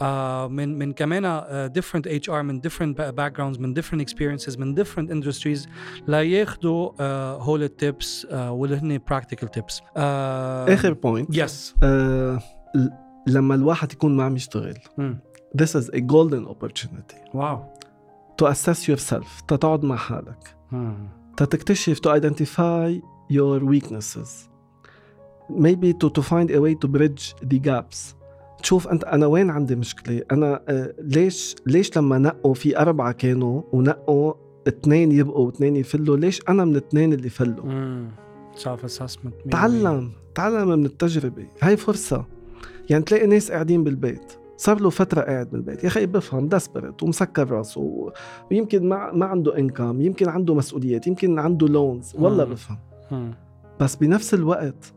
آه، 0.03 0.49
من 0.49 0.79
من 0.79 0.93
كمان 0.93 1.25
آه، 1.25 1.73
different 1.79 2.07
HR 2.27 2.31
من 2.31 2.61
different 2.61 2.95
ba- 2.97 3.13
backgrounds 3.21 3.61
من 3.61 3.75
different 3.75 4.01
experiences 4.03 4.59
من 4.59 4.85
different 4.85 5.09
industries 5.11 5.69
لياخذوا 6.09 6.91
آه، 7.01 7.37
هول 7.37 7.63
ال 7.63 7.76
tips 7.76 8.27
واللي 8.33 8.77
هن 8.77 9.01
practical 9.13 9.47
tips. 9.59 9.83
آخر 9.97 10.93
point 10.93 11.37
yes 11.37 11.75
لما 13.27 13.55
الواحد 13.55 13.93
يكون 13.93 14.17
ما 14.17 14.25
عم 14.25 14.37
يشتغل 14.37 14.75
this 15.63 15.71
is 15.81 15.85
a 15.87 15.99
golden 16.01 16.49
opportunity. 16.55 17.35
wow 17.35 17.65
to 18.43 18.47
assess 18.47 18.89
yourself 18.89 19.45
تتقعد 19.49 19.85
مع 19.85 19.97
حالك. 19.97 20.57
تتكتشف 21.37 21.99
to 21.99 22.11
identify 22.11 23.03
your 23.39 23.59
weaknesses. 23.73 24.31
Maybe 25.67 25.89
to, 26.01 26.07
to 26.17 26.23
find 26.33 26.49
a 26.51 26.61
way 26.65 26.75
to 26.83 26.89
bridge 26.89 27.35
the 27.51 27.59
gaps. 27.59 28.15
تشوف 28.63 28.89
أنت 28.89 29.05
أنا 29.05 29.27
وين 29.27 29.51
عندي 29.51 29.77
مشكلة؟ 29.77 30.23
أنا 30.33 30.63
آه 30.69 30.95
ليش 30.99 31.57
ليش 31.67 31.97
لما 31.97 32.19
نقوا 32.19 32.55
في 32.55 32.79
أربعة 32.79 33.13
كانوا 33.13 33.63
ونقوا 33.73 34.35
اثنين 34.69 35.13
يبقوا 35.13 35.47
واثنين 35.47 35.77
يفلوا 35.77 36.17
ليش 36.17 36.41
أنا 36.49 36.65
من 36.65 36.73
الاثنين 36.73 37.13
اللي 37.13 37.29
فلوا؟ 37.29 38.05
self 38.55 38.85
assessment 38.85 39.35
تعلم 39.51 40.13
تعلم 40.35 40.69
من 40.69 40.87
التجربة. 40.87 41.47
هاي 41.63 41.77
فرصة. 41.77 42.27
يعني 42.91 43.05
تلاقي 43.05 43.27
ناس 43.27 43.51
قاعدين 43.51 43.85
بالبيت. 43.85 44.33
صار 44.57 44.81
له 44.81 44.91
فترة 44.91 45.21
قاعد 45.21 45.51
بالبيت. 45.51 45.85
يا 45.85 45.89
أخي 45.89 46.07
بفهم 46.07 46.49
desperate 46.49 47.03
ومسكر 47.03 47.51
راسه. 47.51 48.13
ويمكن 48.51 48.89
ما 48.89 49.13
ما 49.13 49.27
عنده 49.27 49.59
income 49.59 50.01
يمكن 50.01 50.29
عنده 50.29 50.55
مسؤوليات 50.55 51.07
يمكن 51.07 51.39
عنده 51.39 51.67
loans 51.67 52.13
والله. 52.19 52.45
بفهم. 52.45 52.79
بس 53.81 53.97
بنفس 53.97 54.35
الوقت 54.35 54.93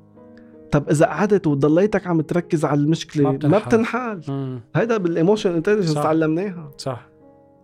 طب 0.72 0.90
إذا 0.90 1.06
قعدت 1.06 1.48
وضليتك 1.48 2.08
عم 2.08 2.22
تركز 2.22 2.66
على 2.66 2.80
المشكلة 2.80 3.24
ما 3.24 3.32
ما 3.32 3.58
بتنحل. 3.58 4.16
بتنحل. 4.16 4.60
هيدا 4.76 4.98
بال 4.98 5.08
emotional 5.08 5.54
intelligence. 5.54 5.94
تعلمناها. 5.94 6.72
صح. 6.78 7.10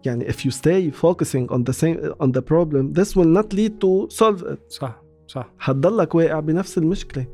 يعني 0.05 0.25
if 0.29 0.35
you 0.35 0.51
stay 0.51 0.91
focusing 1.01 1.53
on 1.53 1.59
the 1.69 1.73
same 1.73 1.97
on 2.23 2.27
the 2.27 2.41
problem 2.41 2.99
this 2.99 3.15
will 3.15 3.31
not 3.37 3.53
lead 3.53 3.71
to 3.83 4.17
solve 4.17 4.43
it. 4.53 4.59
صح 4.69 5.03
صح. 5.27 5.53
حتضلك 5.59 6.15
واقع 6.15 6.39
بنفس 6.39 6.77
المشكلة. 6.77 7.25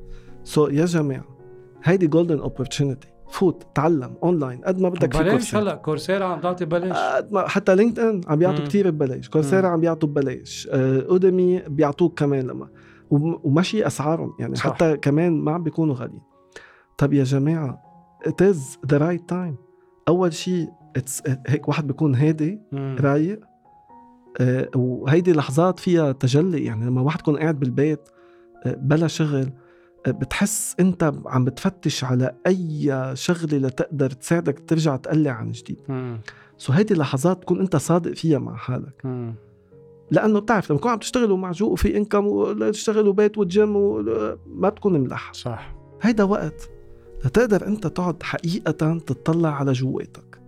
so, 0.43 0.71
يا 0.71 0.85
جماعة 0.85 1.25
هيدي 1.83 2.09
golden 2.09 2.41
opportunity. 2.43 3.07
فوت 3.31 3.63
تعلم 3.75 4.13
اونلاين 4.23 4.61
قد 4.61 4.79
ما 4.81 4.89
بدك 4.89 5.13
في 5.13 5.23
بلاش 5.23 5.55
هلا 5.55 5.75
كورسيرا 5.75 6.25
عم 6.25 6.39
تعطي 6.39 6.65
ببلاش. 6.65 6.97
قد 6.97 7.33
ما 7.33 7.47
حتى 7.47 7.75
لينكد 7.75 7.99
ان 7.99 8.21
عم 8.27 8.39
بيعطوا 8.39 8.59
مم. 8.59 8.65
كتير 8.65 8.89
ببلاش. 8.91 9.29
كورسيرا. 9.29 9.67
عم 9.67 9.79
بيعطوا 9.79 10.09
ببلاش. 10.09 10.69
آه، 10.71 11.05
اودمي 11.09 11.59
بيعطوك 11.67 12.19
كمان 12.19 12.47
لما. 12.47 12.67
وماشي 13.11 13.87
أسعارهم 13.87 14.33
يعني 14.39 14.55
صح. 14.55 14.63
حتى 14.73 14.97
كمان 14.97 15.33
ما 15.41 15.51
عم 15.51 15.63
بيكونوا 15.63 15.95
غاليين 15.95 16.21
طب 16.97 17.13
يا 17.13 17.23
جماعة 17.23 17.81
it 18.27 18.45
is 18.53 18.57
the 18.93 18.99
right 18.99 19.21
time 19.31 19.55
أول 20.07 20.33
شيء 20.33 20.69
هيك 21.47 21.67
واحد 21.67 21.87
بيكون 21.87 22.15
هادي. 22.15 22.59
رايق 22.73 23.39
آه، 24.39 24.69
وهيدي 24.75 25.33
لحظات 25.33 25.79
فيها 25.79 26.11
تجلي 26.11 26.65
يعني 26.65 26.85
لما 26.85 27.01
واحد 27.01 27.19
يكون 27.19 27.37
قاعد 27.37 27.59
بالبيت 27.59 28.09
آه، 28.65 28.73
بلا 28.75 29.07
شغل 29.07 29.49
آه، 30.07 30.11
بتحس 30.11 30.75
أنت 30.79 31.13
عم 31.25 31.45
بتفتش 31.45 32.03
على 32.03 32.35
أي 32.47 32.91
شغلة 33.15 33.57
لتقدر 33.57 34.09
تساعدك 34.09 34.59
ترجع 34.67 34.95
تقلع 34.95 35.31
عن 35.31 35.51
جديد. 35.51 35.77
so 36.57 36.73
هيدي 36.73 36.93
اللحظات 36.93 37.41
تكون 37.41 37.59
أنت 37.59 37.75
صادق 37.75 38.13
فيها 38.13 38.39
مع 38.39 38.55
حالك 38.55 39.01
مم. 39.05 39.35
لأنه 40.11 40.39
بتعرف 40.39 40.71
لما 40.71 40.79
تكون 40.79 40.91
عم 40.91 40.99
تشتغل 40.99 41.31
ومعجوق 41.31 41.71
وفي 41.71 41.97
income 41.97 42.27
وتشتغل 42.27 43.07
وبيت 43.07 43.37
وجيم 43.37 43.73
ما 44.47 44.69
بتكون 44.69 44.99
ملح 44.99 45.33
صح. 45.33 45.75
هيدا 46.01 46.23
وقت 46.23 46.69
لتقدر 47.25 47.67
أنت 47.67 47.87
تقعد 47.87 48.23
حقيقة 48.23 48.97
تطلع 48.97 49.49
على 49.49 49.71
جواتك 49.71 50.41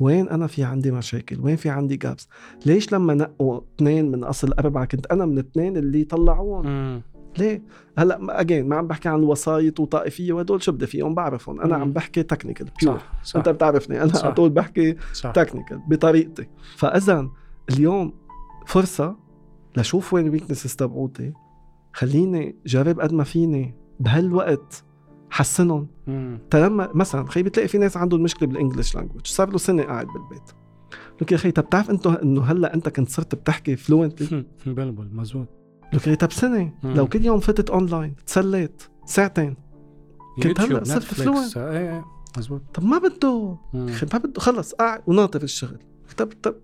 وين 0.00 0.28
أنا 0.28 0.46
في 0.46 0.64
عندي 0.64 0.90
مشاكل؟ 0.90 1.40
وين 1.40 1.56
في 1.56 1.68
عندي 1.68 1.96
gaps 1.96 2.28
ليش 2.66 2.92
لما 2.92 3.14
نقوا 3.14 3.60
اثنين 3.76 4.10
من 4.10 4.24
أصل 4.24 4.52
اربعه 4.52 4.84
كنت 4.84 5.06
أنا 5.06 5.26
من 5.26 5.38
اثنين 5.38 5.76
اللي 5.76 6.04
طلعوهم. 6.04 6.66
مم. 6.66 7.02
ليه؟ 7.38 7.62
هلأ 7.98 8.40
again 8.40 8.68
ما 8.68 8.76
عم 8.76 8.86
بحكي 8.86 9.08
عن 9.08 9.18
الوسايط 9.18 9.80
وطائفية 9.80 10.32
وهدول 10.32 10.62
شو 10.62 10.72
بدي 10.72 10.86
فيهم؟ 10.86 11.14
بعرفهم. 11.14 11.60
أنا 11.60 11.76
مم. 11.76 11.82
عم 11.82 11.92
بحكي 11.92 12.22
technical 12.22 12.68
pure 12.82 12.98
صح 12.98 13.24
صح. 13.24 13.36
أنت 13.36 13.48
بتعرفني. 13.48 14.02
أنا. 14.02 14.12
على 14.22 14.32
طول 14.34 14.50
بحكي 14.50 14.96
technical 15.34 15.80
بطريقتي. 15.88 16.48
فاذا 16.76 17.28
اليوم 17.70 18.12
فرصة 18.66 19.16
لشوف 19.76 20.14
وين 20.14 20.26
ال 20.26 20.30
weaknesses 20.30 20.74
تبعوتي 20.76 21.32
خليني 21.92 22.56
جرب 22.66 23.00
قد 23.00 23.12
ما 23.12 23.24
فيني 23.24 23.74
بهالوقت 24.00 24.84
حسنهم. 25.30 25.88
مم. 26.06 26.38
لما 26.54 26.90
مثلا 26.94 27.26
خي 27.26 27.42
بتلاقي 27.42 27.68
في 27.68 27.78
ناس 27.78 27.96
عندهم 27.96 28.22
مشكلة 28.22 28.48
بال 28.48 28.58
English 28.58 28.94
language 28.94 29.26
صار 29.26 29.50
له 29.50 29.58
سنة 29.58 29.82
قاعد 29.82 30.06
بالبيت. 30.06 30.50
لك 31.22 31.32
يا 31.32 31.36
أخي 31.36 31.50
طب 31.50 31.62
بتعرف 31.62 31.90
انت 31.90 32.06
إنه 32.06 32.42
هلأ 32.42 32.74
أنت 32.74 32.88
كنت 32.88 33.08
صرت 33.08 33.34
بتحكي 33.34 33.76
fluently 33.76 34.44
بلبل 34.66 35.08
مزبوط. 35.12 35.48
لك 35.92 36.06
يا 36.06 36.14
طب 36.14 36.32
سنة. 36.32 36.72
لو 36.84 37.06
كل 37.06 37.24
يوم 37.24 37.40
فتت 37.40 37.70
اونلاين 37.70 38.14
تسليت 38.26 38.82
ساعتين 39.06 39.56
كنت 40.42 40.60
هلأ 40.60 40.84
صرت 40.84 40.96
نتفليكس. 40.96 41.56
إيه 41.56 41.78
إيه 41.94 42.04
مزبوط. 42.38 42.62
طب 42.74 42.84
ما 42.84 42.98
بده. 42.98 43.56
ما 43.74 44.18
بده 44.18 44.40
خلص 44.40 44.74
قاعد 44.74 45.02
وناطر 45.06 45.42
الشغل. 45.42 45.78
طب 46.16 46.32
طب 46.42 46.54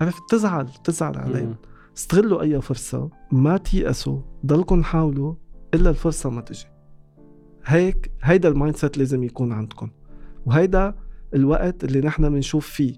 عرفت؟ 0.00 0.22
تزعل 0.30 0.68
تزعل 0.84 1.18
عليه 1.18 1.44
مم. 1.44 1.54
استغلوا 1.96 2.42
أي 2.42 2.60
فرصة 2.60 3.10
ما 3.32 3.56
تيأسوا 3.56 4.20
ضلكم 4.46 4.82
حاولوا 4.82 5.34
إلا 5.74 5.90
الفرصة 5.90 6.30
ما 6.30 6.40
تجي. 6.40 6.66
هيك 7.64 8.12
هيدا 8.22 8.48
ال 8.48 8.76
mindset 8.76 8.98
لازم 8.98 9.22
يكون 9.22 9.52
عندكم. 9.52 9.90
وهيدا 10.46 10.94
الوقت 11.34 11.84
اللي 11.84 12.00
نحن 12.00 12.30
بنشوف 12.30 12.68
فيه. 12.68 12.94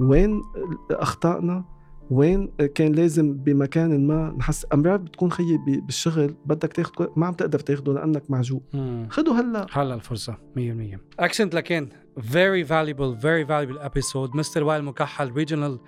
وين 0.00 0.42
أخطائنا؟ 0.90 1.64
وين 2.10 2.48
كان 2.74 2.92
لازم 2.92 3.34
بمكان 3.34 4.06
ما 4.06 4.34
نحس؟ 4.38 4.66
امرار 4.72 4.96
بتكون 4.96 5.30
خيي 5.30 5.58
بالشغل 5.66 6.34
بدك 6.46 6.72
تاخذ 6.72 7.06
ما 7.16 7.26
عم 7.26 7.32
تقدر 7.32 7.58
تاخده 7.58 7.92
لأنك 7.92 8.30
معجوق. 8.30 8.62
خده 9.08 9.32
هلا. 9.32 9.66
هلا 9.72 9.94
الفرصة 9.94 10.36
100% 10.56 10.98
excellent 11.18 11.54
لكن. 11.54 11.88
Very 12.18 12.64
valuable 12.68 13.22
very 13.22 13.44
valuable 13.48 13.82
episode. 13.88 14.36
مستر 14.36 14.64
وائل 14.64 14.84
مكحل 14.84 15.46
regional 15.46 15.78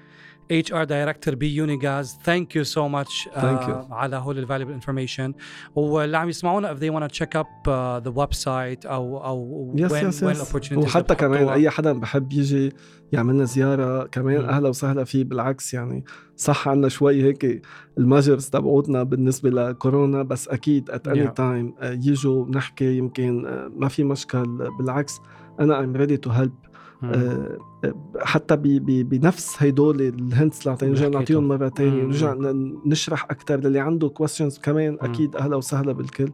HR 0.52 0.86
director 0.86 1.30
بيونيجاز 1.34 2.18
thank 2.26 2.46
you 2.56 2.64
so 2.64 2.88
much 2.88 3.28
Thank 3.34 3.68
you. 3.68 3.92
على 3.92 4.16
هول 4.16 4.38
ال 4.38 4.48
valuable 4.48 4.84
information 4.84 5.32
واللي 5.74 6.16
عم 6.16 6.28
يسمعونا 6.28 6.74
if 6.74 6.78
they 6.78 6.90
want 6.90 7.12
to 7.12 7.18
check 7.18 7.40
up 7.40 7.46
uh, 7.68 8.00
the 8.08 8.12
website 8.22 8.86
أو 8.86 9.24
أو 9.24 9.72
يس 9.76 9.92
وين 9.92 10.08
يس 10.08 10.22
وين 10.22 10.32
يس 10.32 10.52
opportunities 10.56 10.76
وحتى 10.78 11.14
كمان. 11.14 11.48
أي 11.48 11.70
حدا 11.70 11.92
بحب 11.92 12.32
يجي 12.32 12.72
يعمل 13.12 13.34
لنا 13.34 13.44
زيارة 13.44 14.06
كمان. 14.06 14.44
أهلا 14.44 14.68
وسهلا 14.68 15.04
فيه 15.04 15.24
بالعكس 15.24 15.74
يعني 15.74 16.04
صح 16.36 16.68
عنا 16.68 16.88
شوي 16.88 17.22
هيك 17.22 17.62
ال 17.98 18.04
measures 18.04 18.48
تبعوتنا 18.48 19.02
بالنسبة 19.02 19.50
لكورونا 19.50 20.22
بس 20.22 20.48
أكيد 20.48 20.90
at 20.90 21.08
any. 21.08 21.28
time 21.28 21.74
يجوا 21.82 22.46
نحكي 22.50 22.96
يمكن 22.98 23.46
آه، 23.46 23.70
ما 23.76 23.88
في 23.88 24.04
مشكل 24.04 24.68
بالعكس 24.78 25.20
أنا 25.60 25.80
I'm 25.80 25.96
ready 25.96 26.16
to 26.16 26.30
help. 26.30 26.52
حتى 28.20 28.56
ب- 28.56 28.62
ب- 28.62 29.08
بنفس 29.08 29.62
هيدول 29.62 30.00
ال 30.02 30.12
hints 30.12 30.60
اللي 30.60 30.70
اعطينا 30.70 30.92
نرجع 30.92 31.06
اللي 31.06 31.18
نعطيهم. 31.18 31.48
مرة 31.48 31.68
ثانية. 31.68 32.04
ونرجع 32.04 32.34
نشرح 32.86 33.24
أكثر 33.24 33.56
للي 33.60 33.78
عنده 33.80 34.08
كويستشنز 34.08 34.58
كمان 34.58 34.98
أكيد 35.00 35.36
أهلا 35.36 35.56
وسهلا 35.56 35.92
بالكل 35.92 36.30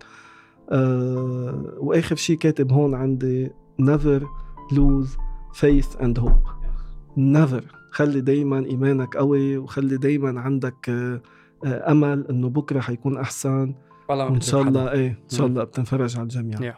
أه 0.70 1.74
وآخر 1.78 2.16
شيء 2.16 2.36
كاتب 2.36 2.72
هون 2.72 2.94
عندي 2.94 3.50
never 3.82 4.22
lose 4.72 5.08
faith 5.60 6.00
and 6.00 6.18
hope 6.22 6.48
never 7.18 7.62
خلي 7.90 8.20
دايما 8.20 8.64
إيمانك 8.66 9.16
قوي 9.16 9.56
وخلي 9.58 9.96
دايما 9.96 10.40
عندك 10.40 10.88
آه، 10.88 11.20
آه، 11.64 11.90
أمل 11.92 12.26
إنه 12.30 12.48
بكرة 12.48 12.80
حيكون 12.80 13.16
أحسن 13.18 13.74
والله 14.08 14.28
بدي 14.28 14.40
شاء. 14.46 14.62
الله 14.62 14.92
إيه 14.92 15.08
إن 15.08 15.36
شاء. 15.36 15.46
الله 15.46 15.64
بتنفرج 15.64 16.16
على 16.16 16.22
الجميع 16.22 16.58
Yeah. 16.58 16.74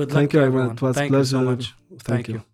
Good 0.00 0.08
luck 0.10 0.14
Thank 0.14 0.32
you, 0.34 0.40
everyone. 0.40 0.68
man. 0.68 0.76
It 0.76 0.82
was 0.82 0.96
Thank 0.96 1.10
you 1.12 1.24
so 1.24 1.38
pleasure. 1.38 1.44
much. 1.50 1.64
Thank 2.08 2.28
you. 2.28 2.34
you. 2.34 2.53